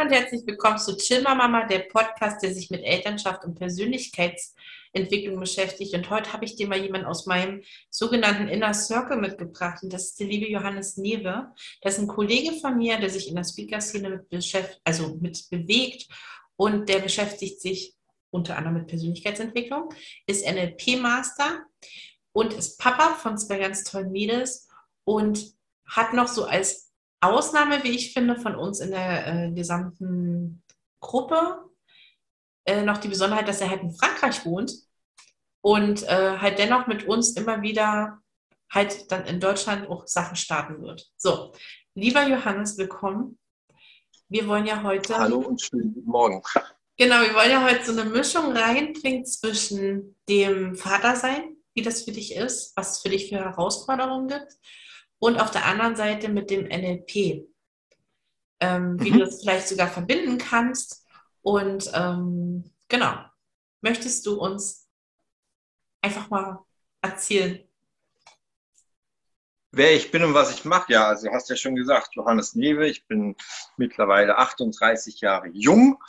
Und 0.00 0.12
herzlich 0.12 0.46
willkommen 0.46 0.78
zu 0.78 0.96
Chilma 0.96 1.34
Mama, 1.34 1.66
der 1.66 1.80
Podcast, 1.80 2.40
der 2.40 2.54
sich 2.54 2.70
mit 2.70 2.84
Elternschaft 2.84 3.44
und 3.44 3.58
Persönlichkeitsentwicklung 3.58 5.40
beschäftigt. 5.40 5.92
Und 5.92 6.08
heute 6.08 6.32
habe 6.32 6.44
ich 6.44 6.54
dir 6.54 6.68
mal 6.68 6.78
jemanden 6.78 7.08
aus 7.08 7.26
meinem 7.26 7.64
sogenannten 7.90 8.46
Inner 8.46 8.74
Circle 8.74 9.16
mitgebracht. 9.16 9.82
Und 9.82 9.92
das 9.92 10.10
ist 10.10 10.20
der 10.20 10.28
liebe 10.28 10.48
Johannes 10.48 10.98
Newe. 10.98 11.52
Das 11.82 11.94
ist 11.94 12.00
ein 12.00 12.06
Kollege 12.06 12.52
von 12.60 12.78
mir, 12.78 12.98
der 12.98 13.10
sich 13.10 13.28
in 13.28 13.34
der 13.34 13.42
Speaker-Szene 13.42 14.24
mit, 14.30 14.78
also 14.84 15.18
mit 15.20 15.50
bewegt 15.50 16.06
und 16.54 16.88
der 16.88 17.00
beschäftigt 17.00 17.60
sich 17.60 17.96
unter 18.30 18.56
anderem 18.56 18.78
mit 18.78 18.86
Persönlichkeitsentwicklung, 18.86 19.92
ist 20.28 20.46
NLP-Master 20.46 21.64
und 22.30 22.54
ist 22.54 22.78
Papa 22.78 23.14
von 23.14 23.36
zwei 23.36 23.58
ganz 23.58 23.82
tollen 23.82 24.12
Mädels 24.12 24.68
und 25.02 25.54
hat 25.88 26.12
noch 26.14 26.28
so 26.28 26.44
als 26.44 26.87
Ausnahme, 27.20 27.82
wie 27.84 27.90
ich 27.90 28.12
finde, 28.12 28.36
von 28.36 28.54
uns 28.54 28.80
in 28.80 28.90
der 28.90 29.26
äh, 29.26 29.50
gesamten 29.52 30.62
Gruppe. 31.00 31.64
Äh, 32.64 32.82
noch 32.82 32.98
die 32.98 33.08
Besonderheit, 33.08 33.48
dass 33.48 33.60
er 33.60 33.70
halt 33.70 33.82
in 33.82 33.94
Frankreich 33.94 34.44
wohnt 34.44 34.72
und 35.62 36.02
äh, 36.04 36.38
halt 36.38 36.58
dennoch 36.58 36.86
mit 36.86 37.04
uns 37.04 37.32
immer 37.36 37.62
wieder 37.62 38.20
halt 38.70 39.10
dann 39.10 39.26
in 39.26 39.40
Deutschland 39.40 39.88
auch 39.88 40.06
Sachen 40.06 40.36
starten 40.36 40.82
wird. 40.82 41.10
So, 41.16 41.52
lieber 41.94 42.26
Johannes, 42.26 42.76
willkommen. 42.76 43.38
Wir 44.28 44.46
wollen 44.46 44.66
ja 44.66 44.82
heute. 44.82 45.16
Hallo 45.18 45.38
und 45.38 45.60
schönen 45.60 45.94
guten 45.94 46.10
Morgen. 46.10 46.42
Genau, 46.98 47.20
wir 47.22 47.34
wollen 47.34 47.50
ja 47.50 47.64
heute 47.64 47.84
so 47.84 47.98
eine 47.98 48.10
Mischung 48.10 48.52
reinbringen 48.52 49.24
zwischen 49.24 50.16
dem 50.28 50.74
Vatersein, 50.74 51.56
wie 51.74 51.82
das 51.82 52.02
für 52.02 52.12
dich 52.12 52.34
ist, 52.34 52.76
was 52.76 52.96
es 52.96 53.02
für 53.02 53.08
dich 53.08 53.28
für 53.28 53.36
Herausforderungen 53.36 54.28
gibt, 54.28 54.58
und 55.18 55.40
auf 55.40 55.50
der 55.50 55.66
anderen 55.66 55.96
Seite 55.96 56.28
mit 56.28 56.50
dem 56.50 56.64
NLP, 56.64 57.46
ähm, 58.60 59.00
wie 59.00 59.10
mhm. 59.10 59.18
du 59.18 59.24
das 59.24 59.40
vielleicht 59.40 59.68
sogar 59.68 59.88
verbinden 59.88 60.38
kannst. 60.38 61.04
Und 61.42 61.90
ähm, 61.94 62.70
genau, 62.88 63.16
möchtest 63.80 64.26
du 64.26 64.34
uns 64.34 64.88
einfach 66.02 66.30
mal 66.30 66.64
erzählen? 67.00 67.64
Wer 69.70 69.94
ich 69.94 70.10
bin 70.10 70.24
und 70.24 70.34
was 70.34 70.50
ich 70.50 70.64
mache, 70.64 70.92
ja, 70.92 71.08
also 71.08 71.28
hast 71.30 71.50
ja 71.50 71.56
schon 71.56 71.76
gesagt, 71.76 72.14
Johannes 72.14 72.54
Newe, 72.54 72.88
ich 72.88 73.06
bin 73.06 73.36
mittlerweile 73.76 74.38
38 74.38 75.20
Jahre 75.20 75.48
jung, 75.48 76.02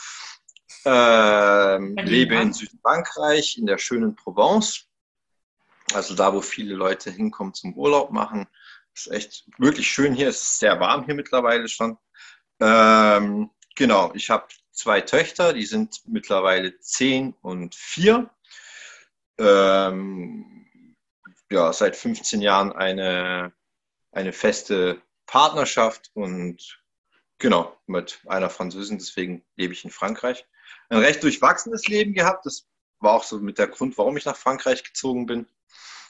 äh, 0.85 1.77
lebe 1.77 2.35
in 2.35 2.53
Südfrankreich, 2.53 3.57
in 3.57 3.65
der 3.65 3.77
schönen 3.77 4.15
Provence, 4.15 4.87
also 5.93 6.15
da, 6.15 6.33
wo 6.33 6.41
viele 6.41 6.73
Leute 6.73 7.11
hinkommen 7.11 7.53
zum 7.53 7.73
Urlaub 7.73 8.11
machen 8.11 8.47
ist 9.05 9.13
echt 9.13 9.45
wirklich 9.57 9.89
schön 9.89 10.13
hier. 10.13 10.29
Es 10.29 10.41
ist 10.41 10.59
sehr 10.59 10.79
warm 10.79 11.05
hier 11.05 11.15
mittlerweile 11.15 11.67
schon. 11.67 11.97
Ähm, 12.59 13.49
genau, 13.75 14.11
ich 14.13 14.29
habe 14.29 14.47
zwei 14.71 15.01
Töchter, 15.01 15.53
die 15.53 15.65
sind 15.65 16.01
mittlerweile 16.05 16.79
zehn 16.79 17.33
und 17.41 17.75
vier. 17.75 18.29
Ähm, 19.37 20.95
ja, 21.51 21.73
seit 21.73 21.95
15 21.95 22.41
Jahren 22.41 22.71
eine, 22.71 23.53
eine 24.11 24.33
feste 24.33 25.01
Partnerschaft 25.25 26.11
und 26.13 26.81
genau, 27.37 27.77
mit 27.87 28.21
einer 28.27 28.49
Französin, 28.49 28.97
deswegen 28.97 29.43
lebe 29.55 29.73
ich 29.73 29.83
in 29.83 29.91
Frankreich. 29.91 30.45
Ein 30.89 30.99
recht 30.99 31.23
durchwachsenes 31.23 31.87
Leben 31.87 32.13
gehabt, 32.13 32.45
das 32.45 32.67
war 32.99 33.13
auch 33.13 33.23
so 33.23 33.39
mit 33.39 33.57
der 33.57 33.67
Grund, 33.67 33.97
warum 33.97 34.17
ich 34.17 34.25
nach 34.25 34.35
Frankreich 34.35 34.83
gezogen 34.83 35.25
bin. 35.25 35.47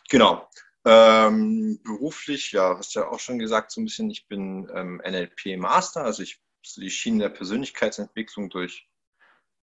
Genau. 0.10 0.48
Ähm, 0.92 1.80
beruflich, 1.84 2.52
ja, 2.52 2.76
hast 2.76 2.96
du 2.96 3.02
ja 3.02 3.10
auch 3.10 3.20
schon 3.20 3.38
gesagt, 3.38 3.70
so 3.70 3.80
ein 3.80 3.84
bisschen, 3.84 4.10
ich 4.10 4.28
bin 4.28 4.68
ähm, 4.74 5.00
NLP-Master, 5.06 6.04
also 6.04 6.24
ich 6.24 6.42
die 6.78 6.90
Schiene 6.90 7.20
der 7.20 7.30
Persönlichkeitsentwicklung 7.30 8.50
durch, 8.50 8.90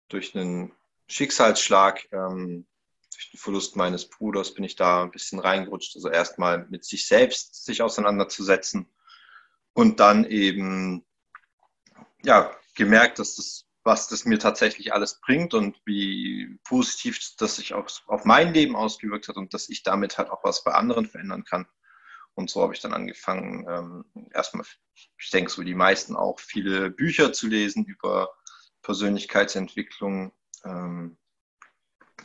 durch 0.07 0.33
einen 0.33 0.71
Schicksalsschlag, 1.07 2.07
ähm, 2.13 2.65
durch 3.13 3.31
den 3.31 3.39
Verlust 3.39 3.75
meines 3.75 4.09
Bruders 4.09 4.53
bin 4.53 4.63
ich 4.63 4.77
da 4.77 5.03
ein 5.03 5.11
bisschen 5.11 5.39
reingerutscht. 5.39 5.97
Also 5.97 6.09
erstmal 6.09 6.65
mit 6.69 6.85
sich 6.85 7.05
selbst 7.05 7.65
sich 7.65 7.81
auseinanderzusetzen 7.81 8.87
und 9.73 9.99
dann 9.99 10.23
eben 10.23 11.03
ja, 12.23 12.55
gemerkt, 12.73 13.19
dass 13.19 13.35
das 13.35 13.65
was 13.83 14.07
das 14.07 14.25
mir 14.25 14.37
tatsächlich 14.37 14.93
alles 14.93 15.19
bringt 15.21 15.53
und 15.53 15.81
wie 15.85 16.59
positiv 16.63 17.19
das 17.37 17.55
sich 17.55 17.73
auf, 17.73 18.03
auf 18.07 18.25
mein 18.25 18.53
Leben 18.53 18.75
ausgewirkt 18.75 19.27
hat 19.27 19.37
und 19.37 19.53
dass 19.53 19.69
ich 19.69 19.83
damit 19.83 20.17
halt 20.17 20.29
auch 20.29 20.43
was 20.43 20.63
bei 20.63 20.73
anderen 20.73 21.07
verändern 21.07 21.43
kann. 21.43 21.67
Und 22.33 22.49
so 22.49 22.61
habe 22.61 22.73
ich 22.73 22.79
dann 22.79 22.93
angefangen, 22.93 23.65
ähm, 23.67 24.29
erstmal, 24.31 24.65
ich 24.93 25.29
denke 25.31 25.51
so 25.51 25.61
wie 25.61 25.65
die 25.65 25.75
meisten 25.75 26.15
auch, 26.15 26.39
viele 26.39 26.89
Bücher 26.89 27.33
zu 27.33 27.47
lesen 27.47 27.85
über 27.85 28.29
Persönlichkeitsentwicklung 28.83 30.31
ähm, 30.63 31.17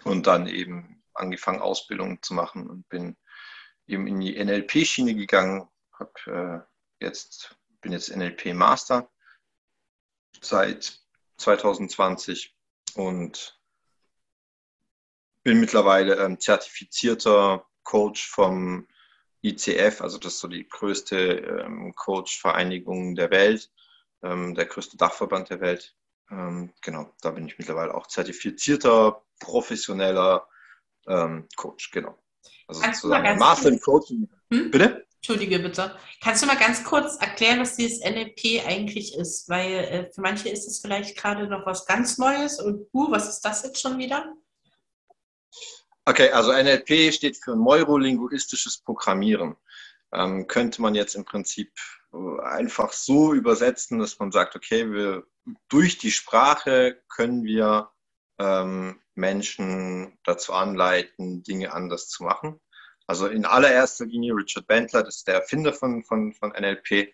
und 0.04 0.26
dann 0.26 0.46
eben 0.46 1.02
angefangen, 1.14 1.60
Ausbildung 1.60 2.22
zu 2.22 2.34
machen 2.34 2.68
und 2.68 2.88
bin 2.88 3.16
eben 3.86 4.06
in 4.06 4.20
die 4.20 4.42
NLP-Schiene 4.42 5.14
gegangen, 5.14 5.68
hab, 5.92 6.14
äh, 6.26 6.60
jetzt, 7.00 7.56
bin 7.80 7.92
jetzt 7.92 8.14
NLP-Master 8.14 9.10
seit 10.40 11.05
2020 11.36 12.54
und 12.94 13.60
bin 15.42 15.60
mittlerweile 15.60 16.16
ähm, 16.16 16.40
zertifizierter 16.40 17.66
Coach 17.82 18.28
vom 18.28 18.88
ICF, 19.42 20.00
also 20.00 20.18
das 20.18 20.34
ist 20.34 20.40
so 20.40 20.48
die 20.48 20.68
größte 20.68 21.16
ähm, 21.16 21.94
Coach-Vereinigung 21.94 23.14
der 23.14 23.30
Welt, 23.30 23.70
ähm, 24.22 24.54
der 24.54 24.66
größte 24.66 24.96
Dachverband 24.96 25.50
der 25.50 25.60
Welt. 25.60 25.94
Ähm, 26.30 26.72
genau, 26.82 27.14
da 27.20 27.30
bin 27.30 27.46
ich 27.46 27.58
mittlerweile 27.58 27.94
auch 27.94 28.08
zertifizierter, 28.08 29.22
professioneller 29.38 30.48
ähm, 31.06 31.46
Coach, 31.54 31.92
genau. 31.92 32.18
Also 32.66 32.82
sozusagen 32.82 33.38
Master 33.38 33.68
im 33.68 33.80
Coaching. 33.80 34.28
Hm? 34.50 34.70
Bitte? 34.70 35.05
Entschuldige 35.16 35.58
bitte. 35.58 35.96
Kannst 36.22 36.42
du 36.42 36.46
mal 36.46 36.56
ganz 36.56 36.84
kurz 36.84 37.16
erklären, 37.16 37.60
was 37.60 37.76
dieses 37.76 38.00
NLP 38.00 38.64
eigentlich 38.66 39.14
ist? 39.16 39.48
Weil 39.48 39.72
äh, 39.72 40.12
für 40.12 40.20
manche 40.20 40.48
ist 40.48 40.66
es 40.66 40.80
vielleicht 40.80 41.16
gerade 41.16 41.48
noch 41.48 41.66
was 41.66 41.86
ganz 41.86 42.18
Neues 42.18 42.60
und 42.60 42.86
uh, 42.92 43.10
was 43.10 43.28
ist 43.28 43.40
das 43.40 43.64
jetzt 43.64 43.80
schon 43.80 43.98
wieder? 43.98 44.32
Okay, 46.04 46.30
also 46.30 46.52
NLP 46.52 47.12
steht 47.12 47.36
für 47.42 47.56
neurolinguistisches 47.56 48.78
Programmieren. 48.78 49.56
Ähm, 50.12 50.46
könnte 50.46 50.80
man 50.80 50.94
jetzt 50.94 51.16
im 51.16 51.24
Prinzip 51.24 51.72
äh, 52.12 52.42
einfach 52.44 52.92
so 52.92 53.34
übersetzen, 53.34 53.98
dass 53.98 54.18
man 54.20 54.30
sagt, 54.30 54.54
okay, 54.54 54.90
wir, 54.92 55.24
durch 55.68 55.98
die 55.98 56.12
Sprache 56.12 57.02
können 57.08 57.42
wir 57.42 57.90
ähm, 58.38 59.00
Menschen 59.16 60.16
dazu 60.24 60.52
anleiten, 60.52 61.42
Dinge 61.42 61.72
anders 61.72 62.08
zu 62.08 62.22
machen. 62.22 62.60
Also 63.06 63.28
in 63.28 63.44
allererster 63.44 64.06
Linie 64.06 64.34
Richard 64.34 64.66
Bentler, 64.66 65.02
das 65.02 65.18
ist 65.18 65.28
der 65.28 65.36
Erfinder 65.36 65.72
von, 65.72 66.02
von, 66.02 66.32
von 66.32 66.50
NLP, 66.50 67.12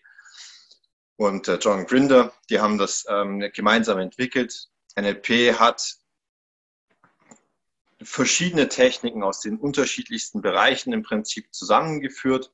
und 1.16 1.46
äh, 1.46 1.56
John 1.60 1.86
Grinder, 1.86 2.32
die 2.50 2.58
haben 2.58 2.78
das 2.78 3.04
ähm, 3.08 3.48
gemeinsam 3.54 3.98
entwickelt. 3.98 4.68
NLP 4.98 5.58
hat 5.58 5.96
verschiedene 8.02 8.68
Techniken 8.68 9.22
aus 9.22 9.40
den 9.40 9.58
unterschiedlichsten 9.58 10.42
Bereichen 10.42 10.92
im 10.92 11.02
Prinzip 11.02 11.54
zusammengeführt 11.54 12.52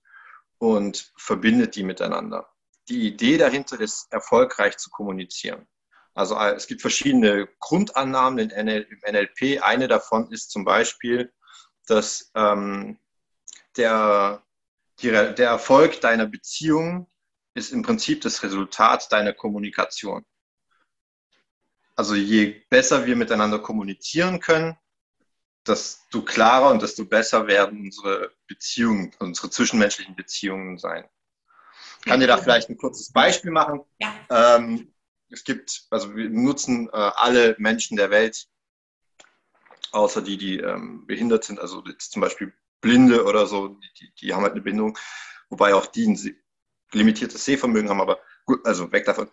und 0.59 1.13
verbindet 1.17 1.77
die 1.77 1.83
miteinander. 1.83 2.49
Die 2.89 3.07
Idee 3.07 3.39
dahinter 3.39 3.81
ist, 3.81 4.13
erfolgreich 4.13 4.77
zu 4.77 4.91
kommunizieren. 4.91 5.67
Also 6.15 6.37
äh, 6.37 6.55
es 6.55 6.67
gibt 6.67 6.83
verschiedene 6.83 7.49
Grundannahmen 7.61 8.51
in 8.51 8.67
NLP. 8.67 9.63
Eine 9.63 9.89
davon 9.89 10.31
ist 10.31 10.51
zum 10.51 10.65
Beispiel, 10.65 11.33
dass 11.87 12.31
ähm, 12.35 12.99
der, 13.77 14.43
die, 15.01 15.11
der 15.11 15.49
Erfolg 15.49 16.01
deiner 16.01 16.27
Beziehung 16.27 17.11
ist 17.55 17.73
im 17.73 17.83
Prinzip 17.83 18.21
das 18.23 18.43
Resultat 18.43 19.11
deiner 19.13 19.33
Kommunikation. 19.33 20.25
Also 21.97 22.15
je 22.15 22.63
besser 22.71 23.07
wir 23.07 23.17
miteinander 23.17 23.59
kommunizieren 23.59 24.39
können, 24.39 24.77
desto 25.67 26.23
klarer 26.23 26.71
und 26.71 26.81
desto 26.81 27.05
besser 27.05 27.47
werden 27.47 27.81
unsere 27.81 28.33
Beziehungen, 28.47 29.13
unsere 29.19 29.51
zwischenmenschlichen 29.51 30.17
Beziehungen 30.17 30.79
sein. 30.79 31.09
Ich 31.99 32.05
kann 32.05 32.21
dir 32.21 32.29
da 32.29 32.37
vielleicht 32.37 32.71
ein 32.71 32.77
kurzes 32.77 33.13
Beispiel 33.13 33.51
machen. 33.51 33.81
Ja. 33.99 34.15
Ähm, 34.31 34.95
es 35.31 35.45
gibt, 35.45 35.87
also 35.91 36.15
wir 36.15 36.31
nutzen 36.31 36.89
äh, 36.89 36.93
alle 36.93 37.57
Menschen 37.59 37.97
der 37.97 38.11
Welt, 38.11 38.47
außer 39.91 40.23
die, 40.23 40.39
die 40.39 40.59
ähm, 40.59 41.07
behindert 41.07 41.45
sind, 41.45 41.59
also 41.61 41.83
zum 41.83 42.23
Beispiel 42.23 42.53
Blinde 42.81 43.25
oder 43.25 43.47
so, 43.47 43.79
die, 44.01 44.13
die 44.21 44.35
haben 44.35 44.43
halt 44.43 44.53
eine 44.53 44.63
Bindung, 44.63 44.99
wobei 45.49 45.75
auch 45.75 45.87
die 45.87 46.07
ein 46.07 46.37
limitiertes 46.93 47.45
Sehvermögen 47.45 47.91
haben, 47.91 48.01
aber 48.01 48.19
gut, 48.45 48.65
also 48.65 48.91
weg 48.93 49.05
davon. 49.05 49.31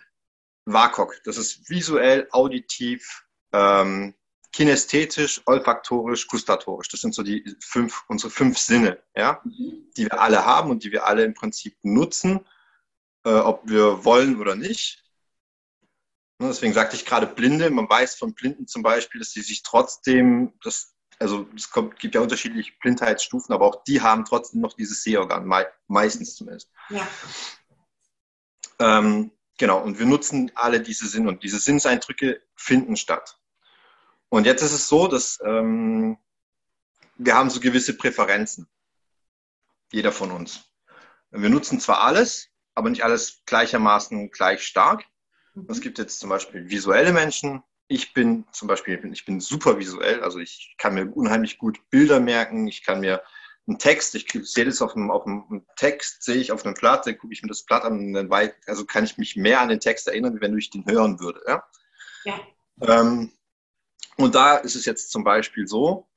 WAKOK, 0.66 1.22
das 1.24 1.38
ist 1.38 1.70
visuell, 1.70 2.28
auditiv, 2.32 3.26
ähm, 3.54 4.16
kinästhetisch, 4.52 5.42
olfaktorisch, 5.46 6.28
gustatorisch. 6.28 6.88
Das 6.88 7.02
sind 7.02 7.14
so 7.14 7.24
die 7.24 7.44
fünf, 7.60 8.04
unsere 8.08 8.32
fünf 8.32 8.58
Sinne, 8.58 9.04
ja, 9.16 9.42
die 9.44 10.06
wir 10.06 10.20
alle 10.20 10.46
haben 10.46 10.72
und 10.72 10.84
die 10.84 10.92
wir 10.92 11.06
alle 11.06 11.24
im 11.24 11.34
Prinzip 11.34 11.78
nutzen, 11.84 12.40
äh, 13.26 13.32
ob 13.32 13.70
wir 13.70 14.06
wollen 14.06 14.40
oder 14.40 14.56
nicht. 14.56 15.04
Ne, 16.40 16.48
deswegen 16.48 16.74
sagte 16.74 16.96
ich 16.96 17.06
gerade 17.06 17.28
Blinde. 17.28 17.70
Man 17.70 17.90
weiß 17.90 18.16
von 18.16 18.34
Blinden 18.34 18.66
zum 18.66 18.82
Beispiel, 18.82 19.20
dass 19.20 19.32
sie 19.32 19.42
sich 19.42 19.62
trotzdem, 19.62 20.54
das, 20.64 20.95
also 21.20 21.48
es 21.56 21.70
kommt, 21.70 22.00
gibt 22.00 22.16
ja 22.16 22.22
unterschiedliche 22.22 22.74
Blindheitsstufen, 22.82 23.54
aber 23.54 23.66
auch 23.66 23.84
die 23.84 24.02
haben 24.02 24.26
trotzdem 24.26 24.62
noch 24.62 24.74
dieses 24.74 25.04
Sehorgan, 25.04 25.50
meistens 25.88 26.36
zumindest. 26.36 26.70
Ja. 26.90 27.08
Ähm, 28.80 29.32
genau, 29.58 29.82
und 29.82 30.00
wir 30.00 30.06
nutzen 30.06 30.52
alle 30.56 30.82
diese 30.82 31.08
Sinn 31.08 31.28
und 31.28 31.44
diese 31.44 31.60
Sinnseindrücke 31.60 32.42
finden 32.56 32.98
statt. 32.98 33.40
Und 34.30 34.46
jetzt 34.46 34.62
ist 34.62 34.74
es 34.74 34.88
so, 34.88 35.08
dass 35.08 35.40
ähm, 35.46 36.18
wir 37.18 37.36
haben 37.36 37.50
so 37.50 37.60
gewisse 37.60 37.96
Präferenzen. 37.96 38.68
Jeder 39.92 40.12
von 40.12 40.32
uns. 40.32 40.66
Wir 41.32 41.50
nutzen 41.50 41.80
zwar 41.80 42.02
alles, 42.02 42.50
aber 42.74 42.90
nicht 42.90 43.04
alles 43.04 43.44
gleichermaßen 43.46 44.32
gleich 44.32 44.66
stark. 44.66 45.06
Mhm. 45.54 45.68
Es 45.70 45.80
gibt 45.80 45.98
jetzt 45.98 46.20
zum 46.20 46.30
Beispiel 46.30 46.70
visuelle 46.70 47.14
Menschen. 47.14 47.64
Ich 47.88 48.14
bin 48.14 48.46
zum 48.52 48.68
Beispiel, 48.68 49.00
ich 49.12 49.26
bin 49.26 49.40
super 49.40 49.78
visuell, 49.78 50.24
also 50.24 50.40
ich 50.40 50.76
kann 50.78 50.96
mir 50.96 51.12
unheimlich 51.16 51.58
gut 51.58 51.80
Bilder 51.90 52.20
merken. 52.20 52.68
Ich 52.68 52.84
kann 52.84 53.00
mir 53.00 53.22
einen 53.68 53.80
Text, 53.80 54.16
ich 54.16 54.28
sehe 54.44 54.66
das 54.66 54.82
auf 54.82 54.96
einem, 54.96 55.12
auf 55.12 55.26
einem 55.26 55.66
Text, 55.76 56.24
sehe 56.24 56.36
ich 56.36 56.52
auf 56.52 56.66
einem 56.66 56.76
Blatt, 56.76 57.06
dann 57.06 57.18
gucke 57.18 57.34
ich 57.34 57.42
mir 57.42 57.50
das 57.50 57.64
Blatt 57.64 57.84
an 57.84 58.14
dann 58.14 58.30
weit, 58.30 58.56
also 58.68 58.86
kann 58.86 59.04
ich 59.04 59.18
mich 59.18 59.36
mehr 59.36 59.60
an 59.60 59.70
den 59.70 59.80
Text 59.80 60.08
erinnern, 60.08 60.36
wie 60.36 60.42
wenn 60.42 60.58
ich 60.58 60.70
den 60.70 60.86
hören 60.86 61.20
würde. 61.20 61.42
Ja? 61.48 61.64
ja. 62.26 62.40
Ähm, 62.82 63.32
und 64.18 64.36
da 64.36 64.58
ist 64.58 64.76
es 64.76 64.86
jetzt 64.86 65.12
zum 65.12 65.24
Beispiel 65.24 65.68
so, 65.68 66.08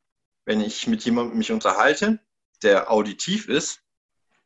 wenn 0.44 0.60
ich 0.60 0.86
mit 0.86 1.04
jemandem 1.04 1.38
mich 1.38 1.50
unterhalte, 1.50 2.20
der 2.62 2.90
auditiv 2.90 3.48
ist, 3.48 3.80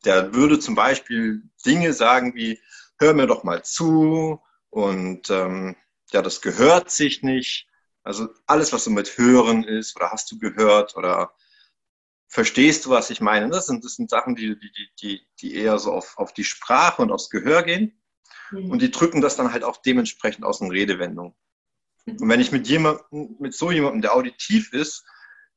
der 0.04 0.34
würde 0.34 0.58
zum 0.58 0.74
Beispiel 0.74 1.42
Dinge 1.64 1.92
sagen 1.92 2.34
wie, 2.34 2.60
hör 2.98 3.14
mir 3.14 3.26
doch 3.26 3.44
mal 3.44 3.64
zu 3.64 4.40
und 4.70 5.30
ähm, 5.30 5.76
ja, 6.12 6.22
das 6.22 6.40
gehört 6.40 6.90
sich 6.90 7.22
nicht. 7.22 7.68
Also 8.02 8.28
alles, 8.46 8.72
was 8.72 8.84
so 8.84 8.90
mit 8.90 9.16
Hören 9.16 9.64
ist 9.64 9.96
oder 9.96 10.10
hast 10.10 10.30
du 10.32 10.38
gehört 10.38 10.96
oder 10.96 11.34
verstehst 12.28 12.84
du, 12.84 12.90
was 12.90 13.10
ich 13.10 13.20
meine? 13.20 13.48
Das 13.50 13.66
sind, 13.66 13.84
das 13.84 13.94
sind 13.94 14.10
Sachen, 14.10 14.34
die, 14.34 14.58
die, 14.58 14.90
die, 15.00 15.26
die 15.40 15.54
eher 15.54 15.78
so 15.78 15.92
auf, 15.92 16.18
auf 16.18 16.32
die 16.32 16.44
Sprache 16.44 17.02
und 17.02 17.12
aufs 17.12 17.30
Gehör 17.30 17.62
gehen. 17.62 18.00
Mhm. 18.50 18.70
Und 18.70 18.82
die 18.82 18.90
drücken 18.90 19.20
das 19.20 19.36
dann 19.36 19.52
halt 19.52 19.64
auch 19.64 19.76
dementsprechend 19.76 20.44
aus 20.44 20.58
den 20.58 20.70
Redewendungen. 20.70 21.34
Mhm. 22.06 22.16
Und 22.16 22.28
wenn 22.28 22.40
ich 22.40 22.50
mit 22.50 22.66
jemandem, 22.66 23.36
mit 23.38 23.54
so 23.54 23.70
jemandem, 23.70 24.02
der 24.02 24.14
auditiv 24.14 24.72
ist, 24.72 25.04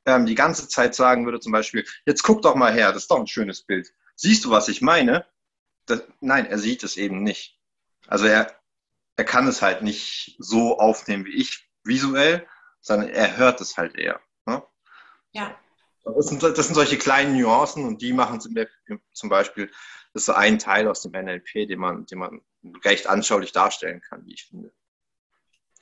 ähm, 0.05 0.25
die 0.25 0.35
ganze 0.35 0.67
Zeit 0.67 0.93
sagen 0.93 1.25
würde, 1.25 1.39
zum 1.39 1.51
Beispiel, 1.51 1.85
jetzt 2.05 2.21
guck 2.21 2.43
doch 2.43 2.55
mal 2.55 2.73
her, 2.73 2.91
das 2.91 3.03
ist 3.03 3.11
doch 3.11 3.19
ein 3.19 3.27
schönes 3.27 3.63
Bild 3.63 3.91
siehst 4.15 4.45
du, 4.45 4.49
was 4.49 4.67
ich 4.67 4.81
meine? 4.81 5.25
Das, 5.85 6.03
nein, 6.19 6.45
er 6.45 6.57
sieht 6.57 6.83
es 6.83 6.97
eben 6.97 7.23
nicht. 7.23 7.59
Also 8.07 8.25
er, 8.25 8.59
er 9.15 9.25
kann 9.25 9.47
es 9.47 9.61
halt 9.61 9.81
nicht 9.81 10.35
so 10.39 10.79
aufnehmen 10.79 11.25
wie 11.25 11.35
ich 11.35 11.69
visuell, 11.83 12.47
sondern 12.81 13.09
er 13.09 13.37
hört 13.37 13.61
es 13.61 13.77
halt 13.77 13.95
eher. 13.95 14.19
Ne? 14.45 14.63
Ja. 15.31 15.57
Das 16.03 16.27
sind, 16.27 16.43
das 16.43 16.65
sind 16.65 16.75
solche 16.75 16.97
kleinen 16.97 17.35
Nuancen 17.39 17.85
und 17.85 18.01
die 18.01 18.13
machen 18.13 18.39
zum 18.39 19.29
Beispiel, 19.29 19.67
das 20.13 20.21
ist 20.21 20.25
so 20.27 20.33
ein 20.33 20.59
Teil 20.59 20.87
aus 20.87 21.01
dem 21.01 21.13
NLP, 21.13 21.67
den 21.67 21.79
man, 21.79 22.05
den 22.05 22.19
man 22.19 22.41
recht 22.83 23.07
anschaulich 23.07 23.51
darstellen 23.51 24.01
kann, 24.01 24.25
wie 24.25 24.33
ich 24.33 24.45
finde. 24.45 24.71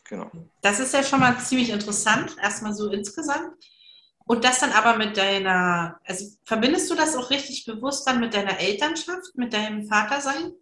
Genau. 0.05 0.31
Das 0.61 0.79
ist 0.79 0.93
ja 0.93 1.03
schon 1.03 1.19
mal 1.19 1.37
ziemlich 1.39 1.71
interessant, 1.71 2.35
erstmal 2.41 2.73
so 2.73 2.89
insgesamt. 2.89 3.53
Und 4.25 4.45
das 4.45 4.59
dann 4.59 4.71
aber 4.71 4.97
mit 4.97 5.17
deiner, 5.17 5.99
also 6.05 6.25
verbindest 6.45 6.89
du 6.89 6.95
das 6.95 7.15
auch 7.15 7.29
richtig 7.29 7.65
bewusst 7.65 8.07
dann 8.07 8.21
mit 8.21 8.33
deiner 8.33 8.59
Elternschaft, 8.59 9.35
mit 9.35 9.53
deinem 9.53 9.87
Vatersein? 9.87 10.53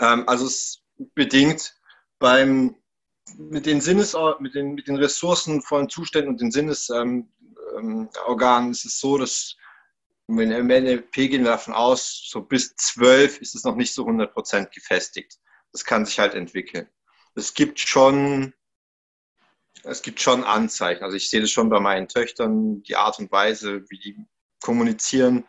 Ähm, 0.00 0.28
also 0.28 0.46
es 0.46 0.82
bedingt 1.14 1.74
beim 2.18 2.76
mit 3.36 3.66
den 3.66 3.80
Sinnes, 3.80 4.16
mit 4.38 4.54
den, 4.54 4.74
mit 4.74 4.86
den 4.86 4.96
ressourcenvollen 4.96 5.88
Zuständen 5.88 6.30
und 6.30 6.40
den 6.40 6.52
Sinnesorganen 6.52 7.28
ähm, 7.76 8.08
ähm, 8.28 8.70
ist 8.70 8.84
es 8.84 9.00
so, 9.00 9.18
dass 9.18 9.56
wenn 10.28 10.52
im 10.52 10.68
NLP 10.68 11.12
gehen 11.12 11.44
wir 11.44 11.50
davon 11.50 11.74
aus, 11.74 12.28
so 12.28 12.40
bis 12.40 12.74
zwölf 12.76 13.40
ist 13.40 13.54
es 13.54 13.64
noch 13.64 13.76
nicht 13.76 13.94
so 13.94 14.06
100% 14.06 14.70
gefestigt. 14.72 15.38
Das 15.72 15.84
kann 15.84 16.06
sich 16.06 16.18
halt 16.18 16.34
entwickeln. 16.34 16.88
Es 17.34 17.54
gibt 17.54 17.80
schon 17.80 18.54
es 19.84 20.02
gibt 20.02 20.20
schon 20.20 20.44
Anzeichen. 20.44 21.04
Also 21.04 21.16
ich 21.16 21.30
sehe 21.30 21.40
das 21.40 21.50
schon 21.50 21.68
bei 21.68 21.80
meinen 21.80 22.08
Töchtern, 22.08 22.82
die 22.82 22.96
Art 22.96 23.18
und 23.18 23.30
Weise, 23.30 23.84
wie 23.88 23.98
die 23.98 24.16
kommunizieren. 24.60 25.44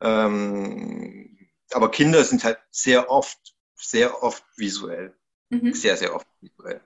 Ähm, 0.00 1.50
aber 1.72 1.90
Kinder 1.90 2.24
sind 2.24 2.44
halt 2.44 2.58
sehr 2.70 3.10
oft, 3.10 3.38
sehr 3.80 4.22
oft 4.22 4.44
visuell. 4.56 5.14
Mhm. 5.50 5.74
Sehr, 5.74 5.96
sehr 5.96 6.14
oft 6.14 6.26
visuell. 6.40 6.80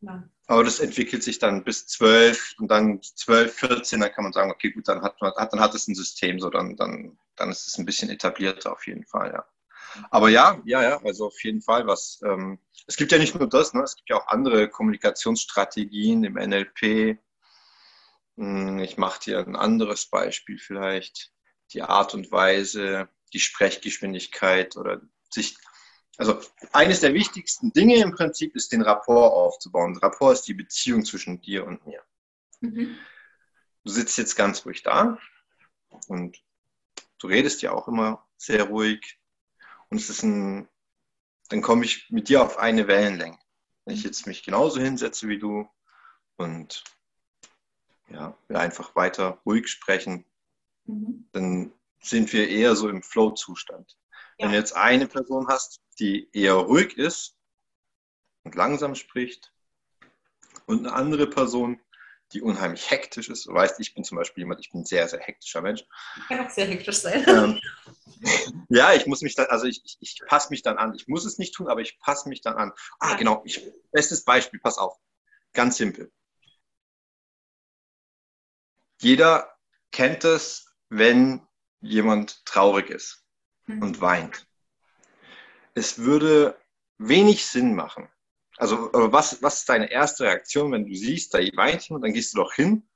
Ja. 0.00 0.28
Aber 0.46 0.62
das 0.62 0.78
entwickelt 0.78 1.22
sich 1.22 1.38
dann 1.38 1.64
bis 1.64 1.86
zwölf 1.86 2.54
und 2.58 2.68
dann 2.70 3.02
zwölf, 3.02 3.54
vierzehn, 3.54 4.00
dann 4.00 4.12
kann 4.12 4.24
man 4.24 4.32
sagen, 4.32 4.50
okay, 4.50 4.70
gut, 4.70 4.86
dann 4.86 5.02
hat, 5.02 5.20
man, 5.20 5.32
dann 5.36 5.60
hat 5.60 5.74
es 5.74 5.88
ein 5.88 5.94
System, 5.94 6.38
so 6.38 6.50
dann, 6.50 6.76
dann, 6.76 7.18
dann 7.34 7.50
ist 7.50 7.66
es 7.66 7.78
ein 7.78 7.86
bisschen 7.86 8.10
etablierter 8.10 8.72
auf 8.72 8.86
jeden 8.86 9.04
Fall, 9.04 9.32
ja. 9.32 9.44
Aber 10.10 10.28
ja, 10.28 10.60
ja, 10.64 10.82
ja, 10.82 11.02
also 11.02 11.26
auf 11.26 11.42
jeden 11.42 11.62
Fall 11.62 11.86
was. 11.86 12.20
Ähm, 12.24 12.58
es 12.86 12.96
gibt 12.96 13.12
ja 13.12 13.18
nicht 13.18 13.34
nur 13.34 13.48
das, 13.48 13.72
ne? 13.74 13.82
es 13.82 13.96
gibt 13.96 14.10
ja 14.10 14.16
auch 14.16 14.26
andere 14.28 14.68
Kommunikationsstrategien 14.68 16.24
im 16.24 16.34
NLP. 16.34 17.18
Hm, 18.36 18.78
ich 18.78 18.98
mache 18.98 19.20
dir 19.20 19.38
ein 19.38 19.56
anderes 19.56 20.06
Beispiel 20.06 20.58
vielleicht. 20.58 21.32
Die 21.72 21.82
Art 21.82 22.14
und 22.14 22.30
Weise, 22.30 23.08
die 23.32 23.40
Sprechgeschwindigkeit 23.40 24.76
oder 24.76 25.00
sich. 25.30 25.56
Also 26.18 26.40
eines 26.72 27.00
der 27.00 27.12
wichtigsten 27.12 27.72
Dinge 27.72 27.96
im 27.96 28.12
Prinzip 28.12 28.56
ist, 28.56 28.72
den 28.72 28.82
Rapport 28.82 29.32
aufzubauen. 29.32 29.96
Rapport 29.98 30.34
ist 30.34 30.48
die 30.48 30.54
Beziehung 30.54 31.04
zwischen 31.04 31.40
dir 31.40 31.66
und 31.66 31.84
mir. 31.86 32.02
Mhm. 32.60 32.96
Du 33.84 33.92
sitzt 33.92 34.16
jetzt 34.18 34.34
ganz 34.34 34.64
ruhig 34.64 34.82
da 34.82 35.18
und 36.08 36.42
du 37.18 37.26
redest 37.26 37.62
ja 37.62 37.72
auch 37.72 37.86
immer 37.86 38.26
sehr 38.36 38.64
ruhig. 38.64 39.18
Und 39.88 39.98
es 39.98 40.10
ist 40.10 40.22
ein, 40.22 40.68
dann 41.48 41.62
komme 41.62 41.84
ich 41.84 42.10
mit 42.10 42.28
dir 42.28 42.42
auf 42.42 42.58
eine 42.58 42.88
Wellenlänge. 42.88 43.38
Wenn 43.84 43.94
ich 43.94 44.02
jetzt 44.02 44.26
mich 44.26 44.42
genauso 44.42 44.80
hinsetze 44.80 45.28
wie 45.28 45.38
du 45.38 45.68
und 46.36 46.82
ja, 48.08 48.36
wir 48.48 48.58
einfach 48.58 48.96
weiter 48.96 49.40
ruhig 49.44 49.68
sprechen, 49.68 50.24
mhm. 50.86 51.28
dann 51.32 51.72
sind 52.00 52.32
wir 52.32 52.48
eher 52.48 52.74
so 52.74 52.88
im 52.88 53.02
Flow-Zustand. 53.02 53.96
Wenn 54.38 54.50
du 54.50 54.56
jetzt 54.56 54.76
eine 54.76 55.06
Person 55.06 55.48
hast, 55.48 55.80
die 55.98 56.28
eher 56.32 56.54
ruhig 56.54 56.98
ist 56.98 57.36
und 58.44 58.54
langsam 58.54 58.94
spricht 58.94 59.52
und 60.66 60.86
eine 60.86 60.94
andere 60.94 61.26
Person, 61.26 61.80
die 62.32 62.42
unheimlich 62.42 62.90
hektisch 62.90 63.28
ist. 63.28 63.46
Du 63.46 63.54
weißt, 63.54 63.78
ich 63.78 63.94
bin 63.94 64.04
zum 64.04 64.16
Beispiel 64.16 64.42
jemand, 64.42 64.60
ich 64.60 64.72
bin 64.72 64.80
ein 64.80 64.84
sehr, 64.84 65.08
sehr 65.08 65.20
hektischer 65.20 65.62
Mensch. 65.62 65.84
Ich 66.16 66.28
kann 66.28 66.44
auch 66.44 66.50
sehr 66.50 66.66
hektisch 66.66 66.98
sein. 66.98 67.24
Ähm, 67.28 67.60
ja, 68.68 68.92
ich 68.94 69.06
muss 69.06 69.22
mich 69.22 69.36
dann, 69.36 69.46
also 69.46 69.66
ich, 69.66 69.80
ich, 69.84 69.96
ich 70.00 70.20
passe 70.26 70.50
mich 70.50 70.62
dann 70.62 70.76
an. 70.76 70.94
Ich 70.94 71.06
muss 71.06 71.24
es 71.24 71.38
nicht 71.38 71.54
tun, 71.54 71.68
aber 71.68 71.80
ich 71.80 71.98
passe 72.00 72.28
mich 72.28 72.40
dann 72.40 72.56
an. 72.56 72.72
Ah, 72.98 73.14
genau. 73.14 73.42
Ich, 73.44 73.62
bestes 73.92 74.24
Beispiel, 74.24 74.58
pass 74.58 74.76
auf. 74.76 74.98
Ganz 75.52 75.76
simpel. 75.76 76.12
Jeder 79.00 79.56
kennt 79.92 80.24
es, 80.24 80.66
wenn 80.88 81.46
jemand 81.80 82.44
traurig 82.44 82.90
ist. 82.90 83.25
Und 83.66 84.00
weint. 84.00 84.46
Es 85.74 85.98
würde 85.98 86.58
wenig 86.98 87.46
Sinn 87.46 87.74
machen, 87.74 88.08
also, 88.56 88.90
was, 88.92 89.42
was 89.42 89.58
ist 89.58 89.68
deine 89.68 89.90
erste 89.90 90.24
Reaktion, 90.24 90.72
wenn 90.72 90.86
du 90.86 90.94
siehst, 90.94 91.34
da 91.34 91.38
weint 91.38 91.88
jemand, 91.88 92.04
dann 92.04 92.12
gehst 92.12 92.34
du 92.34 92.38
doch 92.38 92.54
hin 92.54 92.88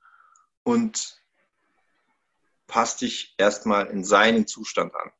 und 0.63 1.21
passt 2.67 3.01
dich 3.01 3.35
erstmal 3.37 3.87
in 3.87 4.03
seinen 4.03 4.47
Zustand 4.47 4.95
an. 4.95 5.11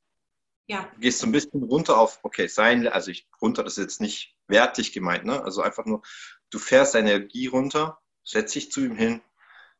Ja. 0.67 0.89
Du 0.95 1.01
gehst 1.01 1.19
so 1.19 1.27
ein 1.27 1.31
bisschen 1.31 1.63
runter 1.63 1.97
auf, 1.97 2.19
okay, 2.23 2.47
sein, 2.47 2.87
also 2.87 3.11
ich 3.11 3.29
runter, 3.41 3.63
das 3.63 3.77
ist 3.77 3.83
jetzt 3.83 4.01
nicht 4.01 4.35
wertig 4.47 4.93
gemeint, 4.93 5.25
ne? 5.25 5.43
Also 5.43 5.61
einfach 5.61 5.85
nur, 5.85 6.01
du 6.49 6.59
fährst 6.59 6.95
deine 6.95 7.11
Energie 7.11 7.47
runter, 7.47 7.99
setzt 8.23 8.55
dich 8.55 8.71
zu 8.71 8.81
ihm 8.81 8.95
hin, 8.95 9.21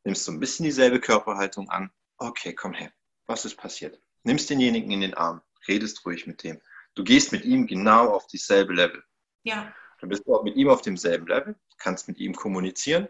nimmst 0.04 0.26
so 0.26 0.32
ein 0.32 0.40
bisschen 0.40 0.66
dieselbe 0.66 1.00
Körperhaltung 1.00 1.70
an. 1.70 1.92
Okay, 2.18 2.54
komm 2.54 2.74
her. 2.74 2.92
Was 3.26 3.46
ist 3.46 3.56
passiert? 3.56 4.00
Nimmst 4.24 4.50
denjenigen 4.50 4.92
in 4.92 5.02
den 5.02 5.14
Arm, 5.16 5.42
redest 5.68 6.06
ruhig 6.06 6.28
mit 6.28 6.44
dem. 6.44 6.62
Du 6.96 7.04
gehst 7.04 7.32
mit 7.32 7.46
ihm 7.46 7.68
genau 7.68 8.10
auf 8.10 8.28
dieselbe 8.28 8.74
Level. 8.74 9.04
Ja. 9.44 9.74
Dann 10.00 10.10
bist 10.10 10.28
du 10.28 10.36
auch 10.36 10.44
mit 10.44 10.56
ihm 10.56 10.70
auf 10.70 10.82
demselben 10.82 11.28
Level, 11.28 11.56
kannst 11.78 12.08
mit 12.08 12.18
ihm 12.18 12.36
kommunizieren. 12.36 13.08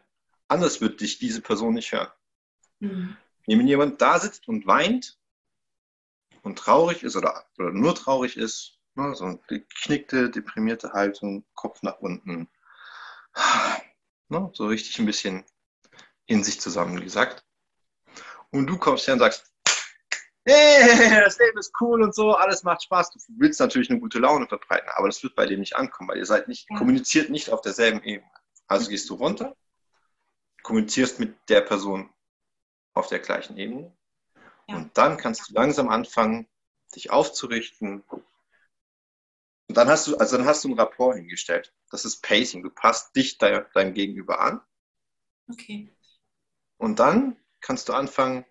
Anders 0.47 0.81
wird 0.81 0.99
dich 1.01 1.19
diese 1.19 1.41
Person 1.41 1.73
nicht 1.73 1.91
hören. 1.91 2.11
Mhm. 2.79 3.17
Wenn 3.47 3.67
jemand 3.67 4.01
da 4.01 4.19
sitzt 4.19 4.47
und 4.47 4.67
weint 4.67 5.17
und 6.43 6.59
traurig 6.59 7.03
ist 7.03 7.15
oder, 7.15 7.45
oder 7.57 7.71
nur 7.71 7.95
traurig 7.95 8.37
ist, 8.37 8.79
ne, 8.95 9.15
so 9.15 9.25
eine 9.25 9.39
geknickte, 9.47 10.29
deprimierte 10.29 10.93
Haltung, 10.93 11.45
Kopf 11.53 11.81
nach 11.81 11.99
unten, 11.99 12.49
ne, 14.29 14.49
so 14.53 14.67
richtig 14.67 14.99
ein 14.99 15.05
bisschen 15.05 15.43
in 16.25 16.43
sich 16.43 16.59
zusammengesackt. 16.59 17.45
Und 18.51 18.67
du 18.67 18.77
kommst 18.77 19.07
her 19.07 19.13
und 19.13 19.19
sagst, 19.19 19.50
hey, 20.45 21.21
das 21.23 21.37
Leben 21.39 21.57
ist 21.57 21.73
cool 21.79 22.01
und 22.01 22.15
so, 22.15 22.33
alles 22.33 22.63
macht 22.63 22.83
Spaß. 22.83 23.11
Du 23.11 23.19
willst 23.37 23.59
natürlich 23.59 23.89
eine 23.89 23.99
gute 23.99 24.19
Laune 24.19 24.47
verbreiten, 24.47 24.89
aber 24.95 25.07
das 25.07 25.21
wird 25.23 25.35
bei 25.35 25.45
dem 25.45 25.59
nicht 25.59 25.75
ankommen, 25.75 26.09
weil 26.09 26.17
ihr 26.17 26.25
seid 26.25 26.47
nicht, 26.47 26.67
ja. 26.69 26.77
kommuniziert 26.77 27.29
nicht 27.29 27.49
auf 27.49 27.61
derselben 27.61 28.03
Ebene. 28.03 28.31
Also 28.67 28.89
gehst 28.89 29.09
du 29.09 29.15
runter, 29.15 29.55
kommunizierst 30.63 31.19
mit 31.19 31.35
der 31.49 31.61
Person 31.61 32.09
auf 32.93 33.07
der 33.07 33.19
gleichen 33.19 33.57
Ebene 33.57 33.95
ja. 34.67 34.77
und 34.77 34.97
dann 34.97 35.17
kannst 35.17 35.49
du 35.49 35.53
langsam 35.53 35.89
anfangen, 35.89 36.47
dich 36.95 37.11
aufzurichten. 37.11 38.03
Und 38.09 39.77
dann 39.77 39.87
hast 39.87 40.07
du, 40.07 40.17
also 40.17 40.37
dann 40.37 40.45
hast 40.45 40.63
du 40.63 40.69
einen 40.69 40.79
Rapport 40.79 41.15
hingestellt. 41.15 41.73
Das 41.89 42.03
ist 42.03 42.21
Pacing. 42.21 42.63
Du 42.63 42.69
passt 42.69 43.15
dich 43.15 43.37
deinem 43.37 43.93
Gegenüber 43.93 44.41
an. 44.41 44.61
Okay. 45.49 45.93
Und 46.77 46.99
dann 46.99 47.37
kannst 47.61 47.87
du 47.89 47.93
anfangen, 47.93 48.45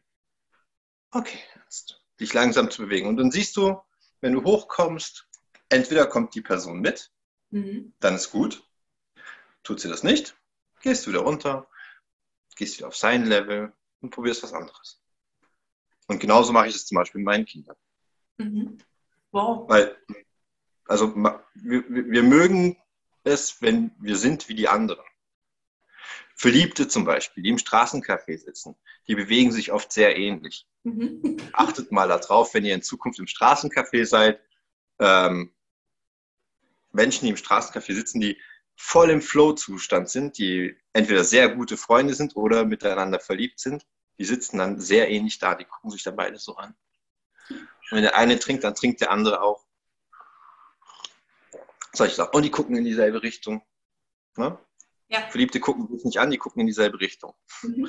okay, 1.12 1.38
jetzt 1.64 2.00
dich 2.18 2.32
langsam 2.32 2.70
zu 2.70 2.82
bewegen. 2.82 3.08
Und 3.08 3.16
dann 3.16 3.30
siehst 3.30 3.56
du, 3.56 3.80
wenn 4.20 4.32
du 4.32 4.44
hochkommst, 4.44 5.26
entweder 5.68 6.06
kommt 6.06 6.34
die 6.34 6.42
Person 6.42 6.80
mit, 6.80 7.10
mhm. 7.50 7.94
dann 8.00 8.14
ist 8.14 8.30
gut. 8.30 8.62
Tut 9.62 9.80
sie 9.80 9.88
das 9.88 10.02
nicht, 10.02 10.36
gehst 10.80 11.06
du 11.06 11.10
wieder 11.10 11.20
runter, 11.20 11.68
gehst 12.56 12.78
wieder 12.78 12.88
auf 12.88 12.96
sein 12.96 13.24
Level 13.24 13.72
und 14.00 14.10
probierst 14.10 14.42
was 14.42 14.52
anderes. 14.52 15.02
Und 16.06 16.18
genauso 16.18 16.52
mache 16.52 16.68
ich 16.68 16.72
das 16.72 16.86
zum 16.86 16.96
Beispiel 16.96 17.20
mit 17.20 17.26
meinen 17.26 17.44
Kindern. 17.46 17.76
Mhm. 18.38 18.78
Wow. 19.32 19.68
Weil, 19.68 19.96
also 20.86 21.14
wir, 21.14 21.84
wir 21.88 22.22
mögen 22.22 22.76
es, 23.22 23.60
wenn 23.62 23.92
wir 23.98 24.16
sind 24.16 24.48
wie 24.48 24.54
die 24.54 24.68
anderen. 24.68 25.04
Verliebte 26.40 26.88
zum 26.88 27.04
Beispiel, 27.04 27.42
die 27.42 27.50
im 27.50 27.58
Straßencafé 27.58 28.38
sitzen, 28.38 28.74
die 29.06 29.14
bewegen 29.14 29.52
sich 29.52 29.72
oft 29.72 29.92
sehr 29.92 30.16
ähnlich. 30.16 30.66
Mhm. 30.84 31.36
Achtet 31.52 31.92
mal 31.92 32.08
darauf, 32.08 32.54
wenn 32.54 32.64
ihr 32.64 32.74
in 32.74 32.80
Zukunft 32.80 33.18
im 33.18 33.26
Straßencafé 33.26 34.06
seid, 34.06 34.40
ähm, 35.00 35.52
Menschen, 36.92 37.26
die 37.26 37.30
im 37.32 37.36
Straßencafé 37.36 37.92
sitzen, 37.92 38.20
die 38.20 38.40
voll 38.74 39.10
im 39.10 39.20
Flow-Zustand 39.20 40.08
sind, 40.08 40.38
die 40.38 40.74
entweder 40.94 41.24
sehr 41.24 41.50
gute 41.50 41.76
Freunde 41.76 42.14
sind 42.14 42.34
oder 42.36 42.64
miteinander 42.64 43.20
verliebt 43.20 43.60
sind, 43.60 43.84
die 44.18 44.24
sitzen 44.24 44.56
dann 44.56 44.80
sehr 44.80 45.10
ähnlich 45.10 45.40
da, 45.40 45.54
die 45.54 45.66
gucken 45.66 45.90
sich 45.90 46.04
dann 46.04 46.16
beide 46.16 46.38
so 46.38 46.56
an. 46.56 46.74
Und 47.50 47.58
wenn 47.90 48.02
der 48.02 48.16
eine 48.16 48.38
trinkt, 48.38 48.64
dann 48.64 48.74
trinkt 48.74 49.02
der 49.02 49.10
andere 49.10 49.42
auch. 49.42 49.62
Solche 51.92 52.14
Sachen. 52.14 52.34
Und 52.34 52.44
die 52.44 52.50
gucken 52.50 52.78
in 52.78 52.84
dieselbe 52.84 53.22
Richtung. 53.22 53.60
Ne? 54.38 54.58
Ja. 55.10 55.28
Verliebte 55.28 55.60
gucken 55.60 55.88
sich 55.88 56.04
nicht 56.04 56.18
an, 56.18 56.30
die 56.30 56.38
gucken 56.38 56.60
in 56.60 56.66
dieselbe 56.66 57.00
Richtung. 57.00 57.34
Mhm. 57.62 57.88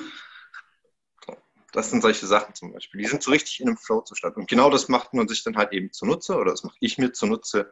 Das 1.71 1.89
sind 1.89 2.01
solche 2.01 2.27
Sachen 2.27 2.53
zum 2.53 2.73
Beispiel. 2.73 3.01
Die 3.01 3.07
sind 3.07 3.23
so 3.23 3.31
richtig 3.31 3.61
in 3.61 3.67
einem 3.67 3.77
Flow-Zustand. 3.77 4.35
Und 4.35 4.49
genau 4.49 4.69
das 4.69 4.89
macht 4.89 5.13
man 5.13 5.27
sich 5.29 5.43
dann 5.43 5.55
halt 5.55 5.71
eben 5.71 5.93
zunutze, 5.93 6.35
oder 6.35 6.51
das 6.51 6.63
mache 6.63 6.75
ich 6.81 6.97
mir 6.97 7.13
zunutze 7.13 7.71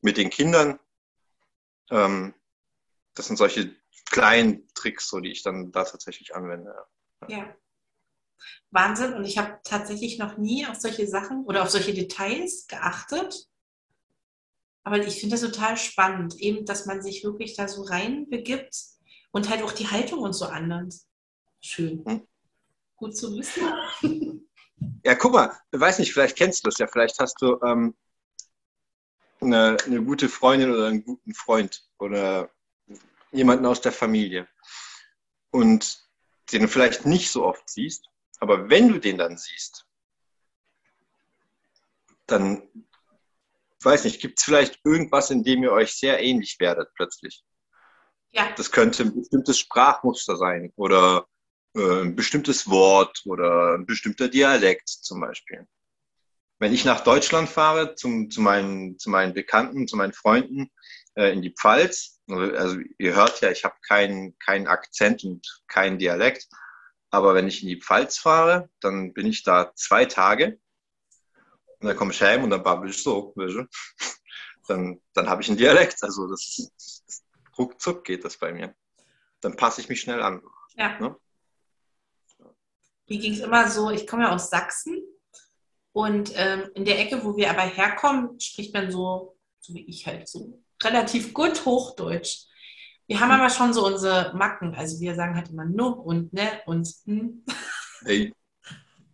mit 0.00 0.16
den 0.16 0.30
Kindern. 0.30 0.78
Ähm, 1.90 2.34
das 3.14 3.26
sind 3.26 3.36
solche 3.36 3.76
kleinen 4.10 4.66
Tricks, 4.74 5.08
so, 5.08 5.20
die 5.20 5.30
ich 5.30 5.42
dann 5.42 5.72
da 5.72 5.84
tatsächlich 5.84 6.34
anwende. 6.34 6.74
Ja. 7.28 7.54
Wahnsinn. 8.70 9.12
Und 9.12 9.24
ich 9.24 9.36
habe 9.36 9.60
tatsächlich 9.64 10.18
noch 10.18 10.38
nie 10.38 10.66
auf 10.66 10.76
solche 10.76 11.06
Sachen 11.06 11.44
oder 11.44 11.62
auf 11.62 11.70
solche 11.70 11.92
Details 11.92 12.66
geachtet. 12.66 13.46
Aber 14.84 14.98
ich 14.98 15.18
finde 15.18 15.36
das 15.36 15.40
total 15.40 15.76
spannend, 15.76 16.36
eben, 16.36 16.66
dass 16.66 16.86
man 16.86 17.02
sich 17.02 17.24
wirklich 17.24 17.56
da 17.56 17.68
so 17.68 17.82
reinbegibt 17.82 18.76
und 19.32 19.48
halt 19.48 19.62
auch 19.62 19.72
die 19.72 19.88
Haltung 19.88 20.20
und 20.20 20.34
so 20.34 20.44
anders. 20.44 21.08
Schön. 21.60 22.04
Hm. 22.06 22.26
Gut 22.96 23.16
zu 23.16 23.36
wissen. 23.36 23.62
Ja, 25.02 25.14
guck 25.14 25.32
mal, 25.32 25.56
ich 25.72 25.80
weiß 25.80 25.98
nicht, 25.98 26.12
vielleicht 26.12 26.36
kennst 26.36 26.64
du 26.64 26.68
das 26.68 26.78
ja, 26.78 26.86
vielleicht 26.86 27.18
hast 27.18 27.40
du 27.40 27.58
ähm, 27.62 27.94
eine, 29.40 29.76
eine 29.86 30.02
gute 30.02 30.28
Freundin 30.28 30.72
oder 30.72 30.88
einen 30.88 31.04
guten 31.04 31.34
Freund 31.34 31.86
oder 31.98 32.50
jemanden 33.32 33.66
aus 33.66 33.80
der 33.80 33.92
Familie 33.92 34.48
und 35.50 36.02
den 36.52 36.62
du 36.62 36.68
vielleicht 36.68 37.06
nicht 37.06 37.30
so 37.30 37.44
oft 37.44 37.68
siehst, 37.68 38.08
aber 38.40 38.68
wenn 38.68 38.88
du 38.88 38.98
den 38.98 39.18
dann 39.18 39.36
siehst, 39.36 39.86
dann 42.26 42.83
weiß 43.84 44.04
nicht, 44.04 44.20
gibt 44.20 44.38
es 44.38 44.44
vielleicht 44.44 44.80
irgendwas, 44.84 45.30
in 45.30 45.44
dem 45.44 45.62
ihr 45.62 45.72
euch 45.72 45.94
sehr 45.94 46.22
ähnlich 46.22 46.56
werdet 46.60 46.88
plötzlich? 46.94 47.44
Ja. 48.32 48.52
Das 48.56 48.72
könnte 48.72 49.04
ein 49.04 49.14
bestimmtes 49.14 49.58
Sprachmuster 49.58 50.36
sein 50.36 50.72
oder 50.76 51.26
äh, 51.76 52.02
ein 52.02 52.16
bestimmtes 52.16 52.68
Wort 52.68 53.22
oder 53.26 53.74
ein 53.74 53.86
bestimmter 53.86 54.28
Dialekt 54.28 54.88
zum 54.88 55.20
Beispiel. 55.20 55.66
Wenn 56.58 56.72
ich 56.72 56.84
nach 56.84 57.00
Deutschland 57.00 57.48
fahre, 57.48 57.94
zum, 57.94 58.30
zu, 58.30 58.40
meinen, 58.40 58.98
zu 58.98 59.10
meinen 59.10 59.34
Bekannten, 59.34 59.86
zu 59.86 59.96
meinen 59.96 60.12
Freunden 60.12 60.70
äh, 61.14 61.32
in 61.32 61.42
die 61.42 61.50
Pfalz, 61.50 62.20
also 62.28 62.78
ihr 62.98 63.14
hört 63.14 63.40
ja, 63.40 63.50
ich 63.50 63.64
habe 63.64 63.74
keinen 63.86 64.38
keinen 64.38 64.66
Akzent 64.66 65.24
und 65.24 65.46
keinen 65.68 65.98
Dialekt, 65.98 66.48
aber 67.10 67.34
wenn 67.34 67.48
ich 67.48 67.62
in 67.62 67.68
die 67.68 67.80
Pfalz 67.80 68.18
fahre, 68.18 68.70
dann 68.80 69.12
bin 69.12 69.26
ich 69.26 69.42
da 69.42 69.72
zwei 69.74 70.06
Tage 70.06 70.58
und 71.80 71.88
dann 71.88 71.96
komme 71.96 72.12
ich 72.12 72.22
heim 72.22 72.44
und 72.44 72.50
dann 72.50 72.62
babbel 72.62 72.90
ich 72.90 73.02
so, 73.02 73.34
dann, 74.68 75.00
dann 75.12 75.28
habe 75.28 75.42
ich 75.42 75.48
einen 75.48 75.58
Dialekt. 75.58 76.02
Also 76.02 76.26
das, 76.28 76.70
das, 76.76 77.24
ruckzuck 77.58 78.04
geht 78.04 78.24
das 78.24 78.36
bei 78.36 78.52
mir. 78.52 78.74
Dann 79.40 79.56
passe 79.56 79.80
ich 79.80 79.88
mich 79.88 80.00
schnell 80.00 80.22
an. 80.22 80.42
Ja. 80.76 80.98
Ne? 80.98 81.16
Mir 83.06 83.18
ging 83.18 83.34
es 83.34 83.40
immer 83.40 83.70
so, 83.70 83.90
ich 83.90 84.06
komme 84.06 84.24
ja 84.24 84.34
aus 84.34 84.50
Sachsen 84.50 85.02
und 85.92 86.32
ähm, 86.34 86.70
in 86.74 86.84
der 86.84 86.98
Ecke, 86.98 87.22
wo 87.22 87.36
wir 87.36 87.50
aber 87.50 87.62
herkommen, 87.62 88.40
spricht 88.40 88.74
man 88.74 88.90
so, 88.90 89.36
so 89.60 89.74
wie 89.74 89.84
ich 89.84 90.06
halt 90.06 90.28
so, 90.28 90.60
relativ 90.82 91.32
gut 91.32 91.64
Hochdeutsch. 91.64 92.46
Wir 93.06 93.20
haben 93.20 93.30
aber 93.30 93.50
schon 93.50 93.74
so 93.74 93.86
unsere 93.86 94.34
Macken. 94.34 94.74
Also 94.74 94.98
wir 95.00 95.14
sagen 95.14 95.36
halt 95.36 95.50
immer 95.50 95.66
nu 95.66 95.88
und 95.88 96.32
ne 96.32 96.62
und 96.66 96.88
hm. 97.04 97.44
Hey. 98.04 98.32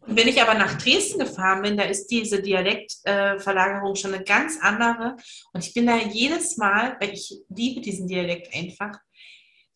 Und 0.07 0.16
wenn 0.16 0.28
ich 0.28 0.40
aber 0.40 0.54
nach 0.54 0.78
Dresden 0.78 1.19
gefahren 1.19 1.62
bin, 1.62 1.76
da 1.76 1.85
ist 1.85 2.09
diese 2.09 2.40
Dialektverlagerung 2.40 3.92
äh, 3.92 3.97
schon 3.97 4.14
eine 4.14 4.25
ganz 4.25 4.59
andere. 4.61 5.16
Und 5.52 5.64
ich 5.64 5.75
bin 5.75 5.87
da 5.87 5.97
jedes 5.99 6.57
Mal, 6.57 6.97
weil 7.00 7.12
ich 7.12 7.35
liebe 7.49 7.80
diesen 7.80 8.09
Dialekt 8.09 8.54
einfach, 8.54 8.99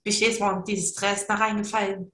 bin 0.03 0.13
ich 0.13 0.21
jedes 0.21 0.41
Mal 0.41 0.59
in 0.59 0.65
dieses 0.65 0.95
Dresdner 0.95 1.41
reingefallen. 1.41 2.13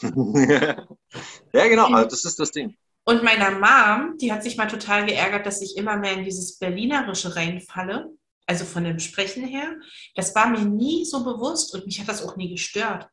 ja, 0.02 1.68
genau, 1.68 1.86
also 1.86 2.10
das 2.10 2.24
ist 2.24 2.38
das 2.38 2.50
Ding. 2.50 2.76
Und 3.04 3.22
meiner 3.22 3.50
Mom, 3.50 4.16
die 4.18 4.32
hat 4.32 4.42
sich 4.42 4.56
mal 4.56 4.66
total 4.66 5.06
geärgert, 5.06 5.46
dass 5.46 5.60
ich 5.60 5.76
immer 5.76 5.96
mehr 5.96 6.12
in 6.12 6.24
dieses 6.24 6.58
Berlinerische 6.58 7.36
reinfalle, 7.36 8.10
also 8.46 8.64
von 8.64 8.84
dem 8.84 8.98
Sprechen 8.98 9.46
her. 9.46 9.76
Das 10.14 10.34
war 10.34 10.48
mir 10.48 10.64
nie 10.64 11.04
so 11.04 11.24
bewusst 11.24 11.74
und 11.74 11.86
mich 11.86 12.00
hat 12.00 12.08
das 12.08 12.22
auch 12.22 12.36
nie 12.36 12.50
gestört 12.50 13.08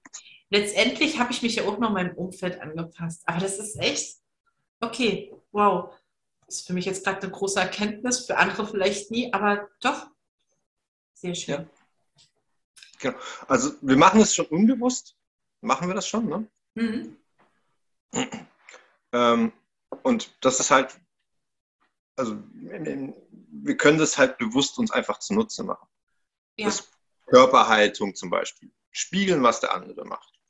letztendlich 0.51 1.17
habe 1.17 1.31
ich 1.31 1.41
mich 1.41 1.55
ja 1.55 1.63
auch 1.63 1.79
noch 1.79 1.89
meinem 1.89 2.15
Umfeld 2.15 2.61
angepasst. 2.61 3.23
Aber 3.25 3.39
das 3.39 3.57
ist 3.57 3.77
echt, 3.77 4.17
okay, 4.81 5.33
wow. 5.51 5.95
Das 6.45 6.57
ist 6.57 6.67
für 6.67 6.73
mich 6.73 6.85
jetzt 6.85 7.03
gerade 7.03 7.21
eine 7.21 7.31
große 7.31 7.59
Erkenntnis, 7.59 8.25
für 8.25 8.37
andere 8.37 8.67
vielleicht 8.67 9.09
nie, 9.09 9.33
aber 9.33 9.69
doch, 9.79 10.07
sehr 11.13 11.33
schön. 11.33 11.55
Ja. 11.55 11.65
Genau. 12.99 13.17
Also 13.47 13.71
wir 13.81 13.97
machen 13.97 14.21
es 14.21 14.35
schon 14.35 14.45
unbewusst, 14.47 15.15
machen 15.61 15.87
wir 15.87 15.95
das 15.95 16.07
schon, 16.07 16.27
ne? 16.27 16.47
Mhm. 16.75 17.17
Ähm, 19.13 19.51
und 20.03 20.31
das 20.39 20.61
ist 20.61 20.71
halt, 20.71 20.97
also 22.15 22.37
wir 22.53 23.75
können 23.75 23.97
das 23.97 24.17
halt 24.17 24.37
bewusst 24.37 24.79
uns 24.79 24.89
einfach 24.89 25.19
zunutze 25.19 25.65
machen. 25.65 25.85
Ja. 26.57 26.67
Das 26.67 26.89
Körperhaltung 27.25 28.15
zum 28.15 28.29
Beispiel. 28.29 28.71
Spiegeln, 28.89 29.43
was 29.43 29.59
der 29.59 29.73
andere 29.73 30.05
macht. 30.05 30.40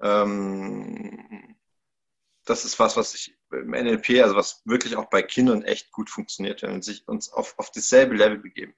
Ähm, 0.00 1.56
das 2.44 2.64
ist 2.64 2.78
was, 2.78 2.96
was 2.96 3.14
ich 3.14 3.36
im 3.50 3.70
NLP, 3.70 4.22
also 4.22 4.34
was 4.34 4.62
wirklich 4.64 4.96
auch 4.96 5.10
bei 5.10 5.22
Kindern 5.22 5.62
echt 5.62 5.92
gut 5.92 6.08
funktioniert, 6.10 6.62
wenn 6.62 6.74
wir 6.74 6.82
sich 6.82 7.06
uns 7.06 7.32
auf, 7.32 7.58
auf 7.58 7.70
dasselbe 7.70 8.14
Level 8.14 8.38
begeben. 8.38 8.74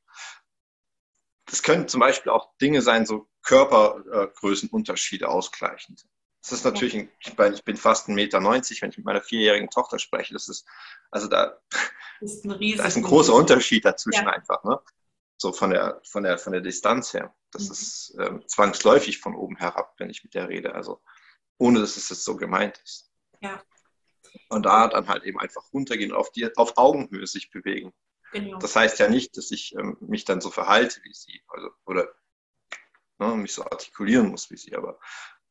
Das 1.47 1.63
können 1.63 1.89
zum 1.89 2.01
Beispiel 2.01 2.31
auch 2.33 2.57
Dinge 2.61 2.83
sein, 2.83 3.07
so 3.07 3.29
Körpergrößenunterschiede 3.43 5.29
ausgleichend. 5.29 6.07
Das 6.43 6.53
ist 6.53 6.65
natürlich, 6.65 6.95
ein, 6.95 7.11
ich, 7.21 7.37
meine, 7.37 7.55
ich 7.55 7.65
bin 7.65 7.77
fast 7.77 8.09
1,90 8.09 8.15
Meter, 8.15 8.41
wenn 8.43 8.91
ich 8.91 8.97
mit 8.97 9.05
meiner 9.07 9.21
vierjährigen 9.21 9.69
Tochter 9.69 9.99
spreche. 9.99 10.33
Das 10.33 10.49
ist, 10.49 10.67
also 11.11 11.29
da, 11.29 11.59
ist 12.21 12.45
ein, 12.45 12.51
da 12.77 12.87
ist 12.87 12.97
ein 12.97 13.03
großer 13.03 13.35
Unterschied 13.35 13.85
dazwischen 13.85 14.25
ja. 14.25 14.33
einfach. 14.33 14.65
Ne? 14.65 14.81
So 15.37 15.53
von 15.53 15.71
der, 15.71 16.01
von 16.05 16.23
der, 16.23 16.39
von 16.39 16.53
der 16.53 16.63
Distanz 16.63 17.13
her. 17.13 17.35
Das 17.51 17.65
mhm. 17.65 17.73
ist 17.73 18.17
ähm, 18.19 18.49
zwangsläufig 18.49 19.19
von 19.19 19.35
oben 19.35 19.57
herab, 19.57 19.95
wenn 19.99 20.11
ich 20.11 20.25
mit 20.25 20.35
der 20.35 20.49
rede. 20.49 20.75
Also 20.75 21.03
ohne 21.59 21.81
dass 21.81 21.97
es 21.97 22.09
jetzt 22.09 22.25
so 22.25 22.37
gemeint 22.37 22.81
ist. 22.85 23.13
Ja. 23.41 23.63
Und 24.49 24.65
da 24.65 24.89
dann 24.89 25.09
halt 25.09 25.25
eben 25.25 25.39
einfach 25.39 25.73
runtergehen, 25.73 26.13
auf, 26.13 26.31
die, 26.31 26.57
auf 26.57 26.79
Augenhöhe 26.79 27.27
sich 27.27 27.51
bewegen. 27.51 27.93
Genau. 28.33 28.59
Das 28.59 28.77
heißt 28.77 28.99
ja 28.99 29.09
nicht, 29.09 29.37
dass 29.37 29.51
ich 29.51 29.75
ähm, 29.75 29.97
mich 30.01 30.25
dann 30.25 30.41
so 30.41 30.51
verhalte 30.51 31.01
wie 31.03 31.13
sie 31.13 31.43
also, 31.49 31.71
oder 31.85 32.15
ne, 33.19 33.35
mich 33.37 33.53
so 33.53 33.65
artikulieren 33.65 34.29
muss 34.29 34.51
wie 34.51 34.57
sie, 34.57 34.75
aber 34.77 35.01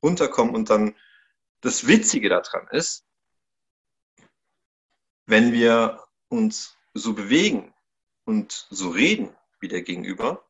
runterkommen 0.02 0.56
und 0.56 0.70
dann 0.70 0.96
das 1.62 1.88
Witzige 1.88 2.30
daran 2.30 2.68
ist, 2.72 3.06
wenn 5.26 5.52
wir 5.52 6.04
uns 6.30 6.78
so 6.94 7.14
bewegen 7.14 7.74
und 8.24 8.68
so 8.70 8.90
reden 8.90 9.36
wie 9.60 9.68
der 9.68 9.82
Gegenüber, 9.82 10.49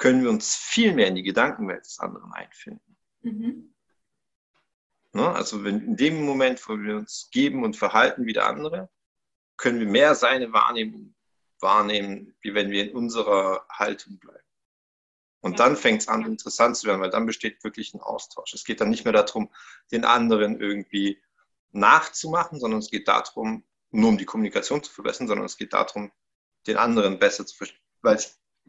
können 0.00 0.22
wir 0.22 0.30
uns 0.30 0.56
viel 0.56 0.94
mehr 0.94 1.08
in 1.08 1.14
die 1.14 1.22
Gedankenwelt 1.22 1.84
des 1.84 1.98
anderen 1.98 2.32
einfinden. 2.32 2.96
Mhm. 3.20 3.74
Ne? 5.12 5.28
Also 5.30 5.62
wenn 5.62 5.84
in 5.84 5.96
dem 5.96 6.24
Moment, 6.24 6.66
wo 6.66 6.78
wir 6.78 6.96
uns 6.96 7.28
geben 7.30 7.64
und 7.64 7.76
verhalten 7.76 8.24
wie 8.24 8.32
der 8.32 8.46
andere, 8.46 8.88
können 9.58 9.78
wir 9.78 9.86
mehr 9.86 10.14
seine 10.14 10.54
Wahrnehmung 10.54 11.14
wahrnehmen, 11.60 12.34
wie 12.40 12.54
wenn 12.54 12.70
wir 12.70 12.88
in 12.88 12.96
unserer 12.96 13.66
Haltung 13.68 14.18
bleiben. 14.18 14.38
Und 15.40 15.58
ja. 15.58 15.66
dann 15.66 15.76
fängt 15.76 16.00
es 16.00 16.08
an, 16.08 16.24
interessant 16.24 16.78
zu 16.78 16.86
werden, 16.86 17.02
weil 17.02 17.10
dann 17.10 17.26
besteht 17.26 17.62
wirklich 17.62 17.92
ein 17.92 18.00
Austausch. 18.00 18.54
Es 18.54 18.64
geht 18.64 18.80
dann 18.80 18.88
nicht 18.88 19.04
mehr 19.04 19.12
darum, 19.12 19.50
den 19.92 20.06
anderen 20.06 20.58
irgendwie 20.58 21.22
nachzumachen, 21.72 22.58
sondern 22.58 22.80
es 22.80 22.90
geht 22.90 23.06
darum, 23.06 23.64
nur 23.90 24.08
um 24.08 24.16
die 24.16 24.24
Kommunikation 24.24 24.82
zu 24.82 24.90
verbessern, 24.90 25.28
sondern 25.28 25.44
es 25.44 25.58
geht 25.58 25.74
darum, 25.74 26.10
den 26.66 26.78
anderen 26.78 27.18
besser 27.18 27.44
zu 27.44 27.54
verstehen. 27.54 27.82
Weil 28.00 28.18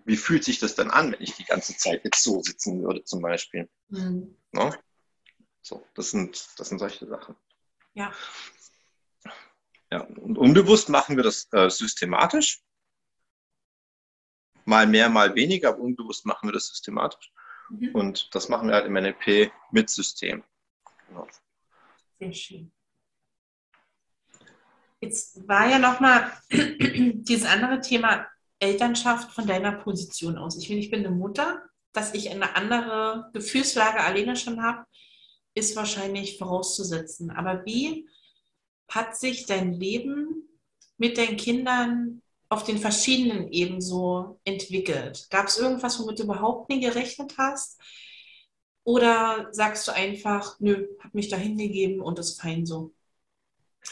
wie 0.05 0.17
fühlt 0.17 0.43
sich 0.43 0.59
das 0.59 0.75
dann 0.75 0.89
an, 0.91 1.11
wenn 1.11 1.21
ich 1.21 1.35
die 1.35 1.45
ganze 1.45 1.75
Zeit 1.77 2.03
jetzt 2.03 2.23
so 2.23 2.41
sitzen 2.41 2.83
würde, 2.83 3.03
zum 3.03 3.21
Beispiel? 3.21 3.69
Mhm. 3.89 4.37
No? 4.51 4.69
Ne? 4.69 4.79
So, 5.61 5.85
das 5.93 6.11
sind, 6.11 6.47
das 6.57 6.69
sind 6.69 6.79
solche 6.79 7.05
Sachen. 7.05 7.35
Ja. 7.93 8.11
Ja, 9.91 10.01
und 10.01 10.37
unbewusst 10.37 10.89
machen 10.89 11.17
wir 11.17 11.23
das 11.23 11.47
äh, 11.51 11.69
systematisch. 11.69 12.63
Mal 14.65 14.87
mehr, 14.87 15.09
mal 15.09 15.35
weniger, 15.35 15.69
aber 15.69 15.79
unbewusst 15.79 16.25
machen 16.25 16.47
wir 16.47 16.53
das 16.53 16.67
systematisch. 16.67 17.31
Mhm. 17.69 17.89
Und 17.93 18.33
das 18.33 18.47
machen 18.47 18.69
wir 18.69 18.75
halt 18.75 18.85
im 18.85 18.93
NLP 18.93 19.51
mit 19.71 19.89
System. 19.89 20.43
Genau. 21.07 21.27
Sehr 22.19 22.33
schön. 22.33 22.71
Jetzt 25.01 25.47
war 25.47 25.67
ja 25.67 25.79
nochmal 25.79 26.31
dieses 26.51 27.45
andere 27.45 27.81
Thema 27.81 28.27
Elternschaft 28.61 29.33
von 29.33 29.47
deiner 29.47 29.73
Position 29.73 30.37
aus. 30.37 30.57
Ich, 30.57 30.69
ich 30.69 30.91
bin 30.91 31.05
eine 31.05 31.13
Mutter, 31.13 31.61
dass 31.93 32.13
ich 32.13 32.29
eine 32.29 32.55
andere 32.55 33.29
Gefühlslage 33.33 33.99
alleine 33.99 34.35
schon 34.35 34.61
habe, 34.63 34.85
ist 35.53 35.75
wahrscheinlich 35.75 36.37
vorauszusetzen. 36.37 37.31
Aber 37.31 37.65
wie 37.65 38.07
hat 38.87 39.17
sich 39.17 39.45
dein 39.45 39.73
Leben 39.73 40.47
mit 40.97 41.17
deinen 41.17 41.37
Kindern 41.37 42.21
auf 42.49 42.63
den 42.63 42.77
verschiedenen 42.77 43.51
Ebenen 43.51 43.81
so 43.81 44.39
entwickelt? 44.43 45.27
Gab 45.29 45.47
es 45.47 45.57
irgendwas, 45.57 45.99
womit 45.99 46.19
du 46.19 46.23
überhaupt 46.23 46.69
nie 46.69 46.79
gerechnet 46.79 47.35
hast? 47.37 47.81
Oder 48.83 49.49
sagst 49.51 49.87
du 49.87 49.93
einfach, 49.93 50.59
nö, 50.59 50.87
hab 51.03 51.13
mich 51.13 51.29
da 51.29 51.37
hingegeben 51.37 52.01
und 52.01 52.19
ist 52.19 52.41
fein 52.41 52.65
so? 52.65 52.93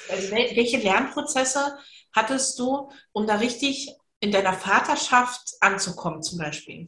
Also 0.09 0.31
welche 0.31 0.77
Lernprozesse 0.77 1.77
hattest 2.13 2.59
du, 2.59 2.91
um 3.11 3.27
da 3.27 3.35
richtig 3.35 3.95
in 4.19 4.31
deiner 4.31 4.53
Vaterschaft 4.53 5.55
anzukommen 5.61 6.21
zum 6.21 6.39
Beispiel? 6.39 6.87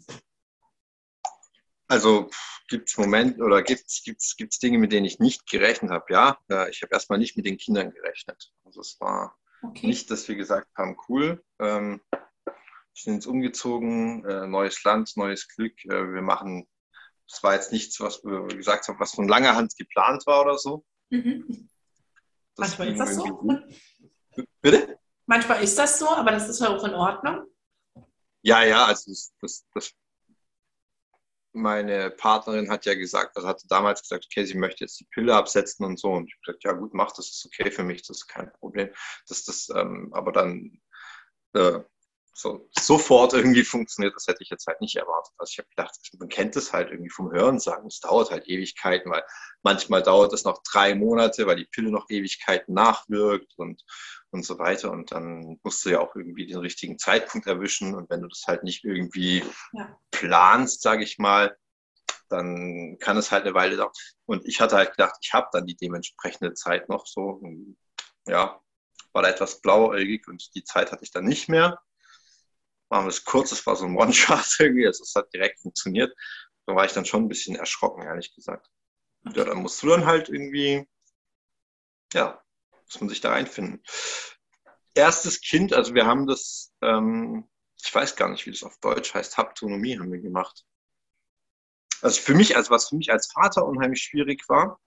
Also 1.87 2.29
gibt 2.69 2.89
es 2.89 2.97
Momente 2.97 3.41
oder 3.43 3.61
gibt 3.63 3.83
es 3.87 4.01
gibt's, 4.03 4.37
gibt's 4.37 4.59
Dinge, 4.59 4.77
mit 4.77 4.93
denen 4.93 5.05
ich 5.05 5.19
nicht 5.19 5.49
gerechnet 5.49 5.91
habe? 5.91 6.05
Ja, 6.09 6.37
ich 6.69 6.81
habe 6.81 6.93
erstmal 6.93 7.19
nicht 7.19 7.35
mit 7.35 7.45
den 7.45 7.57
Kindern 7.57 7.91
gerechnet. 7.91 8.53
Also 8.63 8.79
es 8.79 8.95
war 9.01 9.35
okay. 9.61 9.87
nicht, 9.87 10.09
dass 10.09 10.27
wir 10.27 10.35
gesagt 10.35 10.69
haben, 10.77 10.95
cool, 11.09 11.43
ähm, 11.59 12.01
wir 12.11 13.03
sind 13.03 13.15
jetzt 13.15 13.25
umgezogen, 13.25 14.25
äh, 14.25 14.47
neues 14.47 14.83
Land, 14.83 15.17
neues 15.17 15.47
Glück, 15.49 15.83
äh, 15.85 16.13
wir 16.13 16.21
machen, 16.21 16.67
das 17.27 17.43
war 17.43 17.55
jetzt 17.55 17.71
nichts, 17.71 17.99
was 17.99 18.23
wir 18.23 18.47
gesagt 18.47 18.87
haben, 18.87 18.99
was 18.99 19.13
von 19.13 19.27
langer 19.27 19.55
Hand 19.55 19.75
geplant 19.77 20.25
war 20.27 20.43
oder 20.43 20.57
so. 20.57 20.85
Mhm. 21.09 21.69
Manchmal 22.57 22.89
ist 22.89 22.99
das 22.99 23.15
so. 23.15 23.59
Bitte? 24.61 25.00
Manchmal 25.31 25.63
ist 25.63 25.79
das 25.79 25.97
so, 25.97 26.09
aber 26.09 26.31
das 26.31 26.49
ist 26.49 26.59
ja 26.59 26.67
auch 26.67 26.83
in 26.83 26.93
Ordnung. 26.93 27.45
Ja, 28.41 28.65
ja, 28.65 28.83
also 28.87 29.09
das, 29.11 29.31
das, 29.39 29.65
das 29.73 29.93
meine 31.53 32.11
Partnerin 32.11 32.69
hat 32.69 32.85
ja 32.85 32.95
gesagt, 32.95 33.37
also 33.37 33.47
hatte 33.47 33.65
damals 33.69 34.01
gesagt, 34.01 34.25
okay, 34.25 34.43
sie 34.43 34.57
möchte 34.57 34.83
jetzt 34.83 34.99
die 34.99 35.05
Pille 35.05 35.33
absetzen 35.33 35.85
und 35.85 35.97
so. 35.97 36.09
Und 36.09 36.27
ich 36.27 36.33
habe 36.33 36.41
gesagt, 36.45 36.63
ja 36.65 36.73
gut, 36.73 36.93
mach 36.93 37.13
das, 37.13 37.29
ist 37.29 37.45
okay 37.45 37.71
für 37.71 37.83
mich, 37.83 38.01
das 38.01 38.17
ist 38.17 38.27
kein 38.27 38.51
Problem. 38.51 38.89
Dass 39.29 39.45
das 39.45 39.69
ähm, 39.73 40.13
aber 40.13 40.33
dann 40.33 40.81
äh, 41.53 41.79
so, 42.33 42.69
sofort 42.71 43.33
irgendwie 43.33 43.63
funktioniert, 43.63 44.15
das 44.15 44.27
hätte 44.27 44.41
ich 44.41 44.49
jetzt 44.49 44.65
halt 44.65 44.79
nicht 44.81 44.95
erwartet. 44.95 45.33
Also 45.37 45.51
ich 45.51 45.57
habe 45.59 45.69
gedacht, 45.69 45.95
man 46.17 46.29
kennt 46.29 46.55
es 46.55 46.71
halt 46.71 46.89
irgendwie 46.89 47.09
vom 47.09 47.31
Hören 47.31 47.59
sagen, 47.59 47.87
es 47.87 47.99
dauert 47.99 48.31
halt 48.31 48.47
Ewigkeiten, 48.47 49.11
weil 49.11 49.23
manchmal 49.63 50.01
dauert 50.01 50.31
es 50.33 50.45
noch 50.45 50.61
drei 50.63 50.95
Monate, 50.95 51.45
weil 51.45 51.57
die 51.57 51.65
Pille 51.65 51.91
noch 51.91 52.09
Ewigkeiten 52.09 52.73
nachwirkt 52.73 53.53
und, 53.57 53.83
und 54.31 54.45
so 54.45 54.59
weiter. 54.59 54.91
Und 54.91 55.11
dann 55.11 55.59
musst 55.63 55.83
du 55.85 55.89
ja 55.89 55.99
auch 55.99 56.15
irgendwie 56.15 56.47
den 56.47 56.59
richtigen 56.59 56.97
Zeitpunkt 56.97 57.47
erwischen. 57.47 57.95
Und 57.95 58.09
wenn 58.09 58.21
du 58.21 58.27
das 58.27 58.43
halt 58.47 58.63
nicht 58.63 58.85
irgendwie 58.85 59.43
ja. 59.73 59.97
planst, 60.11 60.81
sage 60.81 61.03
ich 61.03 61.17
mal, 61.17 61.57
dann 62.29 62.97
kann 62.99 63.17
es 63.17 63.31
halt 63.31 63.43
eine 63.43 63.53
Weile 63.53 63.75
dauern. 63.75 63.91
Und 64.25 64.47
ich 64.47 64.61
hatte 64.61 64.77
halt 64.77 64.91
gedacht, 64.91 65.15
ich 65.21 65.33
habe 65.33 65.49
dann 65.51 65.65
die 65.65 65.75
dementsprechende 65.75 66.53
Zeit 66.53 66.87
noch 66.87 67.05
so. 67.05 67.23
Und, 67.23 67.77
ja, 68.25 68.61
war 69.11 69.23
da 69.23 69.29
etwas 69.29 69.59
blauäugig 69.59 70.29
und 70.29 70.55
die 70.55 70.63
Zeit 70.63 70.93
hatte 70.93 71.03
ich 71.03 71.11
dann 71.11 71.25
nicht 71.25 71.49
mehr 71.49 71.81
machen 72.91 73.05
wir 73.05 73.09
es 73.09 73.23
kurz, 73.23 73.49
das 73.49 73.65
war 73.65 73.75
so 73.75 73.85
ein 73.85 73.95
One-Shot 73.95 74.45
irgendwie, 74.59 74.85
also 74.85 75.03
es 75.03 75.15
hat 75.15 75.33
direkt 75.33 75.61
funktioniert. 75.61 76.13
Da 76.67 76.75
war 76.75 76.85
ich 76.85 76.91
dann 76.91 77.05
schon 77.05 77.23
ein 77.23 77.29
bisschen 77.29 77.55
erschrocken, 77.55 78.03
ehrlich 78.03 78.35
gesagt. 78.35 78.69
Ja, 79.23 79.45
dann 79.45 79.57
musst 79.57 79.81
du 79.81 79.87
dann 79.87 80.05
halt 80.05 80.29
irgendwie, 80.29 80.87
ja, 82.13 82.41
muss 82.85 82.99
man 82.99 83.09
sich 83.09 83.21
da 83.21 83.31
reinfinden. 83.31 83.81
Erstes 84.93 85.39
Kind, 85.41 85.73
also 85.73 85.95
wir 85.95 86.05
haben 86.05 86.27
das, 86.27 86.73
ähm, 86.81 87.49
ich 87.81 87.95
weiß 87.95 88.15
gar 88.17 88.29
nicht, 88.29 88.45
wie 88.45 88.51
das 88.51 88.63
auf 88.63 88.77
Deutsch 88.79 89.13
heißt, 89.13 89.37
Haptonomie 89.37 89.97
haben 89.97 90.11
wir 90.11 90.19
gemacht. 90.19 90.65
Also 92.01 92.19
für 92.21 92.33
mich, 92.33 92.57
also 92.57 92.71
was 92.71 92.89
für 92.89 92.95
mich 92.95 93.11
als 93.11 93.31
Vater 93.31 93.65
unheimlich 93.65 94.01
schwierig 94.01 94.49
war, 94.49 94.81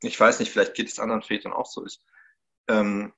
ich 0.00 0.18
weiß 0.18 0.40
nicht, 0.40 0.50
vielleicht 0.50 0.74
geht 0.74 0.88
es 0.88 0.98
anderen 0.98 1.22
Vätern 1.22 1.52
auch 1.52 1.66
so 1.66 1.84
ist, 1.84 2.04
ähm, 2.68 3.12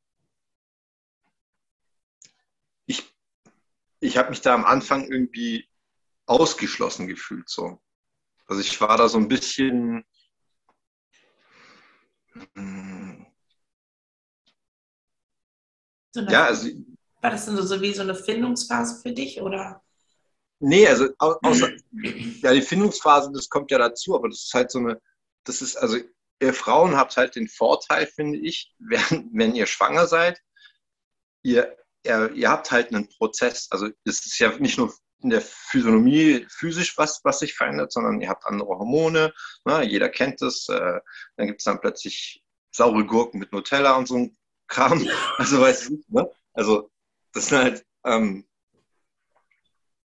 ich 4.05 4.19
habe 4.19 4.31
mich 4.31 4.43
da 4.43 4.55
am 4.55 4.65
Anfang 4.65 5.11
irgendwie 5.11 5.67
ausgeschlossen 6.27 7.09
gefühlt 7.09 7.49
so. 7.49 7.81
Also 8.47 8.61
ich 8.61 8.79
war 8.81 8.99
da 8.99 9.09
so 9.09 9.19
ein 9.19 9.29
bisschen 9.29 10.05
so 16.11 16.21
ja, 16.21 16.47
also 16.47 16.69
war 17.21 17.31
das 17.31 17.47
denn 17.47 17.57
so 17.57 17.81
wie 17.81 17.95
so 17.95 18.03
eine 18.03 18.15
Findungsphase 18.15 19.01
für 19.01 19.13
dich 19.13 19.41
oder? 19.41 19.83
Nee, 20.61 20.87
also 20.87 21.09
außer, 21.19 21.71
ja, 21.93 22.53
die 22.53 22.63
Findungsphase, 22.63 23.33
das 23.33 23.49
kommt 23.49 23.71
ja 23.71 23.79
dazu, 23.79 24.15
aber 24.15 24.29
das 24.29 24.45
ist 24.45 24.55
halt 24.55 24.71
so 24.71 24.81
eine, 24.81 25.01
das 25.45 25.63
ist, 25.63 25.77
also 25.77 25.99
ihr 26.41 26.55
Frauen 26.55 26.97
habt 26.97 27.17
halt 27.17 27.37
den 27.37 27.49
Vorteil, 27.49 28.07
finde 28.07 28.39
ich, 28.39 28.75
wenn, 28.79 29.31
wenn 29.33 29.55
ihr 29.55 29.67
schwanger 29.67 30.07
seid, 30.07 30.43
ihr 31.43 31.77
ihr, 32.05 32.33
ihr 32.33 32.51
habt 32.51 32.71
halt 32.71 32.95
einen 32.95 33.09
Prozess. 33.09 33.69
Also 33.71 33.89
es 34.05 34.27
ist 34.27 34.39
ja 34.39 34.57
nicht 34.59 34.79
nur 34.79 34.95
in 35.23 35.31
der 35.31 35.41
Physiognomie 35.41 36.47
physisch 36.51 36.97
was, 36.99 37.21
was 37.25 37.39
sich 37.39 37.55
verändert, 37.55 37.93
sondern 37.93 38.21
ihr 38.21 38.29
habt 38.29 38.45
andere 38.45 38.69
Hormone. 38.69 39.33
Ne? 39.65 39.83
Jeder 39.85 40.11
kennt 40.11 40.43
das. 40.43 40.69
Äh, 40.69 41.01
dann 41.37 41.47
gibt 41.47 41.61
es 41.61 41.65
dann 41.65 41.81
plötzlich 41.81 42.45
saure 42.71 43.05
Gurken 43.07 43.41
mit 43.41 43.53
Nutella 43.53 43.97
und 43.97 44.07
so 44.07 44.17
ein 44.17 44.37
Kram. 44.69 45.07
Also 45.39 45.61
weißt 45.61 45.89
du, 45.89 46.03
ne? 46.09 46.31
Also 46.53 46.91
das 47.33 47.49
sind 47.49 47.59
halt, 47.59 47.87
ähm, 48.05 48.47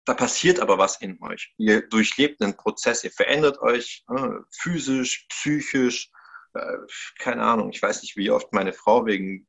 da 0.05 0.13
passiert 0.13 0.59
aber 0.59 0.77
was 0.77 1.01
in 1.01 1.21
euch. 1.21 1.53
Ihr 1.57 1.87
durchlebt 1.87 2.41
einen 2.41 2.57
Prozess, 2.57 3.03
ihr 3.03 3.11
verändert 3.11 3.59
euch 3.59 4.03
äh, 4.09 4.39
physisch, 4.51 5.27
psychisch, 5.29 6.09
äh, 6.53 6.77
keine 7.19 7.43
Ahnung. 7.43 7.69
Ich 7.71 7.81
weiß 7.81 8.01
nicht, 8.01 8.15
wie 8.15 8.31
oft 8.31 8.51
meine 8.53 8.73
Frau 8.73 9.05
wegen 9.05 9.47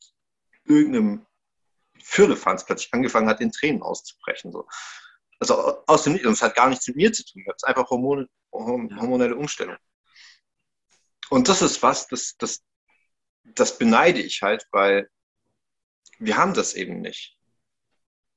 irgendeinem 0.64 1.26
Firlefanz 2.02 2.64
plötzlich 2.64 2.92
angefangen 2.92 3.28
hat, 3.28 3.40
in 3.40 3.52
Tränen 3.52 3.82
auszubrechen. 3.82 4.52
So. 4.52 4.66
Also 5.38 5.84
aus 5.86 6.04
dem 6.04 6.14
und 6.14 6.32
es 6.32 6.42
hat 6.42 6.54
gar 6.54 6.68
nichts 6.68 6.86
mit 6.88 6.96
mir 6.96 7.12
zu 7.12 7.24
tun. 7.24 7.42
Es 7.46 7.56
ist 7.56 7.64
einfach 7.64 7.88
Hormone, 7.90 8.28
hormonelle 8.52 9.36
Umstellung. 9.36 9.76
Und 11.30 11.48
das 11.48 11.62
ist 11.62 11.82
was, 11.82 12.08
das, 12.08 12.36
das, 12.38 12.62
das 13.44 13.78
beneide 13.78 14.20
ich 14.20 14.42
halt, 14.42 14.66
weil 14.72 15.08
wir 16.18 16.36
haben 16.36 16.54
das 16.54 16.74
eben 16.74 17.00
nicht. 17.00 17.38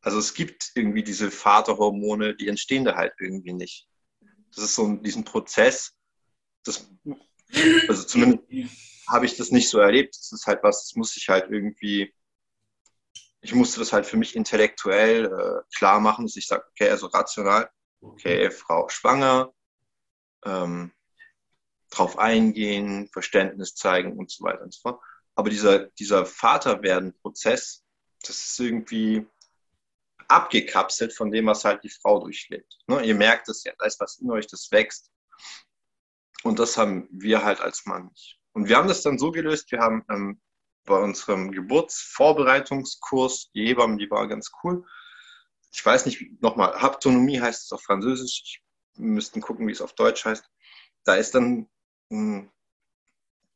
Also 0.01 0.19
es 0.19 0.33
gibt 0.33 0.71
irgendwie 0.75 1.03
diese 1.03 1.31
Vaterhormone, 1.31 2.35
die 2.35 2.47
entstehen 2.47 2.85
da 2.85 2.95
halt 2.95 3.13
irgendwie 3.19 3.53
nicht. 3.53 3.87
Das 4.53 4.63
ist 4.63 4.75
so 4.75 4.85
ein, 4.85 5.01
diesen 5.01 5.23
Prozess, 5.23 5.93
das, 6.63 6.89
also 7.87 8.03
zumindest 8.03 8.43
habe 9.07 9.25
ich 9.25 9.35
das 9.37 9.51
nicht 9.51 9.69
so 9.69 9.79
erlebt. 9.79 10.15
Das 10.17 10.31
ist 10.31 10.45
halt 10.45 10.61
was, 10.63 10.85
das 10.85 10.95
muss 10.95 11.17
ich 11.17 11.29
halt 11.29 11.49
irgendwie 11.49 12.13
ich 13.43 13.53
musste 13.53 13.79
das 13.79 13.91
halt 13.91 14.05
für 14.05 14.15
mich 14.15 14.35
intellektuell 14.37 15.25
äh, 15.25 15.75
klar 15.77 15.99
machen, 15.99 16.25
dass 16.25 16.37
ich 16.37 16.47
sage, 16.47 16.63
okay, 16.71 16.89
also 16.89 17.07
rational, 17.07 17.69
okay, 17.99 18.49
Frau 18.49 18.87
schwanger, 18.87 19.53
ähm, 20.45 20.93
drauf 21.89 22.17
eingehen, 22.17 23.09
Verständnis 23.11 23.75
zeigen 23.75 24.17
und 24.17 24.31
so 24.31 24.45
weiter 24.45 24.63
und 24.63 24.73
so 24.73 24.81
fort. 24.81 25.03
Aber 25.35 25.49
dieser, 25.49 25.87
dieser 25.99 26.25
Vaterwerden-Prozess, 26.25 27.83
das 28.21 28.37
ist 28.37 28.59
irgendwie 28.59 29.27
abgekapselt 30.29 31.13
von 31.13 31.29
dem, 31.29 31.47
was 31.47 31.65
halt 31.65 31.83
die 31.83 31.89
Frau 31.89 32.21
durchlebt. 32.21 32.77
Ne? 32.87 33.03
Ihr 33.03 33.15
merkt 33.15 33.49
es 33.49 33.65
ja, 33.65 33.73
da 33.77 33.85
ist 33.85 33.99
was 33.99 34.19
in 34.19 34.31
euch, 34.31 34.47
das 34.47 34.71
wächst. 34.71 35.11
Und 36.43 36.59
das 36.59 36.77
haben 36.77 37.09
wir 37.11 37.43
halt 37.43 37.59
als 37.59 37.85
Mann 37.85 38.07
nicht. 38.07 38.39
Und 38.53 38.69
wir 38.69 38.77
haben 38.77 38.87
das 38.87 39.01
dann 39.01 39.19
so 39.19 39.31
gelöst, 39.31 39.69
wir 39.71 39.79
haben 39.79 40.05
ähm, 40.09 40.41
bei 40.85 40.97
unserem 40.97 41.51
Geburtsvorbereitungskurs, 41.51 43.51
die 43.53 43.67
Hebammen, 43.67 43.97
die 43.97 44.09
war 44.09 44.27
ganz 44.27 44.51
cool. 44.63 44.85
Ich 45.71 45.85
weiß 45.85 46.05
nicht, 46.05 46.41
nochmal, 46.41 46.81
Haptonomie 46.81 47.41
heißt 47.41 47.65
es 47.65 47.71
auf 47.71 47.83
Französisch. 47.83 48.61
Wir 48.95 49.05
müssten 49.05 49.41
gucken, 49.41 49.67
wie 49.67 49.71
es 49.71 49.81
auf 49.81 49.93
Deutsch 49.93 50.25
heißt. 50.25 50.45
Da 51.03 51.15
ist 51.15 51.33
dann 51.33 51.67
hm, 52.09 52.51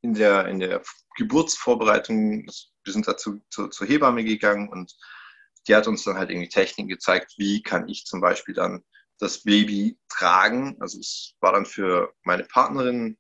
in 0.02 0.14
der, 0.14 0.48
in 0.48 0.60
der 0.60 0.82
Geburtsvorbereitung, 1.16 2.46
wir 2.84 2.94
sind 2.94 3.08
dazu 3.08 3.40
zu, 3.50 3.68
zur 3.68 3.88
Hebamme 3.88 4.24
gegangen 4.24 4.70
und 4.70 4.96
die 5.68 5.76
hat 5.76 5.88
uns 5.88 6.04
dann 6.04 6.18
halt 6.18 6.30
irgendwie 6.30 6.50
Techniken 6.50 6.88
gezeigt, 6.88 7.34
wie 7.38 7.62
kann 7.62 7.90
ich 7.90 8.06
zum 8.06 8.22
Beispiel 8.22 8.56
dann 8.56 8.84
das 9.20 9.44
Baby 9.44 9.98
tragen. 10.10 10.78
Also 10.80 11.00
es 11.00 11.36
war 11.42 11.54
dann 11.54 11.66
für 11.66 12.14
meine 12.24 12.44
Partnerin 12.44 13.18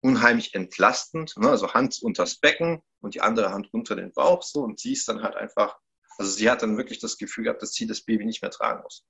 unheimlich 0.00 0.54
entlastend. 0.54 1.36
Ne? 1.36 1.48
Also 1.48 1.74
Hand 1.74 2.00
unters 2.02 2.38
Becken 2.38 2.82
und 3.00 3.14
die 3.14 3.20
andere 3.20 3.52
Hand 3.52 3.72
unter 3.72 3.96
den 3.96 4.12
Bauch 4.12 4.42
so 4.42 4.62
und 4.62 4.80
sie 4.80 4.92
ist 4.92 5.08
dann 5.08 5.22
halt 5.22 5.36
einfach, 5.36 5.78
also 6.18 6.30
sie 6.30 6.50
hat 6.50 6.62
dann 6.62 6.76
wirklich 6.76 7.00
das 7.00 7.18
Gefühl 7.18 7.44
gehabt, 7.44 7.62
dass 7.62 7.72
sie 7.72 7.86
das 7.86 8.02
Baby 8.02 8.24
nicht 8.24 8.42
mehr 8.42 8.50
tragen 8.50 8.82
muss. 8.82 9.04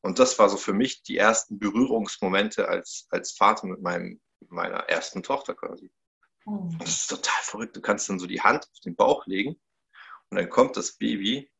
Und 0.00 0.18
das 0.18 0.38
war 0.38 0.50
so 0.50 0.58
für 0.58 0.74
mich 0.74 1.02
die 1.02 1.16
ersten 1.16 1.58
Berührungsmomente 1.58 2.68
als, 2.68 3.06
als 3.08 3.32
Vater 3.32 3.66
mit 3.66 3.80
meinem, 3.80 4.20
meiner 4.48 4.80
ersten 4.80 5.22
Tochter 5.22 5.54
quasi. 5.54 5.90
Oh. 6.44 6.68
Das 6.78 6.90
ist 6.90 7.06
total 7.06 7.42
verrückt. 7.42 7.76
Du 7.76 7.80
kannst 7.80 8.08
dann 8.10 8.18
so 8.18 8.26
die 8.26 8.42
Hand 8.42 8.64
auf 8.70 8.80
den 8.80 8.96
Bauch 8.96 9.26
legen 9.26 9.58
und 10.28 10.36
dann 10.36 10.50
kommt 10.50 10.76
das 10.76 10.92
Baby 10.96 11.50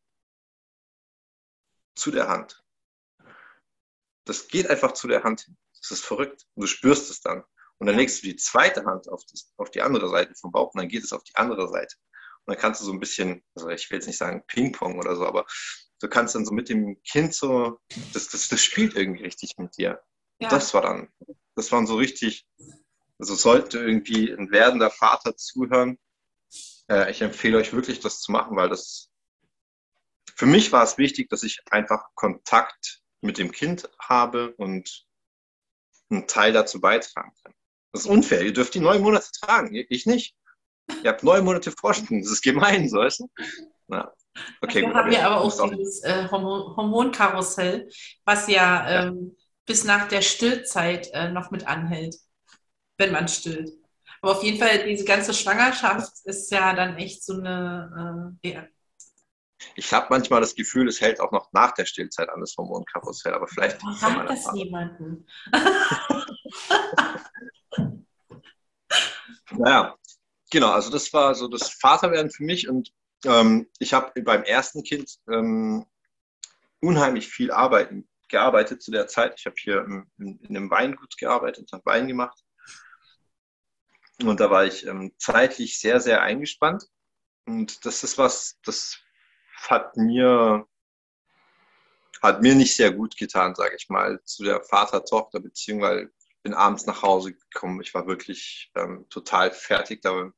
zu 1.97 2.11
der 2.11 2.29
Hand. 2.29 2.63
Das 4.27 4.49
geht 4.49 4.69
einfach 4.69 4.93
zu 4.93 5.09
der 5.09 5.23
Hand 5.23 5.43
hin. 5.43 5.57
Das 5.81 5.91
ist 5.91 6.05
verrückt. 6.05 6.47
Und 6.55 6.63
du 6.63 6.67
spürst 6.67 7.11
es 7.11 7.21
dann. 7.21 7.45
Und 7.79 7.87
dann 7.87 7.97
legst 7.97 8.23
du 8.23 8.29
die 8.29 8.37
zweite 8.37 8.85
Hand 8.85 9.09
auf, 9.09 9.23
das, 9.31 9.53
auf 9.57 9.71
die 9.71 9.83
andere 9.83 10.09
Seite 10.09 10.35
vom 10.35 10.53
Bauch 10.53 10.73
und 10.75 10.81
dann 10.81 10.89
geht 10.89 11.05
es 11.05 11.13
auf 11.13 11.25
die 11.25 11.35
andere 11.37 11.69
Seite. 11.69 11.97
Und 12.45 12.55
dann 12.55 12.61
kannst 12.61 12.81
du 12.81 12.85
so 12.85 12.93
ein 12.93 13.01
bisschen, 13.01 13.43
also 13.55 13.69
ich 13.69 13.91
will 13.91 13.99
jetzt 13.99 14.07
nicht 14.07 14.19
sagen 14.19 14.45
Ping-Pong 14.47 14.99
oder 14.99 15.17
so, 15.17 15.27
aber 15.27 15.47
du 16.01 16.09
kannst 16.09 16.35
dann 16.35 16.45
so 16.45 16.53
mit 16.53 16.69
dem 16.69 17.03
Kind 17.03 17.35
so, 17.35 17.81
das, 18.13 18.29
das, 18.29 18.49
das 18.49 18.63
spielt 18.63 18.95
irgendwie 18.95 19.25
richtig 19.25 19.57
mit 19.59 19.77
dir. 19.77 20.03
Ja. 20.41 20.49
Das 20.49 20.75
war 20.75 20.83
dann, 20.83 21.09
das 21.57 21.73
waren 21.73 21.87
so 21.87 21.97
richtig, 21.97 22.47
also 23.19 23.35
sollte 23.35 23.79
irgendwie 23.79 24.31
ein 24.31 24.51
werdender 24.51 24.91
Vater 24.91 25.37
zuhören, 25.37 25.99
äh, 26.89 27.11
ich 27.11 27.23
empfehle 27.23 27.59
euch 27.59 27.73
wirklich, 27.73 28.01
das 28.01 28.21
zu 28.21 28.33
machen, 28.33 28.57
weil 28.57 28.69
das, 28.69 29.11
für 30.37 30.47
mich 30.47 30.73
war 30.73 30.83
es 30.83 30.99
wichtig, 30.99 31.29
dass 31.31 31.43
ich 31.43 31.63
einfach 31.71 32.03
Kontakt 32.15 33.03
mit 33.21 33.39
dem 33.39 33.53
Kind 33.53 33.89
habe 33.99 34.55
und 34.57 35.07
einen 36.11 36.27
Teil 36.27 36.53
dazu 36.53 36.81
beitragen 36.81 37.33
kann. 37.43 37.55
Das 37.95 38.03
ist 38.03 38.11
unfair. 38.11 38.43
Ihr 38.43 38.53
dürft 38.53 38.75
die 38.75 38.81
neun 38.81 39.03
Monate 39.03 39.29
tragen, 39.41 39.73
ich 39.89 40.05
nicht. 40.05 40.35
Ihr 41.05 41.11
habt 41.11 41.23
neun 41.23 41.45
Monate 41.45 41.71
Vorsprung. 41.71 42.21
Das 42.21 42.33
ist 42.33 42.43
gemein, 42.43 42.89
so 42.89 42.99
weißt 42.99 43.21
du? 43.21 43.31
Na, 43.87 44.13
okay, 44.61 44.83
wir 44.83 44.93
haben 44.93 45.13
ja 45.13 45.31
aber 45.31 45.43
auch 45.43 45.71
dieses 45.71 46.03
äh, 46.03 46.29
Hormonkarussell, 46.29 47.89
was 48.25 48.49
ja, 48.49 48.91
ja. 48.91 49.07
Ähm, 49.07 49.37
bis 49.65 49.85
nach 49.85 50.09
der 50.09 50.23
Stillzeit 50.23 51.09
äh, 51.13 51.31
noch 51.31 51.53
mit 51.53 51.69
anhält, 51.69 52.17
wenn 52.99 53.13
man 53.13 53.29
stillt. 53.29 53.71
Aber 54.21 54.33
auf 54.33 54.43
jeden 54.43 54.59
Fall, 54.59 54.85
diese 54.89 55.05
ganze 55.05 55.33
Schwangerschaft 55.33 56.13
ist 56.25 56.51
ja 56.51 56.75
dann 56.75 56.97
echt 56.97 57.25
so 57.25 57.35
eine, 57.35 58.37
äh. 58.43 58.63
Ich 59.75 59.93
habe 59.93 60.07
manchmal 60.11 60.41
das 60.41 60.55
Gefühl, 60.55 60.87
es 60.89 61.01
hält 61.01 61.21
auch 61.21 61.33
noch 61.33 61.53
nach 61.53 61.73
der 61.73 61.87
Stillzeit 61.87 62.29
an, 62.29 62.41
das 62.41 62.55
Hormonkarussell, 62.57 63.35
aber 63.35 63.49
vielleicht. 63.49 63.81
Verrat 63.99 64.31
das 64.31 64.53
niemanden. 64.53 65.27
naja, 69.51 69.97
genau, 70.51 70.73
also 70.73 70.91
das 70.91 71.13
war 71.13 71.35
so 71.35 71.49
das 71.49 71.71
Vaterwerden 71.71 72.31
für 72.31 72.45
mich 72.45 72.69
und 72.69 72.93
ähm, 73.25 73.69
ich 73.79 73.95
habe 73.95 74.21
beim 74.23 74.43
ersten 74.43 74.83
Kind 74.83 75.19
ähm, 75.31 75.87
unheimlich 76.81 77.29
viel 77.29 77.51
arbeiten, 77.51 78.09
gearbeitet 78.29 78.83
zu 78.83 78.91
der 78.91 79.07
Zeit. 79.07 79.35
Ich 79.39 79.47
habe 79.47 79.57
hier 79.59 79.85
in, 80.19 80.19
in, 80.19 80.57
einem 80.57 80.71
Weingut 80.71 81.17
gearbeitet, 81.17 81.71
habe 81.73 81.87
Wein 81.87 82.09
gemacht. 82.09 82.39
Und 84.23 84.41
da 84.41 84.51
war 84.51 84.65
ich 84.65 84.87
ähm, 84.87 85.13
zeitlich 85.19 85.81
sehr, 85.81 86.01
sehr 86.01 86.23
eingespannt. 86.23 86.85
Und 87.47 87.85
das 87.85 88.05
ist 88.05 88.19
was, 88.19 88.59
das 88.65 88.99
hat 89.71 89.97
mir, 89.97 90.67
hat 92.23 92.43
mir 92.43 92.55
nicht 92.55 92.75
sehr 92.75 92.93
gut 92.93 93.17
getan, 93.17 93.55
sage 93.55 93.77
ich 93.77 93.89
mal, 93.89 94.23
zu 94.25 94.45
der 94.45 94.63
Vater-Tochter-Beziehung, 94.63 95.81
weil 95.81 96.11
ich 96.29 96.43
bin 96.43 96.55
abends 96.55 96.87
nach 96.87 97.03
Hause 97.03 97.35
gekommen. 97.35 97.81
Ich 97.81 97.95
war 97.95 98.07
wirklich 98.07 98.71
ähm, 98.77 99.07
total 99.09 99.51
fertig. 99.51 100.03
Da 100.03 100.31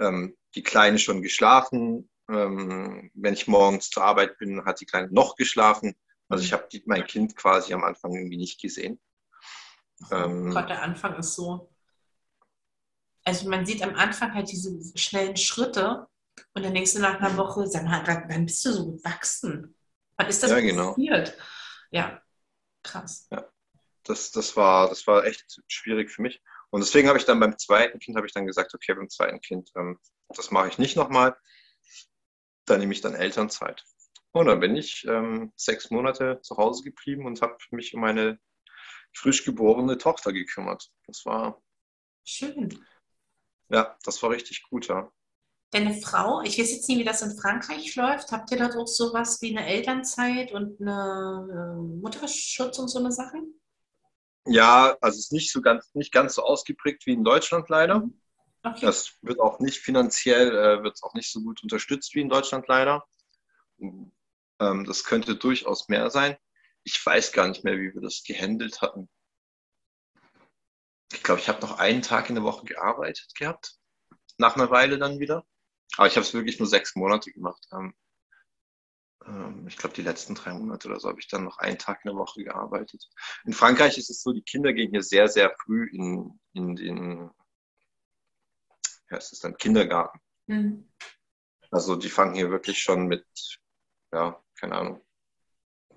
ähm, 0.00 0.36
die 0.54 0.62
Kleine 0.62 0.98
schon 0.98 1.22
geschlafen. 1.22 2.08
Ähm, 2.30 3.10
wenn 3.14 3.34
ich 3.34 3.48
morgens 3.48 3.90
zur 3.90 4.04
Arbeit 4.04 4.38
bin, 4.38 4.64
hat 4.64 4.80
die 4.80 4.86
Kleine 4.86 5.08
noch 5.10 5.36
geschlafen. 5.36 5.94
Also 6.28 6.44
ich 6.44 6.52
habe 6.52 6.66
mein 6.86 7.06
Kind 7.06 7.36
quasi 7.36 7.74
am 7.74 7.84
Anfang 7.84 8.14
irgendwie 8.14 8.38
nicht 8.38 8.60
gesehen. 8.60 9.00
Ähm, 10.10 10.50
Gott, 10.50 10.68
der 10.68 10.82
Anfang 10.82 11.16
ist 11.16 11.34
so. 11.34 11.70
Also 13.24 13.48
man 13.48 13.66
sieht 13.66 13.82
am 13.82 13.94
Anfang 13.94 14.34
halt 14.34 14.50
diese 14.50 14.80
schnellen 14.96 15.36
Schritte 15.36 16.08
und 16.54 16.62
dann 16.62 16.74
denkst 16.74 16.94
du 16.94 17.00
nach 17.00 17.20
einer 17.20 17.36
Woche, 17.36 17.66
sag 17.66 17.84
mal, 17.84 18.04
wann 18.28 18.46
bist 18.46 18.64
du 18.64 18.72
so 18.72 18.92
gewachsen? 18.92 19.74
Wann 20.16 20.28
ist 20.28 20.42
das 20.42 20.50
ja, 20.50 20.60
genau. 20.60 20.90
passiert? 20.90 21.36
Ja, 21.90 22.22
krass. 22.82 23.26
Ja, 23.30 23.48
das, 24.04 24.30
das, 24.32 24.56
war, 24.56 24.88
das 24.88 25.06
war 25.06 25.24
echt 25.24 25.60
schwierig 25.68 26.10
für 26.10 26.22
mich. 26.22 26.42
Und 26.70 26.80
deswegen 26.80 27.08
habe 27.08 27.18
ich 27.18 27.24
dann 27.24 27.40
beim 27.40 27.58
zweiten 27.58 27.98
Kind 27.98 28.16
habe 28.16 28.26
ich 28.26 28.32
dann 28.32 28.46
gesagt, 28.46 28.74
okay, 28.74 28.94
beim 28.94 29.08
zweiten 29.08 29.40
Kind, 29.40 29.70
ähm, 29.76 29.98
das 30.28 30.50
mache 30.50 30.68
ich 30.68 30.78
nicht 30.78 30.96
nochmal. 30.96 31.36
Da 32.64 32.78
nehme 32.78 32.92
ich 32.92 33.00
dann 33.00 33.14
Elternzeit. 33.14 33.84
Und 34.32 34.46
dann 34.46 34.60
bin 34.60 34.76
ich 34.76 35.04
ähm, 35.06 35.52
sechs 35.56 35.90
Monate 35.90 36.40
zu 36.42 36.56
Hause 36.56 36.82
geblieben 36.84 37.26
und 37.26 37.42
habe 37.42 37.58
mich 37.70 37.94
um 37.94 38.00
meine 38.00 38.38
frisch 39.14 39.44
geborene 39.44 39.98
Tochter 39.98 40.32
gekümmert. 40.32 40.90
Das 41.06 41.26
war 41.26 41.62
schön. 42.24 42.84
Ja, 43.68 43.98
das 44.04 44.22
war 44.22 44.30
richtig 44.30 44.62
gut, 44.62 44.88
ja. 44.88 45.12
Deine 45.72 45.94
Frau, 45.94 46.42
ich 46.42 46.58
weiß 46.58 46.70
jetzt 46.70 46.86
nicht, 46.88 46.98
wie 46.98 47.04
das 47.04 47.22
in 47.22 47.34
Frankreich 47.34 47.96
läuft. 47.96 48.30
Habt 48.30 48.50
ihr 48.50 48.58
dort 48.58 48.76
auch 48.76 48.86
sowas 48.86 49.40
wie 49.40 49.56
eine 49.56 49.66
Elternzeit 49.66 50.52
und 50.52 50.78
eine 50.82 51.48
äh, 51.50 51.82
Mutterschutz 51.98 52.78
und 52.78 52.88
so 52.88 52.98
eine 52.98 53.10
Sachen? 53.10 53.58
Ja, 54.46 54.98
also 55.00 55.18
es 55.18 55.24
ist 55.26 55.32
nicht 55.32 55.50
so 55.50 55.62
ganz, 55.62 55.94
nicht 55.94 56.12
ganz 56.12 56.34
so 56.34 56.42
ausgeprägt 56.42 57.06
wie 57.06 57.14
in 57.14 57.24
Deutschland 57.24 57.70
leider. 57.70 58.06
Okay. 58.62 58.84
Das 58.84 59.14
wird 59.22 59.40
auch 59.40 59.60
nicht 59.60 59.78
finanziell, 59.78 60.54
äh, 60.54 60.82
wird 60.82 60.98
auch 61.02 61.14
nicht 61.14 61.32
so 61.32 61.40
gut 61.40 61.62
unterstützt 61.62 62.14
wie 62.14 62.20
in 62.20 62.28
Deutschland 62.28 62.68
leider. 62.68 63.06
Ähm, 63.80 64.84
das 64.84 65.04
könnte 65.04 65.36
durchaus 65.36 65.88
mehr 65.88 66.10
sein. 66.10 66.36
Ich 66.84 67.04
weiß 67.04 67.32
gar 67.32 67.48
nicht 67.48 67.64
mehr, 67.64 67.78
wie 67.78 67.94
wir 67.94 68.02
das 68.02 68.24
gehandelt 68.24 68.82
hatten. 68.82 69.08
Ich 71.12 71.22
glaube, 71.22 71.40
ich 71.40 71.48
habe 71.48 71.62
noch 71.62 71.78
einen 71.78 72.02
Tag 72.02 72.28
in 72.28 72.34
der 72.34 72.44
Woche 72.44 72.66
gearbeitet 72.66 73.34
gehabt. 73.34 73.78
Nach 74.36 74.56
einer 74.56 74.70
Weile 74.70 74.98
dann 74.98 75.18
wieder. 75.18 75.46
Aber 75.96 76.06
ich 76.06 76.16
habe 76.16 76.26
es 76.26 76.34
wirklich 76.34 76.58
nur 76.58 76.68
sechs 76.68 76.96
Monate 76.96 77.32
gemacht. 77.32 77.66
Ähm, 77.72 77.94
ähm, 79.26 79.66
ich 79.68 79.76
glaube, 79.76 79.94
die 79.94 80.02
letzten 80.02 80.34
drei 80.34 80.52
Monate 80.52 80.88
oder 80.88 81.00
so 81.00 81.08
habe 81.08 81.20
ich 81.20 81.28
dann 81.28 81.44
noch 81.44 81.58
einen 81.58 81.78
Tag 81.78 82.00
in 82.04 82.10
der 82.10 82.18
Woche 82.18 82.42
gearbeitet. 82.42 83.08
In 83.44 83.52
Frankreich 83.52 83.98
ist 83.98 84.10
es 84.10 84.22
so, 84.22 84.32
die 84.32 84.42
Kinder 84.42 84.72
gehen 84.72 84.90
hier 84.90 85.02
sehr, 85.02 85.28
sehr 85.28 85.54
früh 85.62 85.88
in, 85.92 86.40
in 86.54 86.76
den, 86.76 87.30
ja, 89.10 89.16
es 89.16 89.32
ist 89.32 89.44
dann 89.44 89.56
Kindergarten. 89.56 90.18
Mhm. 90.46 90.88
Also 91.70 91.96
die 91.96 92.10
fangen 92.10 92.34
hier 92.34 92.50
wirklich 92.50 92.78
schon 92.78 93.06
mit, 93.06 93.26
ja, 94.12 94.42
keine 94.58 94.76
Ahnung, 94.76 95.04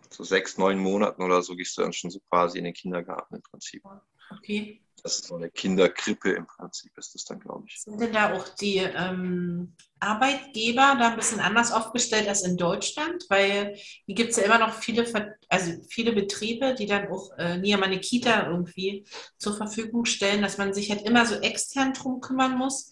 so 0.10 0.24
sechs, 0.24 0.58
neun 0.58 0.80
Monaten 0.80 1.22
oder 1.22 1.42
so 1.42 1.56
gehst 1.56 1.78
du 1.78 1.82
dann 1.82 1.94
schon 1.94 2.12
so 2.12 2.20
quasi 2.30 2.58
in 2.58 2.64
den 2.64 2.74
Kindergarten 2.74 3.36
im 3.36 3.42
Prinzip. 3.42 3.84
Okay. 4.32 4.85
Das 5.06 5.20
ist 5.20 5.28
so 5.28 5.36
eine 5.36 5.52
Kinderkrippe 5.52 6.32
im 6.32 6.48
Prinzip, 6.48 6.98
ist 6.98 7.14
das 7.14 7.26
dann, 7.26 7.40
glaube 7.40 7.66
ich. 7.68 7.80
Sind 7.80 8.02
denn 8.02 8.12
da 8.12 8.34
auch 8.34 8.50
die 8.50 8.78
ähm, 8.78 9.76
Arbeitgeber 10.00 10.98
da 11.00 11.10
ein 11.10 11.16
bisschen 11.16 11.40
anders 11.40 11.72
aufgestellt 11.72 12.28
als 12.28 12.42
in 12.42 12.58
Deutschland? 12.58 13.24
Weil 13.30 13.76
hier 13.76 14.16
gibt 14.16 14.32
es 14.32 14.38
ja 14.38 14.46
immer 14.46 14.58
noch 14.58 14.74
viele, 14.74 15.06
also 15.48 15.74
viele 15.90 16.12
Betriebe, 16.12 16.74
die 16.74 16.88
dann 16.88 17.08
auch 17.10 17.30
äh, 17.38 17.60
nie 17.60 17.76
eine 17.76 18.00
Kita 18.00 18.48
irgendwie 18.48 19.06
zur 19.38 19.56
Verfügung 19.56 20.06
stellen, 20.06 20.42
dass 20.42 20.58
man 20.58 20.74
sich 20.74 20.90
halt 20.90 21.04
immer 21.04 21.28
so 21.28 21.36
extern 21.36 21.94
drum 21.94 22.20
kümmern 22.20 22.58
muss. 22.58 22.92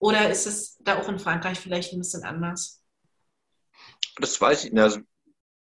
Oder 0.00 0.28
ist 0.28 0.48
es 0.48 0.78
da 0.80 1.00
auch 1.00 1.08
in 1.08 1.20
Frankreich 1.20 1.60
vielleicht 1.60 1.92
ein 1.92 2.00
bisschen 2.00 2.24
anders? 2.24 2.82
Das 4.16 4.40
weiß 4.40 4.64
ich 4.64 4.72
nicht. 4.72 4.82
Also 4.82 4.98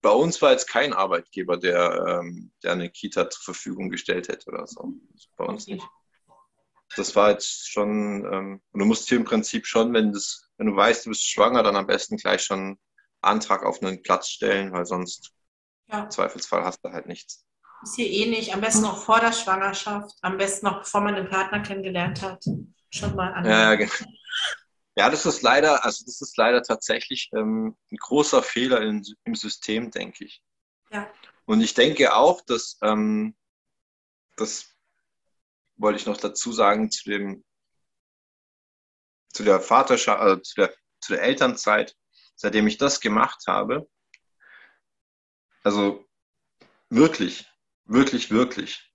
bei 0.02 0.10
uns 0.10 0.40
war 0.40 0.52
jetzt 0.52 0.68
kein 0.68 0.92
Arbeitgeber, 0.92 1.56
der, 1.56 2.20
ähm, 2.22 2.52
der 2.62 2.72
eine 2.72 2.90
Kita 2.90 3.28
zur 3.28 3.42
Verfügung 3.42 3.90
gestellt 3.90 4.28
hätte 4.28 4.48
oder 4.50 4.66
so. 4.66 4.94
Bei 5.36 5.44
uns 5.44 5.66
nicht. 5.66 5.86
das 6.96 7.14
war 7.14 7.30
jetzt 7.30 7.70
schon, 7.70 8.24
ähm, 8.32 8.62
du 8.72 8.84
musst 8.84 9.08
hier 9.08 9.18
im 9.18 9.24
Prinzip 9.24 9.66
schon, 9.66 9.92
wenn, 9.92 10.12
das, 10.12 10.50
wenn 10.56 10.68
du 10.68 10.76
weißt, 10.76 11.06
du 11.06 11.10
bist 11.10 11.28
schwanger, 11.28 11.62
dann 11.62 11.76
am 11.76 11.86
besten 11.86 12.16
gleich 12.16 12.42
schon 12.42 12.78
Antrag 13.20 13.64
auf 13.64 13.82
einen 13.82 14.02
Platz 14.02 14.28
stellen, 14.28 14.72
weil 14.72 14.86
sonst 14.86 15.32
ja. 15.88 16.04
im 16.04 16.10
Zweifelsfall 16.10 16.64
hast 16.64 16.84
du 16.84 16.90
halt 16.90 17.06
nichts. 17.06 17.44
Ist 17.82 17.96
hier 17.96 18.10
eh 18.10 18.28
nicht. 18.28 18.54
Am 18.54 18.60
besten 18.60 18.82
noch 18.82 19.02
vor 19.02 19.20
der 19.20 19.32
Schwangerschaft, 19.32 20.12
am 20.22 20.36
besten 20.36 20.66
noch 20.66 20.80
bevor 20.80 21.00
man 21.00 21.14
den 21.14 21.28
Partner 21.28 21.60
kennengelernt 21.60 22.20
hat. 22.22 22.44
Schon 22.90 23.14
mal 23.14 23.32
an. 23.32 23.44
Ja, 23.44 23.74
genau. 23.74 23.92
Ja, 25.00 25.08
das 25.08 25.24
ist 25.24 25.40
leider, 25.40 25.82
also 25.82 26.04
das 26.04 26.20
ist 26.20 26.36
leider 26.36 26.62
tatsächlich 26.62 27.30
ähm, 27.32 27.74
ein 27.90 27.96
großer 27.96 28.42
Fehler 28.42 28.82
in, 28.82 29.02
im 29.24 29.34
System, 29.34 29.90
denke 29.90 30.26
ich. 30.26 30.42
Ja. 30.90 31.10
Und 31.46 31.62
ich 31.62 31.72
denke 31.72 32.14
auch, 32.14 32.42
dass 32.42 32.76
ähm, 32.82 33.34
das 34.36 34.76
wollte 35.76 35.98
ich 35.98 36.04
noch 36.04 36.18
dazu 36.18 36.52
sagen 36.52 36.90
zu 36.90 37.08
dem 37.08 37.42
zu 39.32 39.42
der 39.42 39.62
Vaterschaft, 39.62 40.20
also 40.20 40.36
zu 40.42 40.54
der, 40.56 40.74
zu 41.00 41.14
der 41.14 41.22
Elternzeit, 41.22 41.96
seitdem 42.36 42.66
ich 42.66 42.76
das 42.76 43.00
gemacht 43.00 43.44
habe. 43.46 43.88
Also 45.62 46.06
wirklich, 46.90 47.50
wirklich, 47.86 48.30
wirklich. 48.30 48.92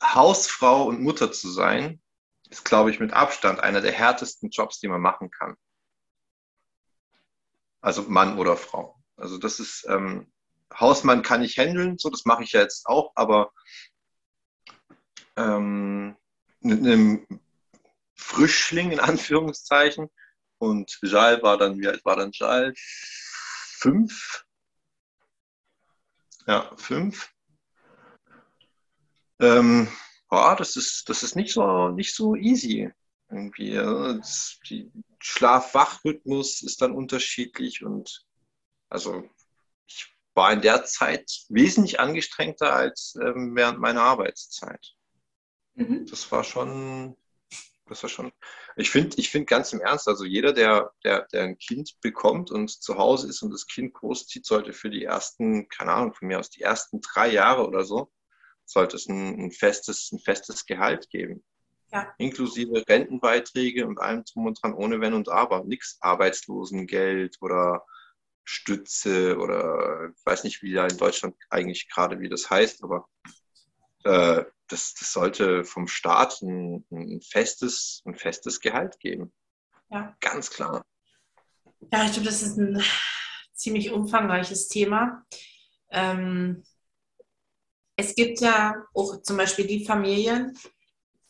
Hausfrau 0.00 0.84
und 0.84 1.00
Mutter 1.00 1.32
zu 1.32 1.50
sein, 1.50 2.00
ist, 2.54 2.64
glaube 2.64 2.90
ich, 2.90 3.00
mit 3.00 3.12
Abstand 3.12 3.60
einer 3.60 3.80
der 3.80 3.92
härtesten 3.92 4.50
Jobs, 4.50 4.78
die 4.78 4.88
man 4.88 5.00
machen 5.00 5.30
kann. 5.30 5.56
Also 7.80 8.02
Mann 8.02 8.38
oder 8.38 8.56
Frau. 8.56 8.96
Also 9.16 9.38
das 9.38 9.60
ist, 9.60 9.86
ähm, 9.88 10.32
Hausmann 10.72 11.22
kann 11.22 11.42
ich 11.42 11.58
handeln, 11.58 11.98
so 11.98 12.10
das 12.10 12.24
mache 12.24 12.44
ich 12.44 12.52
ja 12.52 12.60
jetzt 12.60 12.86
auch, 12.86 13.12
aber 13.16 13.52
ähm, 15.36 16.16
mit 16.60 16.78
einem 16.78 17.26
Frischling 18.14 18.92
in 18.92 19.00
Anführungszeichen 19.10 20.08
und 20.58 20.98
Jal 21.02 21.42
war 21.42 21.58
dann, 21.58 21.78
wie 21.78 21.88
alt 21.88 22.04
war 22.04 22.16
dann 22.16 22.30
Jal? 22.32 22.72
Fünf? 22.76 24.44
Ja, 26.46 26.70
fünf. 26.76 27.32
Ähm, 29.40 29.88
boah, 30.28 30.56
das 30.56 30.76
ist, 30.76 31.08
das 31.08 31.22
ist 31.22 31.36
nicht 31.36 31.52
so, 31.52 31.88
nicht 31.88 32.14
so 32.14 32.34
easy. 32.36 32.90
Irgendwie, 33.30 33.72
ja. 33.72 34.20
die 34.68 34.90
Schlaf-Wach-Rhythmus 35.18 36.62
ist 36.62 36.82
dann 36.82 36.92
unterschiedlich 36.92 37.82
und 37.82 38.24
also 38.88 39.24
ich 39.86 40.14
war 40.34 40.52
in 40.52 40.60
der 40.60 40.84
Zeit 40.84 41.44
wesentlich 41.48 42.00
angestrengter 42.00 42.72
als 42.74 43.16
ähm, 43.20 43.56
während 43.56 43.80
meiner 43.80 44.02
Arbeitszeit. 44.02 44.94
Mhm. 45.74 46.06
Das 46.06 46.30
war 46.30 46.44
schon, 46.44 47.16
das 47.86 48.02
war 48.02 48.10
schon. 48.10 48.32
Ich 48.76 48.90
finde, 48.90 49.16
ich 49.18 49.30
finde 49.30 49.46
ganz 49.46 49.72
im 49.72 49.80
Ernst, 49.80 50.08
also 50.08 50.24
jeder, 50.24 50.52
der, 50.52 50.92
der, 51.04 51.26
der 51.32 51.44
ein 51.44 51.58
Kind 51.58 52.00
bekommt 52.00 52.50
und 52.50 52.70
zu 52.70 52.96
Hause 52.96 53.28
ist 53.28 53.42
und 53.42 53.52
das 53.52 53.66
Kind 53.66 53.94
großzieht, 53.94 54.46
sollte 54.46 54.72
für 54.72 54.90
die 54.90 55.04
ersten, 55.04 55.68
keine 55.68 55.92
Ahnung, 55.92 56.14
von 56.14 56.28
mir 56.28 56.38
aus 56.38 56.50
die 56.50 56.62
ersten 56.62 57.00
drei 57.00 57.30
Jahre 57.30 57.66
oder 57.66 57.84
so, 57.84 58.10
sollte 58.64 58.96
es 58.96 59.08
ein, 59.08 59.46
ein 59.46 59.50
festes, 59.50 60.10
ein 60.12 60.18
festes 60.18 60.66
Gehalt 60.66 61.10
geben. 61.10 61.44
Ja. 61.92 62.12
Inklusive 62.18 62.84
Rentenbeiträge 62.88 63.86
und 63.86 64.00
allem 64.00 64.24
drum 64.24 64.46
und 64.46 64.60
dran, 64.62 64.74
ohne 64.74 65.00
Wenn 65.00 65.14
und 65.14 65.28
Aber. 65.28 65.64
Nichts 65.64 65.98
Arbeitslosengeld 66.00 67.36
oder 67.40 67.84
Stütze 68.44 69.38
oder 69.38 70.10
ich 70.14 70.26
weiß 70.26 70.44
nicht, 70.44 70.62
wie 70.62 70.72
da 70.72 70.86
in 70.86 70.98
Deutschland 70.98 71.36
eigentlich 71.50 71.88
gerade, 71.88 72.20
wie 72.20 72.28
das 72.28 72.50
heißt, 72.50 72.82
aber 72.82 73.08
äh, 74.04 74.44
das, 74.68 74.94
das 74.94 75.12
sollte 75.12 75.64
vom 75.64 75.88
Staat 75.88 76.42
ein, 76.42 76.84
ein, 76.90 77.20
festes, 77.22 78.02
ein 78.06 78.14
festes 78.14 78.60
Gehalt 78.60 78.98
geben. 79.00 79.32
Ja. 79.90 80.16
Ganz 80.20 80.50
klar. 80.50 80.84
Ja, 81.92 82.04
ich 82.04 82.12
glaube, 82.12 82.26
das 82.26 82.42
ist 82.42 82.58
ein 82.58 82.82
ziemlich 83.52 83.92
umfangreiches 83.92 84.68
Thema. 84.68 85.24
Ähm, 85.90 86.64
es 87.96 88.14
gibt 88.14 88.40
ja 88.40 88.74
auch 88.94 89.22
zum 89.22 89.36
Beispiel 89.36 89.66
die 89.66 89.84
Familien, 89.84 90.56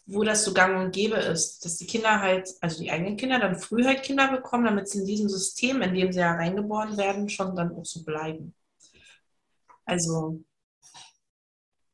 wo 0.07 0.23
das 0.23 0.45
so 0.45 0.53
gang 0.53 0.85
und 0.85 0.93
gäbe 0.93 1.17
ist, 1.17 1.65
dass 1.65 1.79
die 1.79 1.87
Kinder 1.87 2.21
halt, 2.21 2.51
also 2.61 2.83
die 2.83 2.91
eigenen 2.91 3.17
Kinder 3.17 3.39
dann 3.39 3.59
früh 3.59 3.85
halt 3.85 4.03
Kinder 4.03 4.31
bekommen, 4.31 4.65
damit 4.65 4.89
sie 4.89 5.01
in 5.01 5.07
diesem 5.07 5.29
System, 5.29 5.81
in 5.83 5.95
dem 5.95 6.13
sie 6.13 6.21
ja 6.21 6.35
reingeboren 6.35 6.97
werden, 6.97 7.29
schon 7.29 7.57
dann 7.57 7.75
auch 7.75 7.85
so 7.85 8.03
bleiben. 8.05 8.55
Also, 9.87 10.43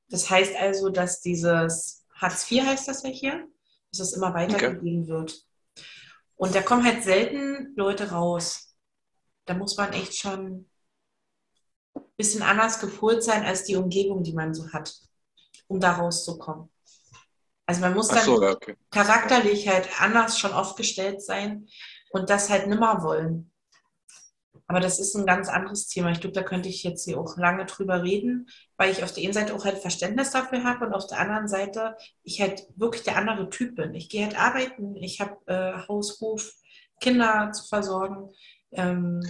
das 0.09 0.29
heißt 0.29 0.57
also, 0.57 0.89
dass 0.89 1.21
dieses 1.21 2.05
Hartz 2.15 2.51
IV 2.51 2.65
heißt 2.65 2.89
das 2.89 3.03
ja 3.03 3.11
hier, 3.11 3.49
dass 3.91 4.01
es 4.01 4.13
immer 4.13 4.35
weitergegeben 4.35 5.03
okay. 5.03 5.09
wird. 5.09 5.47
Und 6.37 6.55
da 6.55 6.63
kommen 6.63 6.85
halt 6.85 7.05
selten 7.05 7.75
Leute 7.77 8.11
raus. 8.11 8.75
Da 9.45 9.55
muss 9.55 9.77
man 9.77 9.93
echt 9.93 10.17
schon 10.17 10.70
bisschen 12.21 12.43
anders 12.43 12.81
gepolt 12.81 13.23
sein 13.25 13.45
als 13.45 13.65
die 13.65 13.77
Umgebung, 13.77 14.23
die 14.23 14.35
man 14.35 14.53
so 14.53 14.71
hat, 14.73 14.95
um 15.69 15.81
da 15.81 15.93
rauszukommen. 15.93 16.69
Also 17.67 17.81
man 17.81 17.95
muss 17.95 18.09
dann 18.09 18.25
so, 18.25 18.43
okay. 18.43 18.77
charakterlich 18.91 19.69
halt 19.69 19.89
anders 20.01 20.39
schon 20.39 20.53
aufgestellt 20.53 21.23
sein 21.23 21.69
und 22.11 22.29
das 22.29 22.51
halt 22.51 22.67
nimmer 22.67 23.03
wollen. 23.03 23.51
Aber 24.67 24.81
das 24.81 25.01
ist 25.01 25.17
ein 25.17 25.27
ganz 25.27 25.49
anderes 25.49 25.89
Thema. 25.89 26.11
Ich 26.11 26.21
glaube, 26.21 26.35
da 26.35 26.43
könnte 26.43 26.69
ich 26.69 26.85
jetzt 26.85 27.05
hier 27.05 27.19
auch 27.19 27.37
lange 27.37 27.67
drüber 27.67 28.03
reden, 28.03 28.49
weil 28.77 28.93
ich 28.93 29.03
auf 29.03 29.13
der 29.13 29.25
einen 29.25 29.33
Seite 29.33 29.55
auch 29.55 29.65
halt 29.65 29.79
Verständnis 29.79 30.31
dafür 30.31 30.63
habe 30.63 30.87
und 30.87 30.95
auf 30.95 31.07
der 31.07 31.19
anderen 31.19 31.49
Seite 31.49 31.97
ich 32.23 32.41
halt 32.41 32.67
wirklich 32.77 33.03
der 33.03 33.17
andere 33.17 33.51
Typ 33.51 33.77
bin. 33.77 33.95
Ich 33.95 34.09
gehe 34.09 34.25
halt 34.25 34.39
arbeiten, 34.39 34.95
ich 34.97 35.21
habe 35.21 35.39
äh, 35.47 35.89
Haus, 35.89 36.21
Hof, 36.21 36.53
Kinder 37.01 37.51
zu 37.53 37.67
versorgen. 37.67 38.31
Ähm, 38.73 39.29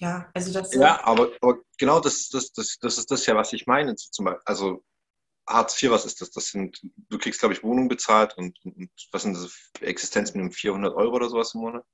ja, 0.00 0.30
also 0.32 0.52
das. 0.52 0.74
Ja, 0.74 1.04
aber, 1.04 1.30
aber 1.42 1.58
genau 1.78 2.00
das, 2.00 2.30
das, 2.30 2.52
das, 2.52 2.78
das 2.80 2.96
ist 2.96 3.10
das 3.10 3.26
ja, 3.26 3.36
was 3.36 3.52
ich 3.52 3.66
meine. 3.66 3.94
Zum 3.96 4.24
Beispiel, 4.24 4.42
also 4.46 4.84
Hartz 5.46 5.80
IV, 5.80 5.90
was 5.90 6.06
ist 6.06 6.22
das? 6.22 6.30
Das 6.30 6.48
sind, 6.48 6.80
du 7.10 7.18
kriegst, 7.18 7.40
glaube 7.40 7.52
ich, 7.52 7.62
Wohnung 7.62 7.88
bezahlt 7.88 8.36
und, 8.38 8.58
und 8.64 8.90
was 9.12 9.22
sind 9.22 9.36
das? 9.36 9.70
Existenzminimum 9.82 10.52
400 10.52 10.94
Euro 10.94 11.16
oder 11.16 11.28
sowas 11.28 11.54
im 11.54 11.60
Monat. 11.60 11.84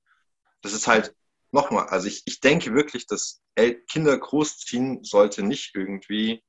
Das 0.63 0.73
ist 0.73 0.87
halt, 0.87 1.17
nochmal, 1.51 1.89
also 1.89 2.07
ich, 2.07 2.23
ich 2.27 2.39
denke 2.39 2.75
wirklich, 2.75 3.09
dass 3.09 3.43
Kinder 3.91 4.17
großziehen 4.17 5.03
sollte 5.03 5.43
nicht 5.43 5.75
irgendwie, 5.75 6.45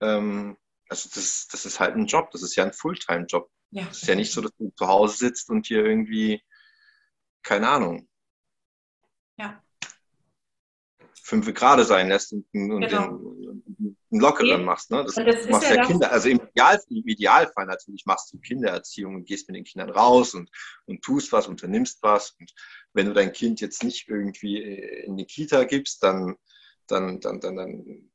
ähm, 0.00 0.56
also 0.88 1.10
das, 1.14 1.46
das 1.48 1.66
ist 1.66 1.78
halt 1.78 1.96
ein 1.96 2.06
Job, 2.06 2.30
das 2.30 2.42
ist 2.42 2.56
ja 2.56 2.64
ein 2.64 2.72
Fulltime-Job. 2.72 3.50
Ja. 3.70 3.86
Es 3.90 4.02
ist 4.02 4.08
ja 4.08 4.14
nicht 4.14 4.32
so, 4.32 4.40
dass 4.40 4.52
du 4.58 4.72
zu 4.74 4.86
Hause 4.86 5.16
sitzt 5.18 5.50
und 5.50 5.66
hier 5.66 5.84
irgendwie, 5.84 6.42
keine 7.42 7.68
Ahnung, 7.68 8.08
fünf 11.26 11.52
gerade 11.54 11.84
sein 11.84 12.08
lässt 12.08 12.32
und, 12.32 12.46
und 12.52 12.80
genau. 12.82 13.18
den, 13.18 13.96
einen 14.12 14.20
lockeren 14.20 14.64
machst. 14.64 14.92
Ne? 14.92 15.04
Das, 15.04 15.16
das 15.16 15.48
machst 15.48 15.68
ja, 15.68 15.76
ja 15.76 15.84
Kinder. 15.84 16.12
Also 16.12 16.28
im, 16.28 16.38
Ideal, 16.38 16.80
im, 16.88 17.04
Idealfall 17.04 17.66
natürlich 17.66 18.06
machst 18.06 18.32
du 18.32 18.38
Kindererziehung 18.38 19.16
und 19.16 19.24
gehst 19.24 19.48
mit 19.48 19.56
den 19.56 19.64
Kindern 19.64 19.90
raus 19.90 20.34
und, 20.34 20.48
und 20.86 21.02
tust 21.02 21.32
was, 21.32 21.48
unternimmst 21.48 21.98
was. 22.02 22.36
Und 22.38 22.52
wenn 22.92 23.06
du 23.06 23.12
dein 23.12 23.32
Kind 23.32 23.60
jetzt 23.60 23.82
nicht 23.82 24.08
irgendwie 24.08 24.62
in 24.62 25.16
die 25.16 25.26
Kita 25.26 25.64
gibst, 25.64 26.00
dann, 26.04 26.36
dann, 26.86 27.18
dann, 27.18 27.40
dann, 27.40 27.56
dann 27.56 28.10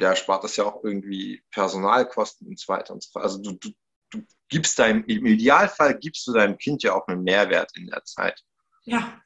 ja, 0.00 0.14
spart 0.14 0.44
das 0.44 0.54
ja 0.54 0.64
auch 0.64 0.84
irgendwie 0.84 1.42
Personalkosten 1.50 2.46
und 2.46 2.60
so 2.60 2.72
weiter 2.72 2.94
und 2.94 3.02
so 3.02 3.10
fort. 3.10 3.24
Also 3.24 3.42
du, 3.42 3.54
du, 3.54 3.70
du 4.10 4.22
gibst 4.48 4.78
deinem, 4.78 5.04
im 5.06 5.26
Idealfall 5.26 5.98
gibst 5.98 6.28
du 6.28 6.32
deinem 6.32 6.56
Kind 6.58 6.84
ja 6.84 6.94
auch 6.94 7.08
einen 7.08 7.24
Mehrwert 7.24 7.72
in 7.76 7.88
der 7.88 8.04
Zeit. 8.04 8.40
Ja, 8.84 9.20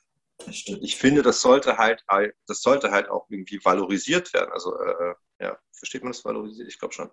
ich 0.48 0.96
finde, 0.96 1.22
das 1.22 1.40
sollte 1.40 1.76
halt, 1.76 2.05
das 2.46 2.62
sollte 2.62 2.90
halt 2.90 3.09
auch 3.09 3.26
irgendwie 3.29 3.61
valorisiert 3.64 4.33
werden. 4.33 4.53
Also, 4.53 4.79
äh, 4.79 5.14
ja, 5.40 5.59
versteht 5.72 6.03
man 6.03 6.12
das 6.12 6.24
valorisiert? 6.24 6.68
Ich 6.68 6.79
glaube 6.79 6.94
schon. 6.94 7.11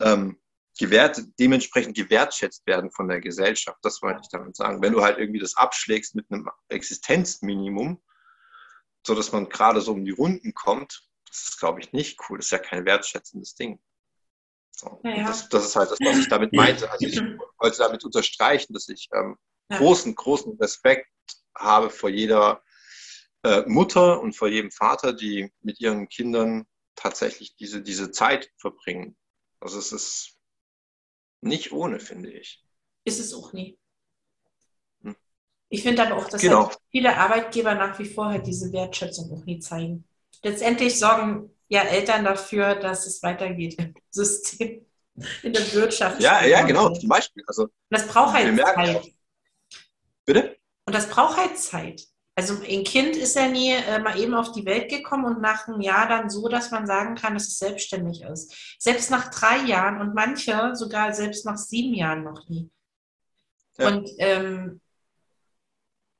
Ähm, 0.00 0.40
gewährt, 0.78 1.22
dementsprechend 1.38 1.96
gewertschätzt 1.96 2.66
werden 2.66 2.90
von 2.90 3.08
der 3.08 3.20
Gesellschaft. 3.20 3.78
Das 3.82 4.02
wollte 4.02 4.20
ich 4.22 4.28
damit 4.28 4.56
sagen. 4.56 4.82
Wenn 4.82 4.92
du 4.92 5.02
halt 5.02 5.18
irgendwie 5.18 5.40
das 5.40 5.56
abschlägst 5.56 6.14
mit 6.14 6.30
einem 6.30 6.48
Existenzminimum, 6.68 8.02
so 9.06 9.14
dass 9.14 9.32
man 9.32 9.48
gerade 9.48 9.80
so 9.80 9.92
um 9.92 10.04
die 10.04 10.10
Runden 10.10 10.54
kommt, 10.54 11.08
das 11.28 11.48
ist, 11.48 11.60
glaube 11.60 11.80
ich, 11.80 11.92
nicht 11.92 12.18
cool. 12.28 12.38
Das 12.38 12.46
ist 12.46 12.52
ja 12.52 12.58
kein 12.58 12.84
wertschätzendes 12.84 13.54
Ding. 13.54 13.80
So. 14.70 15.00
Ja. 15.04 15.26
Das, 15.26 15.48
das, 15.48 15.66
ist 15.66 15.76
halt 15.76 15.90
das, 15.90 16.00
was 16.00 16.18
ich 16.18 16.28
damit 16.28 16.52
meinte. 16.52 16.90
Also 16.90 17.06
ich 17.06 17.20
wollte 17.58 17.78
damit 17.78 18.04
unterstreichen, 18.04 18.72
dass 18.72 18.88
ich 18.88 19.08
ähm, 19.12 19.36
großen, 19.68 20.14
großen 20.14 20.56
Respekt 20.58 21.08
habe 21.56 21.90
vor 21.90 22.10
jeder 22.10 22.62
äh, 23.42 23.62
Mutter 23.66 24.20
und 24.20 24.34
vor 24.34 24.48
jedem 24.48 24.70
Vater, 24.70 25.12
die 25.12 25.52
mit 25.60 25.80
ihren 25.80 26.08
Kindern 26.08 26.66
tatsächlich 26.96 27.56
diese, 27.56 27.82
diese 27.82 28.10
Zeit 28.10 28.50
verbringen. 28.56 29.16
Also 29.60 29.78
es 29.78 29.92
ist 29.92 30.36
nicht 31.40 31.72
ohne, 31.72 32.00
finde 32.00 32.30
ich. 32.32 32.64
Ist 33.04 33.20
es 33.20 33.34
auch 33.34 33.52
nie. 33.52 33.78
Hm. 35.02 35.16
Ich 35.68 35.82
finde 35.82 36.06
aber 36.06 36.16
auch, 36.16 36.28
dass 36.28 36.40
genau. 36.40 36.68
halt 36.68 36.78
viele 36.90 37.16
Arbeitgeber 37.16 37.74
nach 37.74 37.98
wie 37.98 38.06
vor 38.06 38.26
halt 38.26 38.46
diese 38.46 38.72
Wertschätzung 38.72 39.30
auch 39.32 39.44
nie 39.44 39.58
zeigen. 39.58 40.04
letztendlich 40.42 40.98
sorgen 40.98 41.50
ja 41.68 41.82
Eltern 41.82 42.24
dafür, 42.24 42.74
dass 42.74 43.06
es 43.06 43.22
weitergeht 43.22 43.78
im 43.78 43.94
System, 44.10 44.86
in 45.42 45.52
der 45.52 45.72
Wirtschaft. 45.72 46.20
Ja, 46.20 46.44
ja, 46.44 46.62
genau, 46.62 46.90
zum 46.90 47.08
Beispiel. 47.08 47.44
Also, 47.46 47.68
das 47.90 48.06
braucht 48.06 48.34
halt 48.34 48.58
Zeit. 48.58 48.96
auch- 48.96 49.06
Bitte? 50.24 50.56
Und 50.86 50.94
das 50.94 51.08
braucht 51.08 51.36
halt 51.36 51.58
Zeit. 51.58 52.02
Also 52.36 52.54
ein 52.68 52.82
Kind 52.82 53.16
ist 53.16 53.36
ja 53.36 53.48
nie 53.48 53.70
äh, 53.70 54.00
mal 54.00 54.18
eben 54.18 54.34
auf 54.34 54.50
die 54.50 54.66
Welt 54.66 54.90
gekommen 54.90 55.24
und 55.24 55.40
nach 55.40 55.68
einem 55.68 55.80
Jahr 55.80 56.08
dann 56.08 56.28
so, 56.28 56.48
dass 56.48 56.72
man 56.72 56.86
sagen 56.86 57.14
kann, 57.14 57.34
dass 57.34 57.46
es 57.46 57.58
selbstständig 57.58 58.22
ist. 58.22 58.76
Selbst 58.78 59.10
nach 59.10 59.30
drei 59.30 59.58
Jahren 59.58 60.00
und 60.00 60.14
manche 60.14 60.74
sogar 60.74 61.12
selbst 61.12 61.46
nach 61.46 61.56
sieben 61.56 61.94
Jahren 61.94 62.24
noch 62.24 62.48
nie. 62.48 62.70
Ja. 63.78 63.88
Und 63.88 64.10
ähm, 64.18 64.80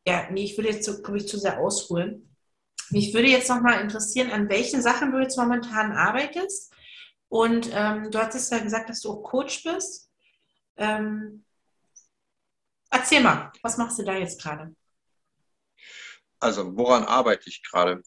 ja, 0.06 0.30
nee, 0.30 0.44
ich 0.44 0.56
würde 0.56 0.70
jetzt 0.70 0.84
so, 0.84 1.02
glaube 1.02 1.18
ich, 1.18 1.26
zu 1.26 1.38
sehr 1.38 1.58
ausholen. 1.58 2.36
Mich 2.90 3.12
würde 3.12 3.28
jetzt 3.28 3.48
noch 3.48 3.60
mal 3.60 3.80
interessieren, 3.80 4.30
an 4.30 4.48
welchen 4.48 4.82
Sachen 4.82 5.10
du 5.10 5.18
jetzt 5.18 5.36
momentan 5.36 5.92
arbeitest. 5.92 6.72
Und 7.28 7.70
ähm, 7.72 8.10
du 8.10 8.18
hattest 8.20 8.52
ja 8.52 8.58
gesagt, 8.58 8.88
dass 8.88 9.00
du 9.00 9.10
auch 9.10 9.22
Coach 9.22 9.64
bist. 9.64 10.10
Ähm, 10.76 11.44
erzähl 12.94 13.22
mal, 13.22 13.52
was 13.62 13.76
machst 13.76 13.98
du 13.98 14.04
da 14.04 14.16
jetzt 14.16 14.40
gerade? 14.40 14.74
Also, 16.38 16.76
woran 16.76 17.04
arbeite 17.04 17.48
ich 17.48 17.62
gerade? 17.62 18.02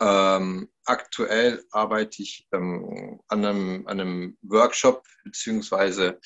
Ähm, 0.00 0.70
aktuell 0.84 1.64
arbeite 1.72 2.22
ich 2.22 2.46
ähm, 2.52 3.20
an, 3.28 3.44
einem, 3.44 3.86
an 3.86 4.00
einem 4.00 4.38
Workshop 4.42 5.04
beziehungsweise 5.24 6.20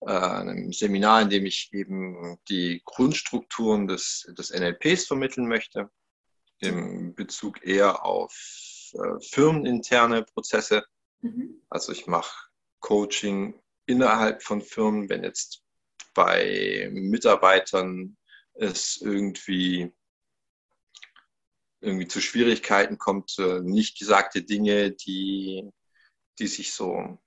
äh, 0.00 0.10
einem 0.10 0.72
Seminar, 0.72 1.22
in 1.22 1.30
dem 1.30 1.46
ich 1.46 1.70
eben 1.72 2.38
die 2.48 2.80
Grundstrukturen 2.84 3.86
des, 3.86 4.26
des 4.38 4.50
NLPs 4.50 5.06
vermitteln 5.06 5.46
möchte, 5.46 5.90
im 6.60 7.14
Bezug 7.14 7.64
eher 7.64 8.04
auf 8.04 8.32
äh, 8.94 9.20
firmeninterne 9.20 10.24
Prozesse. 10.24 10.84
Mhm. 11.20 11.62
Also 11.68 11.92
ich 11.92 12.06
mache 12.06 12.48
Coaching 12.80 13.60
innerhalb 13.86 14.42
von 14.42 14.62
Firmen, 14.62 15.08
wenn 15.08 15.24
jetzt 15.24 15.62
bei 16.24 16.90
Mitarbeitern 16.92 18.16
es 18.54 19.00
irgendwie 19.00 19.90
irgendwie 21.80 22.08
zu 22.08 22.20
Schwierigkeiten 22.20 22.98
kommt, 22.98 23.38
äh, 23.38 23.60
nicht 23.60 23.98
gesagte 23.98 24.42
Dinge, 24.42 24.92
die, 24.92 25.66
die 26.38 26.46
sich 26.46 26.74
so, 26.74 27.18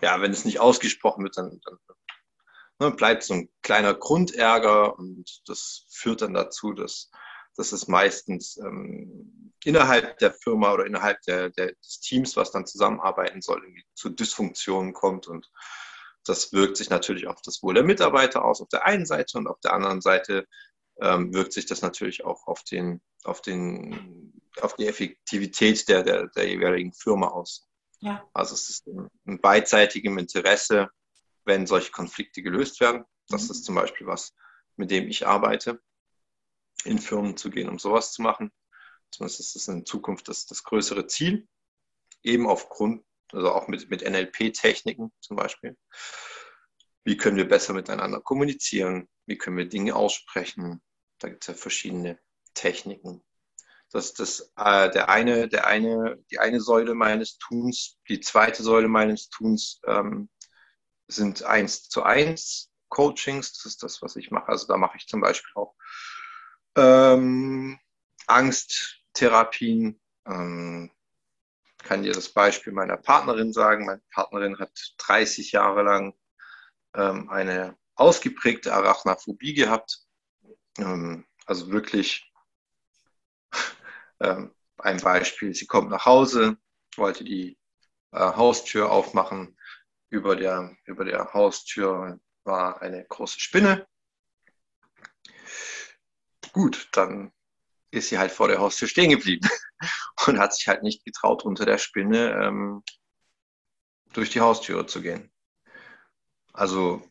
ja, 0.00 0.20
wenn 0.22 0.32
es 0.32 0.46
nicht 0.46 0.58
ausgesprochen 0.58 1.24
wird, 1.24 1.36
dann, 1.36 1.60
dann 1.62 1.78
ne, 2.78 2.90
bleibt 2.92 3.22
so 3.22 3.34
ein 3.34 3.50
kleiner 3.60 3.92
Grundärger 3.92 4.98
und 4.98 5.42
das 5.46 5.84
führt 5.90 6.22
dann 6.22 6.32
dazu, 6.32 6.72
dass, 6.72 7.10
dass 7.54 7.72
es 7.72 7.86
meistens 7.86 8.56
ähm, 8.56 9.52
innerhalb 9.62 10.16
der 10.18 10.32
Firma 10.32 10.72
oder 10.72 10.86
innerhalb 10.86 11.20
der, 11.22 11.50
der, 11.50 11.74
des 11.74 12.00
Teams, 12.00 12.34
was 12.34 12.50
dann 12.50 12.66
zusammenarbeiten 12.66 13.42
soll, 13.42 13.62
zu 13.94 14.08
Dysfunktionen 14.08 14.94
kommt 14.94 15.28
und 15.28 15.50
das 16.24 16.52
wirkt 16.52 16.76
sich 16.76 16.90
natürlich 16.90 17.26
auf 17.26 17.40
das 17.42 17.62
Wohl 17.62 17.74
der 17.74 17.84
Mitarbeiter 17.84 18.44
aus, 18.44 18.60
auf 18.60 18.68
der 18.68 18.86
einen 18.86 19.06
Seite 19.06 19.38
und 19.38 19.46
auf 19.46 19.60
der 19.60 19.72
anderen 19.72 20.00
Seite 20.00 20.46
ähm, 21.00 21.32
wirkt 21.34 21.52
sich 21.52 21.66
das 21.66 21.82
natürlich 21.82 22.24
auch 22.24 22.46
auf, 22.46 22.62
den, 22.64 23.00
auf, 23.24 23.42
den, 23.42 24.32
auf 24.60 24.74
die 24.76 24.86
Effektivität 24.86 25.88
der, 25.88 26.02
der, 26.02 26.28
der 26.28 26.48
jeweiligen 26.48 26.92
Firma 26.92 27.28
aus. 27.28 27.68
Ja. 28.00 28.24
Also 28.32 28.54
es 28.54 28.68
ist 28.68 28.86
ein 29.26 29.40
beidseitigem 29.40 30.18
Interesse, 30.18 30.90
wenn 31.44 31.66
solche 31.66 31.90
Konflikte 31.92 32.42
gelöst 32.42 32.80
werden. 32.80 33.04
Das 33.28 33.44
Mhm. 33.44 33.50
ist 33.50 33.64
zum 33.64 33.74
Beispiel 33.74 34.06
was, 34.06 34.34
mit 34.76 34.90
dem 34.90 35.08
ich 35.08 35.26
arbeite, 35.26 35.80
in 36.84 36.98
Firmen 36.98 37.36
zu 37.36 37.50
gehen, 37.50 37.68
um 37.68 37.78
sowas 37.78 38.12
zu 38.12 38.22
machen. 38.22 38.52
Zumindest 39.10 39.40
ist 39.40 39.56
es 39.56 39.68
in 39.68 39.86
Zukunft 39.86 40.28
das, 40.28 40.46
das 40.46 40.64
größere 40.64 41.06
Ziel, 41.06 41.46
eben 42.22 42.48
aufgrund, 42.48 43.04
also 43.32 43.52
auch 43.52 43.68
mit, 43.68 43.90
mit 43.90 44.02
NLP-Techniken 44.02 45.12
zum 45.20 45.36
Beispiel. 45.36 45.76
Wie 47.04 47.16
können 47.16 47.36
wir 47.36 47.48
besser 47.48 47.72
miteinander 47.72 48.20
kommunizieren? 48.20 49.08
Wie 49.26 49.36
können 49.36 49.56
wir 49.56 49.68
Dinge 49.68 49.96
aussprechen? 49.96 50.80
Da 51.18 51.28
gibt 51.28 51.42
es 51.44 51.48
ja 51.48 51.54
verschiedene 51.54 52.18
Techniken. 52.54 53.22
Das 53.90 54.06
ist 54.06 54.20
das, 54.20 54.52
äh, 54.56 54.90
der 54.90 55.08
eine, 55.10 55.48
der 55.48 55.66
eine, 55.66 56.18
die 56.30 56.38
eine 56.38 56.60
Säule 56.60 56.94
meines 56.94 57.38
Tuns. 57.38 57.98
Die 58.08 58.20
zweite 58.20 58.62
Säule 58.62 58.88
meines 58.88 59.28
Tuns 59.28 59.80
ähm, 59.86 60.30
sind 61.08 61.42
eins 61.42 61.88
zu 61.88 62.02
eins 62.02 62.70
Coachings. 62.88 63.52
Das 63.52 63.66
ist 63.66 63.82
das, 63.82 64.00
was 64.00 64.16
ich 64.16 64.30
mache. 64.30 64.48
Also 64.48 64.66
da 64.66 64.76
mache 64.76 64.96
ich 64.96 65.06
zum 65.06 65.20
Beispiel 65.20 65.52
auch 65.54 65.74
ähm, 66.76 67.78
Angsttherapien. 68.26 70.00
Ähm, 70.26 70.90
kann 71.82 72.02
dir 72.02 72.12
das 72.12 72.28
Beispiel 72.28 72.72
meiner 72.72 72.96
Partnerin 72.96 73.52
sagen. 73.52 73.86
Meine 73.86 74.02
Partnerin 74.12 74.58
hat 74.58 74.70
30 74.98 75.52
Jahre 75.52 75.82
lang 75.82 76.14
ähm, 76.94 77.28
eine 77.30 77.76
ausgeprägte 77.94 78.72
Arachnophobie 78.72 79.54
gehabt. 79.54 80.00
Ähm, 80.78 81.26
also 81.46 81.70
wirklich 81.70 82.30
ähm, 84.20 84.54
ein 84.78 85.00
Beispiel. 85.00 85.54
Sie 85.54 85.66
kommt 85.66 85.90
nach 85.90 86.06
Hause, 86.06 86.56
wollte 86.96 87.24
die 87.24 87.58
äh, 88.12 88.18
Haustür 88.18 88.90
aufmachen. 88.90 89.56
Über 90.08 90.36
der, 90.36 90.76
über 90.84 91.04
der 91.04 91.32
Haustür 91.32 92.20
war 92.44 92.82
eine 92.82 93.04
große 93.04 93.40
Spinne. 93.40 93.86
Gut, 96.52 96.88
dann 96.92 97.32
ist 97.92 98.08
sie 98.08 98.18
halt 98.18 98.32
vor 98.32 98.48
der 98.48 98.58
Haustür 98.58 98.88
stehen 98.88 99.10
geblieben 99.10 99.48
und 100.26 100.38
hat 100.38 100.54
sich 100.54 100.66
halt 100.66 100.82
nicht 100.82 101.04
getraut, 101.04 101.44
unter 101.44 101.64
der 101.64 101.78
Spinne 101.78 102.32
ähm, 102.42 102.82
durch 104.12 104.30
die 104.30 104.40
Haustüre 104.40 104.86
zu 104.86 105.02
gehen. 105.02 105.30
Also 106.52 107.02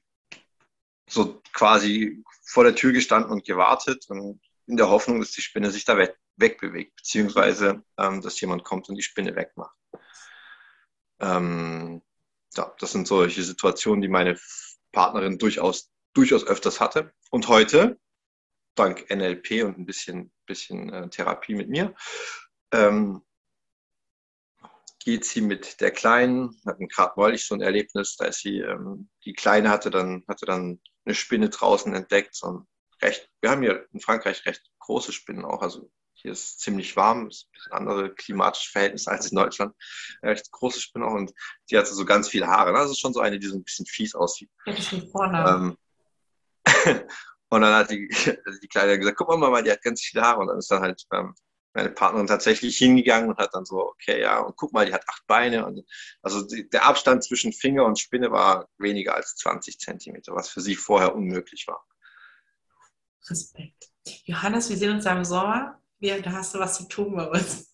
so 1.08 1.42
quasi 1.54 2.24
vor 2.44 2.64
der 2.64 2.76
Tür 2.76 2.92
gestanden 2.92 3.32
und 3.32 3.46
gewartet 3.46 4.06
und 4.10 4.42
in 4.68 4.78
der 4.78 4.90
Hoffnung, 4.90 5.20
dass 5.20 5.32
die 5.32 5.42
Spinne 5.42 5.72
sich 5.72 5.86
da 5.86 5.98
weg, 5.98 6.18
wegbewegt, 6.36 6.96
beziehungsweise 6.96 7.84
ähm, 7.98 8.22
dass 8.22 8.40
jemand 8.42 8.64
kommt 8.64 8.90
und 8.90 8.96
die 8.96 9.04
Spinne 9.04 9.36
wegmacht. 9.36 9.76
Ähm, 11.20 12.02
ja, 12.56 12.74
das 12.80 12.92
sind 12.92 13.08
solche 13.08 13.44
Situationen, 13.44 14.02
die 14.02 14.08
meine 14.08 14.40
Partnerin 14.92 15.38
durchaus, 15.38 15.92
durchaus 16.14 16.46
öfters 16.46 16.80
hatte. 16.80 17.14
Und 17.30 17.48
heute, 17.48 18.00
dank 18.76 19.10
NLP 19.10 19.64
und 19.64 19.78
ein 19.78 19.86
bisschen, 19.86 20.32
bisschen 20.46 20.92
äh, 20.92 21.10
Therapie 21.10 21.56
mit 21.56 21.70
mir, 21.70 21.94
ähm, 22.72 23.22
geht 25.04 25.26
sie 25.26 25.42
mit 25.42 25.82
der 25.82 25.92
Kleinen, 25.92 26.62
hatten 26.66 26.88
gerade 26.88 27.14
neulich 27.18 27.46
so 27.46 27.56
ein 27.56 27.62
Erlebnis, 27.62 28.16
da 28.18 28.26
ist 28.26 28.42
sie, 28.42 28.60
ähm, 28.60 29.10
die 29.26 29.34
Kleine 29.34 29.70
hatte 29.70 29.90
dann, 29.90 30.24
hatte 30.28 30.46
dann 30.46 30.80
eine 31.06 31.16
Spinne 31.16 31.50
draußen 31.50 31.94
entdeckt, 31.94 32.36
so 32.36 32.48
ein 32.48 32.68
recht, 33.02 33.30
wir 33.42 33.50
haben 33.50 33.64
hier 33.64 33.88
in 33.94 34.00
Frankreich 34.00 34.46
recht 34.46 34.62
große 34.80 35.12
Spinnen 35.12 35.44
auch, 35.44 35.62
also 35.62 35.92
hier 36.14 36.32
ist 36.32 36.60
ziemlich 36.60 36.96
warm, 36.96 37.30
ist 37.30 37.48
ein 37.48 37.52
bisschen 37.52 37.74
andere 37.74 38.14
klimatische 38.14 38.72
Verhältnisse 38.72 39.10
als 39.10 39.32
in 39.32 39.38
Deutschland, 39.38 39.76
recht 40.22 40.52
große 40.52 40.80
Spinne 40.80 41.08
auch 41.08 41.14
und 41.14 41.34
die 41.70 41.78
hatte 41.78 41.94
so 41.94 42.06
ganz 42.06 42.30
viele 42.30 42.48
Haare, 42.48 42.72
das 42.74 42.92
ist 42.92 43.00
schon 43.00 43.14
so 43.14 43.22
eine, 43.22 43.40
die 43.40 43.48
so 43.48 43.56
ein 43.56 43.64
bisschen 43.64 43.88
fies 43.88 44.14
aussieht. 44.14 44.52
Ja, 44.66 44.74
das 44.74 44.86
ist 44.86 44.94
ein 44.94 45.10
Vorname. 45.10 45.76
Ähm, 46.66 47.08
und 47.52 47.62
dann 47.62 47.76
hat 47.76 47.92
die, 47.92 48.08
die 48.64 48.68
Kleine 48.68 48.98
gesagt, 48.98 49.18
guck 49.18 49.28
mal, 49.28 49.38
Mama, 49.38 49.62
die 49.62 49.72
hat 49.72 49.82
ganz 49.82 50.02
viele 50.02 50.24
Haare. 50.24 50.40
Und 50.40 50.48
dann 50.48 50.58
ist 50.58 50.72
dann 50.72 50.82
halt 50.82 51.04
ähm, 51.12 51.36
meine 51.74 51.90
Partnerin 51.90 52.28
tatsächlich 52.28 52.78
hingegangen 52.78 53.30
und 53.30 53.38
hat 53.38 53.54
dann 53.54 53.66
so, 53.66 53.90
okay, 53.90 54.22
ja, 54.22 54.40
und 54.40 54.56
guck 54.56 54.72
mal, 54.72 54.86
die 54.86 54.94
hat 54.94 55.08
acht 55.10 55.28
Beine. 55.28 55.66
Und 55.66 55.86
also 56.22 56.48
die, 56.48 56.70
der 56.70 56.86
Abstand 56.86 57.26
zwischen 57.26 57.52
Finger 57.52 57.84
und 57.84 58.00
Spinne 58.00 58.32
war 58.32 58.70
weniger 58.78 59.16
als 59.16 59.36
20 59.36 59.80
Zentimeter, 59.80 60.34
was 60.34 60.48
für 60.48 60.62
sie 60.62 60.76
vorher 60.76 61.14
unmöglich 61.14 61.68
war. 61.68 61.86
Respekt. 63.30 63.92
Johannes, 64.24 64.70
wir 64.70 64.78
sehen 64.78 64.92
uns 64.92 65.04
ja 65.04 65.12
im 65.12 65.26
Sommer. 65.26 65.82
Wir, 66.00 66.22
da 66.22 66.32
hast 66.32 66.56
du 66.56 66.60
was 66.60 66.78
zu 66.78 66.88
tun 66.88 67.16
bei 67.18 67.28
uns. 67.28 67.70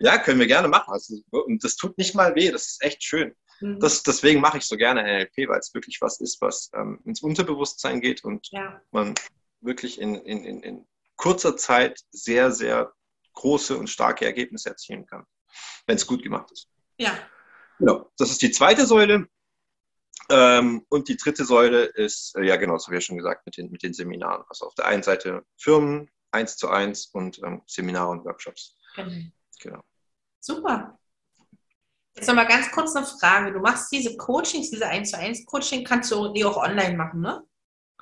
Ja, 0.00 0.18
können 0.18 0.38
wir 0.38 0.46
gerne 0.46 0.68
machen. 0.68 0.92
Also, 0.92 1.16
und 1.30 1.64
das 1.64 1.76
tut 1.76 1.96
nicht 1.96 2.14
mal 2.14 2.34
weh, 2.34 2.50
das 2.50 2.66
ist 2.66 2.82
echt 2.82 3.02
schön. 3.02 3.34
Mhm. 3.60 3.80
Das, 3.80 4.02
deswegen 4.02 4.40
mache 4.40 4.58
ich 4.58 4.64
so 4.64 4.76
gerne 4.76 5.02
NLP, 5.02 5.48
weil 5.48 5.58
es 5.58 5.74
wirklich 5.74 6.00
was 6.00 6.20
ist, 6.20 6.40
was 6.40 6.70
ähm, 6.74 7.00
ins 7.04 7.22
Unterbewusstsein 7.22 8.00
geht 8.00 8.24
und 8.24 8.48
ja. 8.50 8.80
man 8.90 9.14
wirklich 9.60 10.00
in, 10.00 10.14
in, 10.14 10.44
in, 10.44 10.62
in 10.62 10.86
kurzer 11.16 11.56
Zeit 11.56 12.00
sehr, 12.10 12.52
sehr 12.52 12.92
große 13.34 13.76
und 13.76 13.88
starke 13.88 14.24
Ergebnisse 14.24 14.70
erzielen 14.70 15.06
kann, 15.06 15.24
wenn 15.86 15.96
es 15.96 16.06
gut 16.06 16.22
gemacht 16.22 16.50
ist. 16.52 16.68
ja. 16.98 17.16
Genau, 17.78 18.10
das 18.16 18.30
ist 18.30 18.40
die 18.40 18.50
zweite 18.50 18.86
Säule. 18.86 19.28
Ähm, 20.30 20.84
und 20.88 21.08
die 21.08 21.16
dritte 21.16 21.44
Säule 21.44 21.84
ist, 21.84 22.34
äh, 22.36 22.44
ja 22.44 22.56
genau, 22.56 22.72
das 22.72 22.86
habe 22.86 22.96
ich 22.96 23.02
ja 23.02 23.06
schon 23.06 23.18
gesagt, 23.18 23.44
mit 23.46 23.56
den, 23.56 23.70
mit 23.70 23.82
den 23.82 23.92
Seminaren. 23.92 24.44
Also 24.48 24.66
auf 24.66 24.74
der 24.74 24.86
einen 24.86 25.02
Seite 25.02 25.44
Firmen, 25.56 26.10
eins 26.30 26.56
zu 26.56 26.68
eins 26.68 27.06
und 27.06 27.38
ähm, 27.44 27.62
Seminare 27.66 28.10
und 28.10 28.24
Workshops. 28.24 28.76
Genau. 28.96 29.10
Genau. 29.60 29.84
Super. 30.40 30.98
Jetzt 32.16 32.28
nochmal 32.28 32.46
ganz 32.46 32.70
kurz 32.70 32.96
eine 32.96 33.04
Frage. 33.04 33.52
Du 33.52 33.60
machst 33.60 33.92
diese 33.92 34.16
Coachings, 34.16 34.70
diese 34.70 34.86
1 34.86 35.10
zu 35.10 35.18
1 35.18 35.44
Coaching, 35.44 35.84
kannst 35.84 36.10
du 36.10 36.32
die 36.32 36.44
auch 36.44 36.56
online 36.56 36.96
machen, 36.96 37.20
ne? 37.20 37.44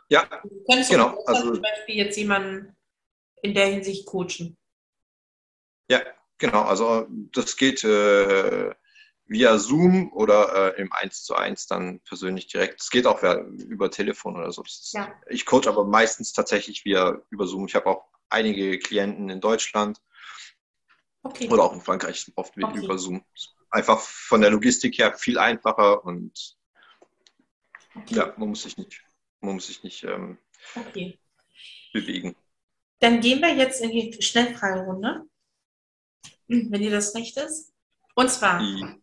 Ja, 0.09 0.25
Du 0.43 0.65
könntest 0.65 0.91
Genau, 0.91 1.09
auch 1.09 1.27
also- 1.27 1.53
zum 1.55 1.63
Beispiel 1.63 1.97
jetzt 1.97 2.17
jemanden 2.17 2.77
in 3.43 3.55
der 3.55 3.67
Hinsicht 3.67 4.07
coachen. 4.07 4.57
Ja, 5.91 6.01
genau. 6.39 6.63
Also 6.63 7.07
das 7.11 7.57
geht 7.57 7.83
äh, 7.85 8.75
via 9.27 9.59
Zoom 9.59 10.13
oder 10.13 10.77
äh, 10.77 10.81
im 10.81 10.93
1 10.93 11.25
zu 11.25 11.35
1 11.35 11.67
dann 11.67 12.01
persönlich 12.01 12.47
direkt. 12.47 12.81
Es 12.81 12.91
geht 12.91 13.07
auch 13.07 13.23
über 13.23 13.91
Telefon 13.91 14.37
oder 14.37 14.53
so. 14.53 14.63
Ist, 14.63 14.93
ja. 14.95 15.13
Ich 15.29 15.45
coach 15.45 15.67
aber 15.67 15.85
meistens 15.85 16.33
tatsächlich 16.33 16.85
via 16.85 17.21
über 17.31 17.47
Zoom. 17.47 17.67
Ich 17.67 17.75
habe 17.75 17.87
auch 17.87 18.05
einige 18.29 18.79
Klienten 18.79 19.29
in 19.29 19.41
Deutschland 19.41 20.01
okay. 21.23 21.49
oder 21.51 21.65
auch 21.65 21.73
in 21.73 21.81
Frankreich 21.81 22.31
oft 22.37 22.55
okay. 22.57 22.85
über 22.85 22.99
Zoom. 22.99 23.25
Einfach 23.75 23.99
von 23.99 24.41
der 24.41 24.51
Logistik 24.51 24.99
her 24.99 25.15
viel 25.15 25.37
einfacher 25.37 26.05
und 26.05 26.57
okay. 27.97 28.15
ja, 28.15 28.33
man 28.37 28.51
muss 28.51 28.63
sich 28.63 28.79
nicht, 28.79 29.03
man 29.41 29.55
muss 29.55 29.67
sich 29.67 29.83
nicht 29.83 30.05
ähm, 30.05 30.39
bewegen. 31.93 32.37
Dann 33.01 33.21
gehen 33.21 33.41
wir 33.41 33.53
jetzt 33.53 33.83
in 33.83 33.91
die 33.91 34.23
Schnellfragerunde, 34.23 35.23
wenn 36.47 36.81
dir 36.81 36.93
das 36.93 37.17
recht 37.17 37.37
ist. 37.37 37.75
Und 38.15 38.31
zwar, 38.31 38.61
die. 38.61 39.03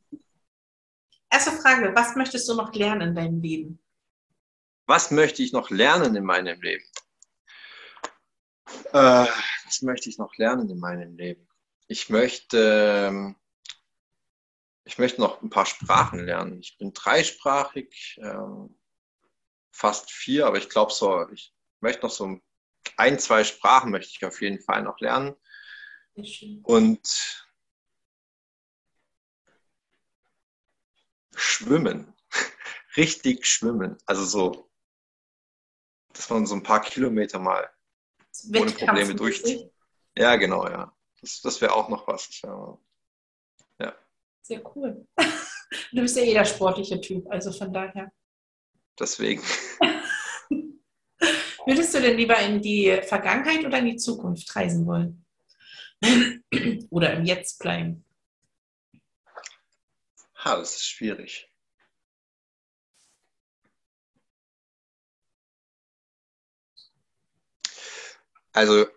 erste 1.29 1.51
Frage, 1.51 1.93
was 1.93 2.15
möchtest 2.15 2.47
du 2.47 2.55
noch 2.55 2.73
lernen 2.73 3.09
in 3.09 3.15
deinem 3.15 3.41
Leben? 3.41 3.79
Was 4.85 5.11
möchte 5.11 5.43
ich 5.43 5.51
noch 5.51 5.69
lernen 5.69 6.15
in 6.15 6.23
meinem 6.23 6.61
Leben? 6.61 6.85
Äh, 8.93 9.27
was 9.65 9.81
möchte 9.81 10.09
ich 10.09 10.17
noch 10.17 10.37
lernen 10.37 10.69
in 10.69 10.79
meinem 10.79 11.17
Leben? 11.17 11.45
Ich 11.87 12.09
möchte, 12.09 13.09
ähm, 13.09 13.35
ich 14.91 14.97
möchte 14.97 15.21
noch 15.21 15.41
ein 15.41 15.49
paar 15.49 15.65
Sprachen 15.65 16.19
lernen. 16.25 16.59
Ich 16.59 16.77
bin 16.77 16.91
dreisprachig, 16.91 18.19
ähm, 18.21 18.77
fast 19.71 20.11
vier, 20.11 20.45
aber 20.45 20.57
ich 20.57 20.67
glaube 20.67 20.91
so, 20.91 21.29
ich 21.29 21.55
möchte 21.79 22.01
noch 22.01 22.11
so 22.11 22.41
ein, 22.97 23.17
zwei 23.17 23.45
Sprachen 23.45 23.91
möchte 23.91 24.11
ich 24.13 24.25
auf 24.25 24.41
jeden 24.41 24.59
Fall 24.59 24.83
noch 24.83 24.99
lernen. 24.99 25.33
Und 26.63 27.47
schwimmen. 31.33 32.13
Richtig 32.97 33.47
schwimmen. 33.47 33.97
Also 34.05 34.25
so, 34.25 34.69
dass 36.11 36.29
man 36.29 36.45
so 36.45 36.55
ein 36.55 36.63
paar 36.63 36.81
Kilometer 36.81 37.39
mal 37.39 37.71
ohne 38.53 38.71
Probleme 38.71 39.15
durchzieht. 39.15 39.71
Ja, 40.17 40.35
genau, 40.35 40.67
ja. 40.67 40.93
Das, 41.21 41.39
das 41.39 41.61
wäre 41.61 41.75
auch 41.75 41.87
noch 41.87 42.07
was. 42.07 42.41
Ja. 42.41 42.77
Sehr 44.41 44.61
cool. 44.75 45.07
Du 45.91 46.01
bist 46.01 46.17
ja 46.17 46.23
eh 46.23 46.33
der 46.33 46.45
sportliche 46.45 46.99
Typ, 46.99 47.29
also 47.29 47.51
von 47.51 47.71
daher. 47.71 48.11
Deswegen. 48.99 49.41
Würdest 51.65 51.93
du 51.93 52.01
denn 52.01 52.17
lieber 52.17 52.37
in 52.39 52.61
die 52.61 53.01
Vergangenheit 53.03 53.63
oder 53.65 53.79
in 53.79 53.85
die 53.85 53.97
Zukunft 53.97 54.53
reisen 54.55 54.85
wollen? 54.85 55.25
oder 56.89 57.13
im 57.13 57.25
Jetzt 57.25 57.59
bleiben? 57.59 58.03
Ha, 60.35 60.57
das 60.57 60.75
ist 60.75 60.87
schwierig. 60.87 61.47
Also 68.53 68.87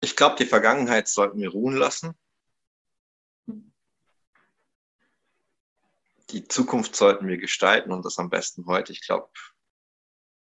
ich 0.00 0.16
glaube, 0.16 0.36
die 0.36 0.46
Vergangenheit 0.46 1.08
sollten 1.08 1.38
wir 1.40 1.50
ruhen 1.50 1.76
lassen. 1.76 2.16
Die 6.30 6.48
Zukunft 6.48 6.96
sollten 6.96 7.28
wir 7.28 7.38
gestalten 7.38 7.92
und 7.92 8.04
das 8.04 8.18
am 8.18 8.30
besten 8.30 8.66
heute. 8.66 8.92
Ich 8.92 9.00
glaube, 9.00 9.30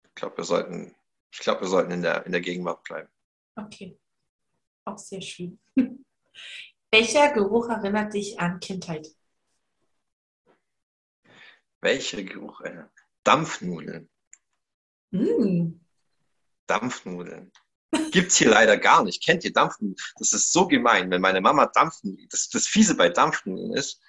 ich 0.05 0.15
glaube, 0.15 0.37
wir 0.37 0.45
sollten, 0.45 0.95
ich 1.33 1.41
glaube, 1.41 1.63
wir 1.63 1.69
sollten 1.69 1.91
in 1.91 2.03
der, 2.03 2.25
in 2.27 2.33
der 2.33 2.41
Gegenwart 2.41 2.83
bleiben. 2.85 3.09
Okay. 3.57 3.99
Auch 4.85 4.99
sehr 4.99 5.21
schön. 5.21 5.59
Welcher 6.91 7.33
Geruch 7.33 7.69
erinnert 7.69 8.15
dich 8.15 8.39
an 8.39 8.61
Kindheit? 8.61 9.09
Welcher 11.81 12.23
Geruch? 12.23 12.63
Dampfnudeln. 13.25 14.09
Mm. 15.11 15.81
Dampfnudeln. 16.67 17.53
Gibt 18.11 18.33
es 18.33 18.37
hier 18.37 18.51
leider 18.51 18.77
gar 18.77 19.05
nicht. 19.05 19.25
Kennt 19.25 19.45
ihr 19.45 19.53
Dampfnudeln? 19.53 19.97
Das 20.19 20.33
ist 20.33 20.53
so 20.53 20.69
gemein, 20.69 21.11
wenn 21.11 21.21
meine 21.21 21.41
Mama 21.41 21.67
Dampfnudeln, 21.67 22.29
das, 22.31 22.49
das 22.49 22.67
Fiese 22.67 22.97
bei 22.97 23.09
Dampfnudeln 23.09 23.75
ist, 23.75 24.01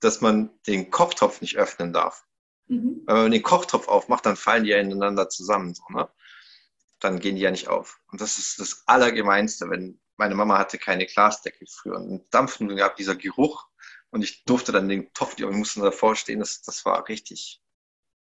dass 0.00 0.20
man 0.20 0.50
den 0.66 0.90
Kochtopf 0.90 1.40
nicht 1.40 1.56
öffnen 1.56 1.92
darf. 1.92 2.24
Mhm. 2.68 3.02
Wenn 3.06 3.16
man 3.16 3.30
den 3.30 3.42
Kochtopf 3.42 3.88
aufmacht, 3.88 4.26
dann 4.26 4.36
fallen 4.36 4.64
die 4.64 4.70
ja 4.70 4.78
ineinander 4.78 5.28
zusammen. 5.28 5.74
So, 5.74 5.84
ne? 5.90 6.08
Dann 7.00 7.20
gehen 7.20 7.36
die 7.36 7.42
ja 7.42 7.50
nicht 7.50 7.68
auf. 7.68 8.00
Und 8.10 8.20
das 8.20 8.38
ist 8.38 8.58
das 8.58 8.82
Allergemeinste, 8.86 9.70
wenn 9.70 10.00
meine 10.16 10.34
Mama 10.34 10.58
hatte 10.58 10.78
keine 10.78 11.06
Glasdeckel 11.06 11.66
früher. 11.70 11.96
Und 11.96 12.26
Dampfnudeln 12.32 12.78
gab 12.78 12.96
dieser 12.96 13.16
Geruch 13.16 13.66
und 14.10 14.22
ich 14.22 14.44
durfte 14.44 14.72
dann 14.72 14.88
den 14.88 15.12
Topf, 15.12 15.38
und 15.40 15.56
musste 15.56 15.80
davor 15.80 16.16
stehen. 16.16 16.40
Das, 16.40 16.62
das 16.62 16.84
war 16.84 17.08
richtig. 17.08 17.60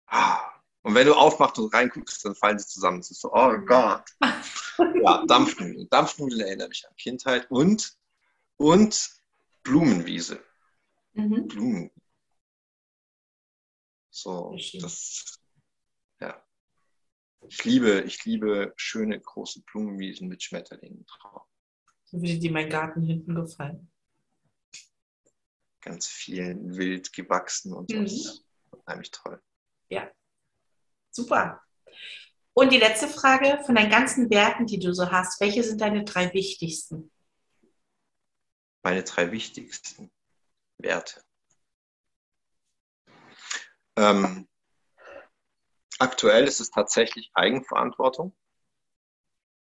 Ah. 0.08 0.54
Und 0.84 0.96
wenn 0.96 1.08
du 1.08 1.14
aufmachst 1.16 1.58
und 1.60 1.74
reinguckst, 1.74 2.26
dann 2.26 2.36
fallen 2.36 2.60
sie 2.60 2.68
zusammen. 2.68 3.00
Das 3.00 3.10
ist 3.10 3.22
so, 3.22 3.32
oh 3.34 3.58
Gott. 3.66 4.04
ja, 4.22 5.26
Dampfnudeln. 5.28 5.90
Dampfnudeln 5.90 6.42
erinnern 6.42 6.70
mich 6.70 6.86
an 6.88 6.96
Kindheit 6.98 7.50
und, 7.50 7.98
und 8.58 9.10
Blumenwiese. 9.64 10.44
Mhm. 11.14 11.48
Blumen. 11.48 11.92
So, 14.10 14.58
das, 14.82 15.40
ja. 16.20 16.46
Ich 17.48 17.64
liebe, 17.64 18.02
ich 18.02 18.24
liebe 18.26 18.74
schöne 18.76 19.20
große 19.20 19.62
Blumenwiesen 19.62 20.28
mit 20.28 20.44
Schmetterlingen 20.44 21.06
drauf. 21.06 21.48
So 22.04 22.18
würde 22.18 22.38
dir 22.38 22.52
mein 22.52 22.70
Garten 22.70 23.04
hinten 23.04 23.36
gefallen. 23.36 23.90
Ganz 25.80 26.08
viel 26.08 26.58
wild 26.60 27.14
gewachsen 27.14 27.74
und 27.74 27.90
so. 27.90 27.98
Mhm. 27.98 28.04
Das 28.04 28.14
ist 28.14 28.46
unheimlich 28.70 29.12
toll. 29.12 29.42
Ja, 29.90 30.12
super. 31.14 31.62
Und 32.54 32.72
die 32.72 32.78
letzte 32.78 33.08
Frage, 33.08 33.64
von 33.66 33.76
deinen 33.76 33.90
ganzen 33.90 34.30
Werten, 34.30 34.68
die 34.68 34.80
du 34.80 34.94
so 34.94 35.12
hast, 35.12 35.42
welche 35.42 35.64
sind 35.64 35.82
deine 35.82 36.04
drei 36.04 36.34
wichtigsten? 36.34 37.12
Meine 38.84 39.04
drei 39.04 39.32
wichtigsten 39.32 40.12
Werte. 40.78 41.24
Ähm, 43.96 44.48
aktuell 46.00 46.46
ist 46.46 46.60
es 46.60 46.70
tatsächlich 46.70 47.32
Eigenverantwortung. 47.34 48.36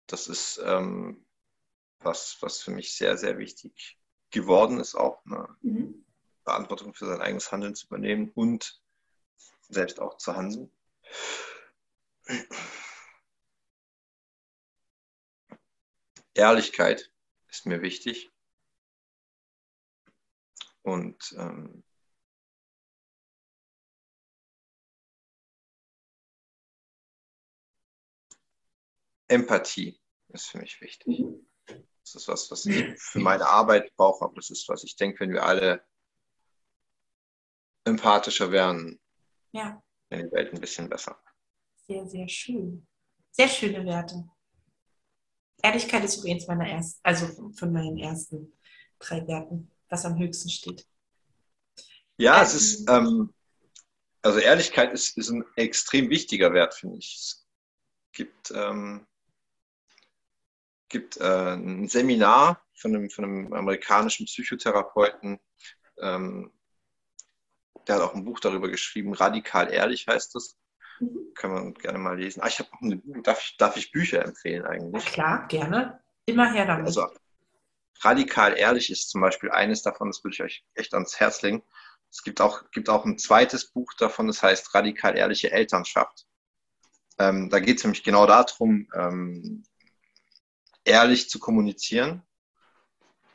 Das 0.07 0.27
ist 0.27 0.59
ähm, 0.63 1.25
was, 1.99 2.37
was 2.41 2.61
für 2.61 2.71
mich 2.71 2.95
sehr, 2.95 3.17
sehr 3.17 3.37
wichtig 3.37 3.97
geworden 4.31 4.79
ist, 4.79 4.95
auch 4.95 5.23
eine 5.25 5.47
mhm. 5.61 6.05
Verantwortung 6.43 6.93
für 6.93 7.05
sein 7.05 7.21
eigenes 7.21 7.51
Handeln 7.51 7.75
zu 7.75 7.87
übernehmen 7.87 8.31
und 8.33 8.81
selbst 9.69 9.99
auch 9.99 10.17
zu 10.17 10.35
handeln. 10.35 10.71
Ehrlichkeit 16.33 17.11
ist 17.49 17.65
mir 17.65 17.81
wichtig. 17.81 18.31
Und 20.83 21.35
ähm, 21.37 21.83
Empathie 29.27 29.99
ist 30.29 30.47
für 30.47 30.57
mich 30.57 30.81
wichtig. 30.81 31.19
Mhm. 31.19 31.47
Das 32.03 32.15
ist 32.15 32.27
was, 32.27 32.51
was 32.51 32.65
ich 32.65 32.99
für 32.99 33.19
meine 33.19 33.47
Arbeit 33.47 33.95
brauche, 33.95 34.25
aber 34.25 34.35
das 34.35 34.49
ist 34.49 34.67
was 34.67 34.83
ich 34.83 34.95
denke, 34.95 35.21
wenn 35.21 35.33
wir 35.33 35.45
alle 35.45 35.85
empathischer 37.85 38.51
wären, 38.51 38.99
ja. 39.51 39.81
Wäre 40.11 40.25
die 40.25 40.31
Welt 40.31 40.53
ein 40.53 40.61
bisschen 40.61 40.89
besser. 40.89 41.17
Sehr, 41.87 42.05
sehr 42.05 42.27
schön. 42.27 42.85
Sehr 43.31 43.47
schöne 43.47 43.85
Werte. 43.85 44.29
Ehrlichkeit 45.63 46.03
ist 46.03 46.17
übrigens 46.17 46.47
meiner 46.47 46.67
ersten, 46.67 46.99
also 47.03 47.51
von 47.53 47.71
meinen 47.71 47.97
ersten 47.97 48.53
drei 48.99 49.25
Werten, 49.27 49.71
was 49.89 50.05
am 50.05 50.17
höchsten 50.17 50.49
steht. 50.49 50.85
Ja, 52.17 52.37
ähm, 52.37 52.43
es 52.43 52.53
ist, 52.53 52.89
ähm, 52.89 53.33
also 54.21 54.39
Ehrlichkeit 54.39 54.93
ist, 54.93 55.17
ist 55.17 55.29
ein 55.29 55.43
extrem 55.55 56.09
wichtiger 56.09 56.53
Wert, 56.53 56.75
finde 56.75 56.97
ich. 56.97 57.15
Es 57.15 57.47
gibt 58.11 58.51
ähm, 58.51 59.07
gibt 60.91 61.17
äh, 61.17 61.53
ein 61.53 61.87
Seminar 61.87 62.61
von 62.75 62.95
einem, 62.95 63.09
von 63.09 63.25
einem 63.25 63.53
amerikanischen 63.53 64.25
Psychotherapeuten, 64.25 65.39
ähm, 65.99 66.51
der 67.87 67.95
hat 67.95 68.01
auch 68.01 68.13
ein 68.13 68.25
Buch 68.25 68.39
darüber 68.39 68.69
geschrieben, 68.69 69.13
Radikal 69.13 69.71
Ehrlich 69.71 70.07
heißt 70.07 70.35
es. 70.35 70.57
Mhm. 70.99 71.33
Kann 71.35 71.51
man 71.51 71.73
gerne 71.73 71.97
mal 71.97 72.19
lesen. 72.19 72.41
Ah, 72.41 72.47
ich 72.47 72.59
habe 72.59 72.69
auch 72.73 72.81
eine, 72.81 73.01
darf 73.23 73.41
ich, 73.41 73.57
darf 73.57 73.77
ich 73.77 73.91
Bücher 73.91 74.23
empfehlen 74.23 74.65
eigentlich? 74.65 75.05
Na 75.05 75.11
klar, 75.11 75.47
gerne. 75.47 75.99
Immer 76.25 76.51
her 76.51 76.65
damit. 76.65 76.85
Also, 76.85 77.07
Radikal 78.01 78.57
Ehrlich 78.57 78.89
ist 78.89 79.09
zum 79.09 79.21
Beispiel 79.21 79.51
eines 79.51 79.81
davon, 79.81 80.09
das 80.09 80.23
würde 80.23 80.33
ich 80.33 80.43
euch 80.43 80.65
echt 80.73 80.93
ans 80.93 81.19
Herz 81.19 81.41
legen. 81.41 81.63
Es 82.09 82.23
gibt 82.23 82.41
auch, 82.41 82.69
gibt 82.71 82.89
auch 82.89 83.05
ein 83.05 83.17
zweites 83.17 83.71
Buch 83.71 83.93
davon, 83.97 84.27
das 84.27 84.43
heißt 84.43 84.73
Radikal 84.73 85.17
Ehrliche 85.17 85.51
Elternschaft. 85.51 86.25
Ähm, 87.19 87.49
da 87.49 87.59
geht 87.59 87.77
es 87.77 87.83
nämlich 87.83 88.03
genau 88.03 88.25
darum, 88.25 88.87
ähm, 88.93 89.63
ehrlich 90.83 91.29
zu 91.29 91.39
kommunizieren. 91.39 92.23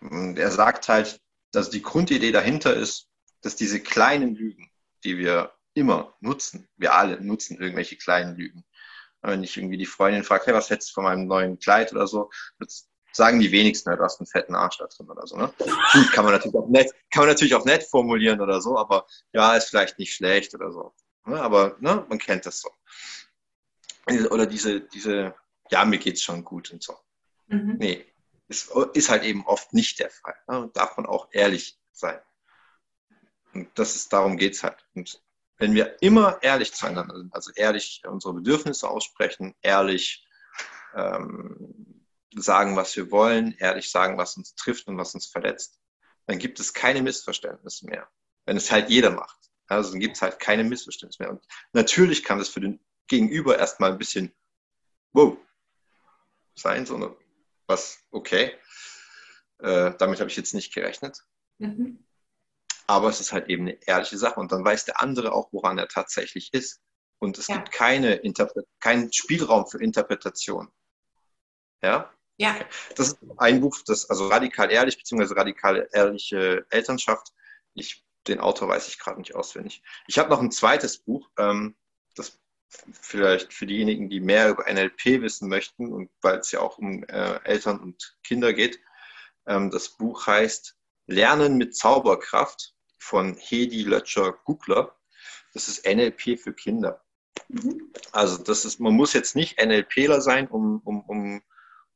Und 0.01 0.39
er 0.39 0.51
sagt 0.51 0.89
halt, 0.89 1.21
dass 1.53 1.71
die 1.71 1.83
Grundidee 1.83 2.33
dahinter 2.33 2.75
ist, 2.75 3.09
dass 3.47 3.57
diese 3.57 3.81
kleinen 3.81 4.35
Lügen, 4.35 4.71
die 5.05 5.19
wir 5.19 5.55
immer 5.75 6.15
nutzen, 6.21 6.69
wir 6.77 6.95
alle 6.95 7.21
nutzen 7.21 7.59
irgendwelche 7.59 7.97
kleinen 7.97 8.37
Lügen. 8.37 8.65
Wenn 9.23 9.45
ich 9.45 9.57
irgendwie 9.57 9.77
die 9.77 9.87
Freundin 9.87 10.25
frage, 10.25 10.47
hey, 10.47 10.55
was 10.55 10.69
hättest 10.69 10.91
du 10.91 10.95
von 10.95 11.05
meinem 11.05 11.27
neuen 11.27 11.59
Kleid 11.59 11.93
oder 11.93 12.07
so, 12.07 12.31
sagen 13.13 13.39
die 13.39 13.53
wenigsten, 13.53 13.97
du 13.97 14.03
hast 14.03 14.21
einen 14.21 14.27
fetten 14.27 14.55
Arsch 14.55 14.79
da 14.79 14.87
drin 14.87 15.09
oder 15.09 15.27
so. 15.27 15.37
Ne? 15.37 15.53
Gut, 15.59 16.13
kann 16.13 16.25
man, 16.25 16.35
natürlich 16.35 16.57
auch 16.57 16.69
nett, 16.69 16.93
kann 17.11 17.23
man 17.23 17.29
natürlich 17.29 17.55
auch 17.55 17.65
nett 17.65 17.85
formulieren 17.85 18.41
oder 18.41 18.61
so, 18.61 18.77
aber 18.77 19.07
ja, 19.33 19.57
ist 19.57 19.69
vielleicht 19.69 19.99
nicht 19.99 20.15
schlecht 20.15 20.55
oder 20.55 20.73
so. 20.73 20.93
Ne? 21.25 21.41
Aber 21.41 21.77
ne, 21.81 22.05
man 22.09 22.19
kennt 22.19 22.47
das 22.47 22.61
so. 22.61 22.71
Oder 24.31 24.47
diese, 24.47 24.81
diese, 24.81 25.35
ja, 25.71 25.85
mir 25.85 25.99
geht's 25.99 26.23
schon 26.23 26.45
gut 26.45 26.73
und 26.73 26.83
so. 26.83 26.97
Mhm. 27.47 27.77
Nee, 27.79 28.05
ist, 28.49 28.71
ist 28.95 29.09
halt 29.09 29.23
eben 29.23 29.47
oft 29.47 29.73
nicht 29.73 29.99
der 29.99 30.11
Fall. 30.11 30.35
Ne? 30.49 30.71
Darf 30.75 30.97
man 30.97 31.07
auch 31.07 31.29
ehrlich 31.33 31.79
sein. 31.93 32.21
Und 33.57 33.71
das 33.75 33.97
ist, 33.97 34.13
darum 34.13 34.37
geht's 34.37 34.63
halt. 34.63 34.77
Und 34.95 35.23
wenn 35.57 35.75
wir 35.75 35.97
immer 36.03 36.43
ehrlich 36.43 36.75
zueinander 36.75 37.17
sind, 37.17 37.35
also 37.35 37.51
ehrlich 37.55 38.03
unsere 38.07 38.35
Bedürfnisse 38.35 38.89
aussprechen, 38.89 39.55
ehrlich 39.63 40.27
ähm, 40.95 42.05
sagen, 42.35 42.77
was 42.77 42.95
wir 42.97 43.11
wollen, 43.11 43.55
ehrlich 43.59 43.91
sagen, 43.91 44.19
was 44.19 44.37
uns 44.37 44.55
trifft 44.55 44.89
und 44.89 44.99
was 44.99 45.15
uns 45.15 45.27
verletzt, 45.27 45.81
dann 46.27 46.39
gibt 46.39 46.61
es 46.61 46.75
keine 46.75 47.01
Missverständnisse 47.01 47.87
mehr. 47.87 48.07
Wenn 48.45 48.59
es 48.59 48.71
halt 48.71 48.91
jeder 48.91 49.11
macht. 49.11 49.39
Also 49.69 49.93
dann 49.93 50.01
gibt 50.01 50.17
es 50.17 50.23
halt 50.23 50.39
keine 50.39 50.63
Missverständnisse 50.63 51.23
mehr. 51.23 51.33
Und 51.33 51.43
natürlich 51.73 52.25
kann 52.25 52.39
das 52.39 52.51
für 52.51 52.61
den 52.61 52.79
Gegenüber 53.07 53.59
erstmal 53.59 53.93
ein 53.93 53.99
bisschen 53.99 54.35
wow 55.13 55.39
sein, 56.55 56.85
so 56.85 57.17
was, 57.67 58.05
okay, 58.11 58.53
äh, 59.61 59.95
damit 59.97 60.21
habe 60.21 60.29
ich 60.29 60.37
jetzt 60.37 60.53
nicht 60.53 60.75
gerechnet. 60.75 61.25
Mhm. 61.59 62.06
Aber 62.87 63.09
es 63.09 63.21
ist 63.21 63.33
halt 63.33 63.49
eben 63.49 63.63
eine 63.63 63.79
ehrliche 63.87 64.19
Sache 64.19 64.41
und 64.41 64.53
dann 64.53 64.65
weiß 64.65 64.85
der 64.85 65.03
andere 65.03 65.33
auch, 65.33 65.53
woran 65.53 65.79
er 65.79 65.89
tatsächlich 65.89 66.53
ist. 66.53 66.81
Und 67.19 67.39
es 67.39 67.49
ja. 67.49 67.57
gibt 67.57 67.73
keine 67.73 68.21
keinen 68.81 69.13
Spielraum 69.13 69.67
für 69.67 69.83
Interpretation. 69.83 70.71
Ja? 71.83 72.13
Ja. 72.39 72.57
Das 72.95 73.09
ist 73.09 73.19
ein 73.39 73.61
Buch, 73.61 73.79
das, 73.87 74.11
also 74.11 74.29
radikal 74.29 74.71
ehrlich, 74.71 74.99
beziehungsweise 74.99 75.37
radikal 75.37 75.89
ehrliche 75.93 76.67
Elternschaft. 76.71 77.33
Ich, 77.75 78.05
den 78.29 78.41
Autor 78.41 78.69
weiß 78.69 78.89
ich 78.89 78.99
gerade 78.99 79.19
nicht 79.19 79.35
auswendig. 79.35 79.83
Ich 80.07 80.19
habe 80.19 80.31
noch 80.31 80.41
ein 80.41 80.51
zweites 80.51 80.99
Buch, 80.99 81.31
ähm, 81.39 81.77
das 82.15 82.39
vielleicht 83.01 83.53
für 83.53 83.67
diejenigen, 83.67 84.11
die 84.11 84.21
mehr 84.21 84.51
über 84.51 84.71
NLP 84.71 85.23
wissen 85.23 85.49
möchten 85.49 85.93
und 85.93 86.11
weil 86.21 86.39
es 86.39 86.51
ja 86.53 86.61
auch 86.61 86.79
um 86.79 87.05
äh, 87.05 87.41
Eltern 87.45 87.81
und 87.81 88.17
Kinder 88.23 88.53
geht. 88.53 88.79
Ähm, 89.47 89.71
das 89.71 89.97
Buch 89.97 90.27
heißt 90.27 90.77
Lernen 91.07 91.57
mit 91.57 91.77
Zauberkraft 91.77 92.75
von 93.07 93.37
Hedi 93.39 93.85
Lötscher-Gugler. 93.85 94.95
Das 95.55 95.69
ist 95.69 95.87
NLP 95.87 96.39
für 96.39 96.53
Kinder. 96.53 97.03
Mhm. 97.49 97.93
Also 98.13 98.43
das 98.43 98.65
ist, 98.65 98.81
man 98.81 98.95
muss 98.95 99.13
jetzt 99.13 99.37
nicht 99.37 99.63
NLPler 99.63 100.21
sein, 100.21 100.49
um, 100.49 100.81
um, 100.85 101.03
um 101.03 101.43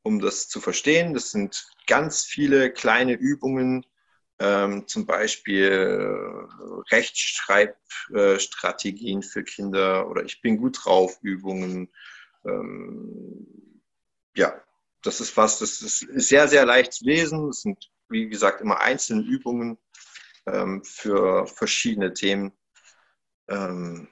um 0.02 0.20
das 0.20 0.48
zu 0.48 0.60
verstehen. 0.60 1.14
Das 1.14 1.30
sind 1.30 1.66
ganz 1.86 2.24
viele 2.24 2.72
kleine 2.72 3.12
Übungen, 3.14 3.86
ähm, 4.38 4.86
zum 4.86 5.06
Beispiel 5.06 5.70
äh, 5.70 6.46
Rechtschreibstrategien 6.94 9.22
für 9.22 9.44
Kinder 9.44 10.08
oder 10.08 10.24
Ich 10.24 10.40
bin 10.40 10.56
gut 10.56 10.78
drauf 10.82 11.18
Übungen. 11.22 11.92
Ähm, 12.44 13.82
ja, 14.34 14.58
das 15.02 15.20
ist 15.20 15.36
was, 15.36 15.58
das 15.58 15.82
ist 15.82 15.98
sehr, 15.98 16.48
sehr 16.48 16.64
leicht 16.64 16.94
zu 16.94 17.04
lesen. 17.04 17.48
Das 17.48 17.60
sind, 17.62 17.90
wie 18.08 18.28
gesagt, 18.28 18.62
immer 18.62 18.80
einzelne 18.80 19.22
Übungen 19.22 19.76
ähm, 20.46 20.84
für 20.84 21.46
verschiedene 21.46 22.12
Themen. 22.12 22.52
Ähm, 23.48 24.08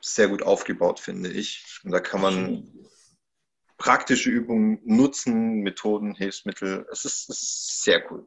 sehr 0.00 0.28
gut 0.28 0.42
aufgebaut, 0.42 1.00
finde 1.00 1.30
ich. 1.30 1.80
Und 1.84 1.90
da 1.90 2.00
kann 2.00 2.20
man 2.20 2.72
praktische 3.76 4.30
Übungen 4.30 4.80
nutzen, 4.84 5.60
Methoden, 5.60 6.14
Hilfsmittel. 6.14 6.86
Es 6.90 7.04
ist, 7.04 7.28
es 7.28 7.42
ist 7.42 7.82
sehr 7.82 8.10
cool. 8.10 8.26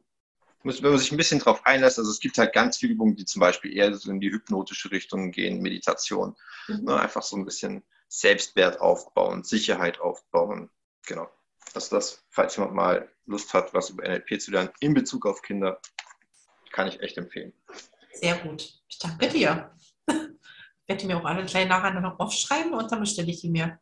Wenn 0.62 0.90
man 0.90 0.98
sich 0.98 1.10
ein 1.10 1.16
bisschen 1.16 1.38
darauf 1.38 1.64
einlässt, 1.64 1.98
also 1.98 2.10
es 2.10 2.20
gibt 2.20 2.36
halt 2.36 2.52
ganz 2.52 2.76
viele 2.76 2.92
Übungen, 2.92 3.16
die 3.16 3.24
zum 3.24 3.40
Beispiel 3.40 3.74
eher 3.74 3.94
so 3.94 4.10
in 4.10 4.20
die 4.20 4.30
hypnotische 4.30 4.90
Richtung 4.90 5.30
gehen, 5.30 5.62
Meditation. 5.62 6.36
Mhm. 6.68 6.84
Ne, 6.84 7.00
einfach 7.00 7.22
so 7.22 7.36
ein 7.36 7.46
bisschen 7.46 7.82
Selbstwert 8.08 8.80
aufbauen, 8.80 9.42
Sicherheit 9.42 10.00
aufbauen. 10.00 10.70
Genau. 11.06 11.30
Also 11.72 11.96
das, 11.96 12.24
falls 12.28 12.56
jemand 12.56 12.74
mal 12.74 13.10
Lust 13.24 13.54
hat, 13.54 13.72
was 13.72 13.90
über 13.90 14.02
NLP 14.02 14.40
zu 14.40 14.50
lernen 14.50 14.70
in 14.80 14.92
Bezug 14.92 15.24
auf 15.24 15.40
Kinder, 15.40 15.80
kann 16.70 16.88
ich 16.88 17.00
echt 17.00 17.18
empfehlen. 17.18 17.52
Sehr 18.12 18.36
gut. 18.38 18.80
Ich 18.88 18.98
danke 18.98 19.28
dir. 19.28 19.74
Ich 20.06 20.96
werde 20.96 21.06
mir 21.06 21.18
auch 21.18 21.24
alle 21.24 21.44
gleich 21.44 21.68
nachher 21.68 22.00
noch 22.00 22.18
aufschreiben 22.18 22.74
und 22.74 22.90
dann 22.90 23.00
bestelle 23.00 23.30
ich 23.30 23.40
die 23.40 23.50
mir 23.50 23.78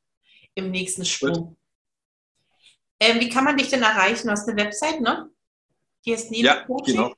im 0.55 0.70
nächsten 0.70 1.05
Sprung. 1.05 1.57
Ähm, 3.01 3.20
wie 3.20 3.28
kann 3.28 3.45
man 3.45 3.57
dich 3.57 3.70
denn 3.70 3.82
erreichen? 3.82 4.26
Du 4.26 4.32
hast 4.32 4.49
eine 4.49 4.62
Website, 4.62 5.01
ne? 5.01 5.30
Die 6.05 6.12
ist 6.12 6.30
Newe 6.30 6.43
ja, 6.43 6.64
Coaching. 6.64 6.97
Genau. 6.97 7.14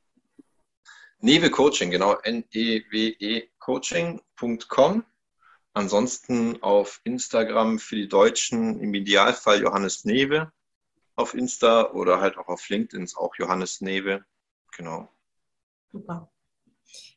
Newe 1.18 1.51
Coaching, 1.51 1.91
genau. 1.91 2.14
N-E-W-E 2.14 3.51
Coaching.com. 3.59 5.05
Ansonsten 5.73 6.62
auf 6.62 7.01
Instagram 7.05 7.79
für 7.79 7.97
die 7.97 8.09
Deutschen 8.09 8.81
im 8.81 8.95
Idealfall 8.95 9.61
Johannes 9.62 10.05
Newe 10.05 10.53
auf 11.16 11.35
Insta 11.35 11.91
oder 11.93 12.21
halt 12.21 12.39
auch 12.39 12.49
auf 12.49 12.68
LinkedIn 12.68 13.05
ist 13.05 13.16
auch 13.16 13.35
Johannes 13.37 13.81
Newe. 13.81 14.25
Genau. 14.77 15.09
Super. 15.93 16.30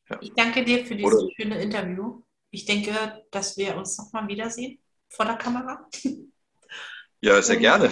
Ja. 0.10 0.18
Ich 0.22 0.34
danke 0.34 0.64
dir 0.64 0.86
für 0.86 0.96
dieses 0.96 1.14
oder 1.14 1.30
schöne 1.36 1.62
Interview. 1.62 2.22
Ich 2.52 2.66
denke, 2.66 3.26
dass 3.32 3.58
wir 3.58 3.76
uns 3.76 3.98
nochmal 3.98 4.28
wiedersehen 4.28 4.80
vor 5.10 5.26
der 5.26 5.36
Kamera. 5.36 5.88
Ja, 7.22 7.42
sehr 7.42 7.58
gerne. 7.58 7.92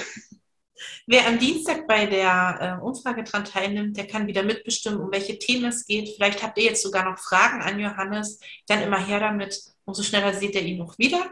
Wer 1.07 1.27
am 1.27 1.39
Dienstag 1.39 1.87
bei 1.87 2.05
der 2.05 2.79
äh, 2.81 2.83
Umfrage 2.83 3.23
dran 3.23 3.45
teilnimmt, 3.45 3.97
der 3.97 4.07
kann 4.07 4.27
wieder 4.27 4.43
mitbestimmen, 4.43 4.99
um 4.99 5.11
welche 5.11 5.37
Themen 5.39 5.65
es 5.65 5.85
geht. 5.85 6.09
Vielleicht 6.15 6.43
habt 6.43 6.57
ihr 6.57 6.65
jetzt 6.65 6.83
sogar 6.83 7.09
noch 7.09 7.19
Fragen 7.19 7.61
an 7.61 7.79
Johannes. 7.79 8.39
Dann 8.67 8.81
immer 8.81 8.99
her 8.99 9.19
damit. 9.19 9.61
Umso 9.85 10.03
schneller 10.03 10.33
seht 10.33 10.55
ihr 10.55 10.63
ihn 10.63 10.79
noch 10.79 10.97
wieder. 10.97 11.31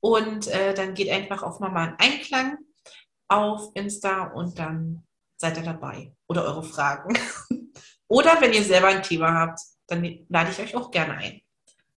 Und 0.00 0.48
äh, 0.48 0.74
dann 0.74 0.94
geht 0.94 1.08
einfach 1.10 1.42
auf 1.42 1.60
Mama 1.60 1.86
in 1.86 1.94
Einklang 1.98 2.58
auf 3.28 3.70
Insta 3.74 4.24
und 4.24 4.58
dann 4.58 5.04
seid 5.36 5.56
ihr 5.56 5.62
dabei. 5.62 6.12
Oder 6.28 6.44
eure 6.44 6.62
Fragen. 6.62 7.18
Oder 8.12 8.38
wenn 8.42 8.52
ihr 8.52 8.62
selber 8.62 8.88
ein 8.88 9.02
Thema 9.02 9.32
habt, 9.32 9.58
dann 9.86 10.26
lade 10.28 10.50
ich 10.50 10.58
euch 10.58 10.76
auch 10.76 10.90
gerne 10.90 11.16
ein. 11.16 11.40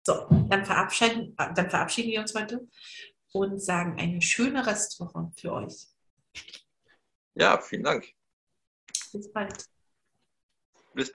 So, 0.04 0.28
dann 0.48 0.64
verabschieden, 0.64 1.34
dann 1.36 1.68
verabschieden 1.68 2.12
wir 2.12 2.20
uns 2.20 2.32
heute 2.36 2.68
und 3.32 3.60
sagen 3.60 3.98
eine 3.98 4.22
schöne 4.22 4.64
Restwoche 4.64 5.32
für 5.36 5.52
euch. 5.52 5.88
Ja, 7.34 7.60
vielen 7.60 7.82
Dank. 7.82 8.06
Bis 9.12 9.32
bald. 9.32 9.64
Bis 10.94 11.10
bald. 11.10 11.12